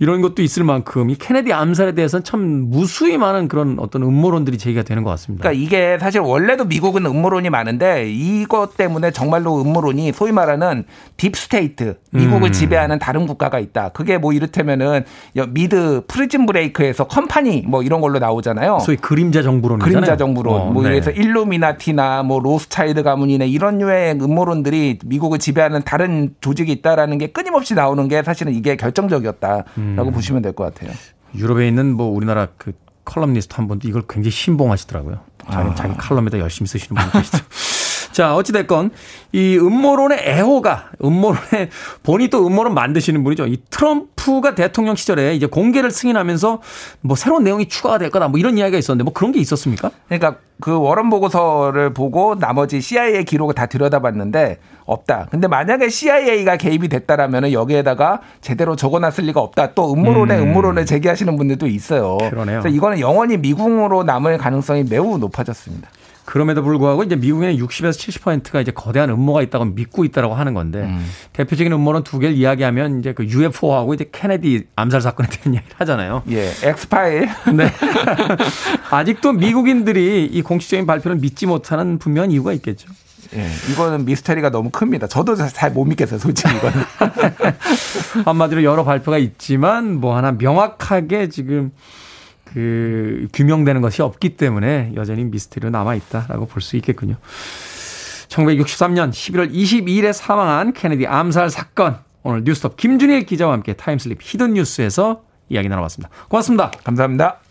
이런 0.00 0.20
것도 0.22 0.42
있을 0.42 0.64
만큼 0.64 1.10
이 1.10 1.16
케네디 1.16 1.52
암살에 1.52 1.94
대해서는 1.94 2.22
참 2.22 2.40
무수히 2.70 3.18
많은 3.18 3.48
그런 3.48 3.76
어떤 3.80 4.02
음모론들이 4.02 4.56
제기가 4.58 4.82
되는 4.82 5.02
것 5.02 5.10
같습니다. 5.10 5.42
그러니까 5.42 5.64
이게 5.64 5.98
사실 5.98 6.20
원래도 6.20 6.64
미국은 6.64 7.04
음모론이 7.04 7.50
많은데 7.50 8.10
이것 8.10 8.76
때문에 8.76 9.10
정말로 9.10 9.60
음모론이 9.60 10.12
소위 10.12 10.30
말하는 10.30 10.84
deep 11.16 11.52
state 11.52 11.98
미국을 12.12 12.50
음. 12.50 12.52
지배하는 12.52 12.98
다른 12.98 13.26
국가가 13.26 13.58
있다. 13.58 13.88
그게 13.90 14.18
뭐 14.18 14.32
이를테면은 14.32 15.04
미드 15.48 16.02
프리즌 16.06 16.46
브레이크에서 16.46 17.08
company 17.08 17.64
뭐 17.66 17.82
이런 17.82 18.00
걸로 18.00 18.18
나오잖아요. 18.18 18.78
소위 18.80 18.96
그림자 18.96 19.42
정부론 19.42 19.80
그림자 19.80 20.16
정부론. 20.16 20.54
어, 20.54 20.64
뭐 20.70 20.82
네. 20.84 20.90
그래서 20.90 21.10
일루미나티나 21.10 22.22
뭐 22.22 22.38
로스차일드 22.40 23.02
가문이나 23.02 23.44
이런 23.46 23.78
류의 23.78 24.18
음모론들이 24.20 25.00
미국을 25.04 25.38
지배하는 25.38 25.82
다른 25.84 26.34
조직이 26.40 26.70
있다라는 26.72 27.18
게 27.18 27.28
끊임없이 27.28 27.74
나오는 27.74 28.06
게 28.06 28.22
사실은 28.22 28.54
이게 28.54 28.76
결정적이었다. 28.76 29.64
음. 29.78 29.87
라고 29.96 30.10
음. 30.10 30.12
보시면 30.12 30.42
될 30.42 30.52
것 30.52 30.64
같아요. 30.74 30.92
유럽에 31.34 31.68
있는 31.68 31.94
뭐 31.94 32.06
우리나라 32.06 32.48
그 32.56 32.72
컬럼니스트 33.04 33.54
한 33.56 33.68
분도 33.68 33.88
이걸 33.88 34.02
굉장히 34.08 34.30
신봉하시더라고요. 34.30 35.20
자기, 35.50 35.70
아. 35.70 35.74
자기 35.74 35.94
칼럼에다 35.96 36.38
열심히 36.38 36.68
쓰시는 36.68 37.00
분이 37.00 37.12
계시죠. 37.24 37.38
자, 38.18 38.34
어찌됐건, 38.34 38.90
이 39.30 39.56
음모론의 39.58 40.18
애호가, 40.26 40.90
음모론의, 41.04 41.68
본이 42.02 42.26
또 42.26 42.44
음모론 42.44 42.74
만드시는 42.74 43.22
분이죠. 43.22 43.46
이 43.46 43.58
트럼프가 43.70 44.56
대통령 44.56 44.96
시절에 44.96 45.36
이제 45.36 45.46
공개를 45.46 45.92
승인하면서 45.92 46.60
뭐 47.02 47.14
새로운 47.14 47.44
내용이 47.44 47.68
추가가 47.68 47.96
될 47.96 48.10
거다 48.10 48.26
뭐 48.26 48.40
이런 48.40 48.58
이야기가 48.58 48.76
있었는데 48.76 49.04
뭐 49.04 49.12
그런 49.12 49.30
게 49.30 49.38
있었습니까? 49.38 49.92
그러니까 50.08 50.38
그 50.60 50.76
워런 50.76 51.10
보고서를 51.10 51.94
보고 51.94 52.36
나머지 52.36 52.80
CIA 52.80 53.24
기록을 53.24 53.54
다 53.54 53.66
들여다봤는데 53.66 54.58
없다. 54.84 55.28
근데 55.30 55.46
만약에 55.46 55.88
CIA가 55.88 56.56
개입이 56.56 56.88
됐다라면 56.88 57.52
여기에다가 57.52 58.22
제대로 58.40 58.74
적어놨을 58.74 59.26
리가 59.26 59.40
없다. 59.40 59.74
또 59.74 59.92
음모론에 59.92 60.38
음. 60.38 60.42
음모론을 60.42 60.86
제기하시는 60.86 61.36
분들도 61.36 61.68
있어요. 61.68 62.18
그러네요. 62.30 62.62
그래서 62.62 62.74
이거는 62.74 62.98
영원히 62.98 63.36
미궁으로 63.36 64.02
남을 64.02 64.38
가능성이 64.38 64.82
매우 64.82 65.18
높아졌습니다. 65.18 65.88
그럼에도 66.28 66.62
불구하고 66.62 67.04
이제 67.04 67.16
미국에는 67.16 67.56
60에서 67.56 67.92
70%가 67.92 68.60
이제 68.60 68.70
거대한 68.70 69.08
음모가 69.08 69.40
있다고 69.40 69.64
믿고 69.64 70.04
있다라고 70.04 70.34
하는 70.34 70.52
건데 70.52 70.80
음. 70.80 71.10
대표적인 71.32 71.72
음모는 71.72 72.04
두 72.04 72.18
개를 72.18 72.36
이야기하면 72.36 72.98
이제 72.98 73.14
그 73.14 73.24
UFO하고 73.24 73.94
이제 73.94 74.10
케네디 74.12 74.66
암살 74.76 75.00
사건에 75.00 75.26
대한 75.30 75.54
이야기를 75.56 75.76
하잖아요. 75.78 76.22
예, 76.28 76.52
엑스파일. 76.64 77.30
네. 77.56 77.72
아직도 78.92 79.32
미국인들이 79.32 80.26
이 80.26 80.42
공식적인 80.42 80.84
발표를 80.84 81.16
믿지 81.16 81.46
못하는 81.46 81.98
분명한 81.98 82.30
이유가 82.30 82.52
있겠죠. 82.52 82.90
예, 83.34 83.48
이거는 83.72 84.04
미스테리가 84.04 84.50
너무 84.50 84.68
큽니다. 84.68 85.06
저도 85.06 85.34
잘 85.34 85.72
못 85.72 85.86
믿겠어요, 85.86 86.18
솔직히 86.18 86.54
이거는. 86.56 86.84
한마디로 88.26 88.64
여러 88.64 88.84
발표가 88.84 89.16
있지만 89.16 89.94
뭐 89.94 90.14
하나 90.14 90.32
명확하게 90.32 91.30
지금 91.30 91.72
그 92.52 93.28
규명되는 93.32 93.80
것이 93.80 94.02
없기 94.02 94.36
때문에 94.36 94.92
여전히 94.94 95.24
미스테리로 95.24 95.70
남아 95.70 95.94
있다라고 95.94 96.46
볼 96.46 96.62
수 96.62 96.76
있겠군요. 96.76 97.16
1963년 98.28 99.10
11월 99.10 99.52
22일에 99.52 100.12
사망한 100.12 100.72
케네디 100.72 101.06
암살 101.06 101.50
사건 101.50 101.98
오늘 102.22 102.44
뉴스톱 102.44 102.76
김준일 102.76 103.24
기자와 103.24 103.54
함께 103.54 103.72
타임슬립 103.72 104.18
히든 104.20 104.54
뉴스에서 104.54 105.22
이야기 105.48 105.68
나눠봤습니다. 105.68 106.10
고맙습니다. 106.28 106.70
감사합니다. 106.84 107.47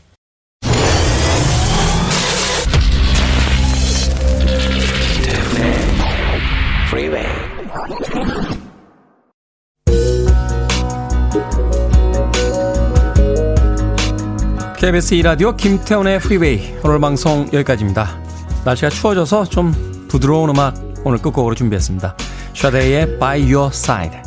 KBS 14.78 15.16
2라디오 15.16 15.58
김태훈의 15.58 16.20
프리웨이 16.20 16.76
오늘 16.84 17.00
방송 17.00 17.50
여기까지입니다. 17.52 18.22
날씨가 18.64 18.90
추워져서 18.90 19.46
좀 19.46 19.74
부드러운 20.08 20.52
음악 20.52 20.76
오늘 21.04 21.18
끝곡으로 21.18 21.56
준비했습니다. 21.56 22.16
샤데이의 22.54 23.18
By 23.18 23.52
Your 23.52 23.70
Side 23.74 24.20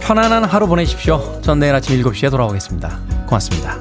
편안한 0.00 0.44
하루 0.44 0.66
보내십시오. 0.66 1.38
전 1.42 1.58
내일 1.58 1.74
아침 1.74 2.02
7시에 2.02 2.30
돌아오겠습니다. 2.30 2.98
고맙습니다. 3.26 3.76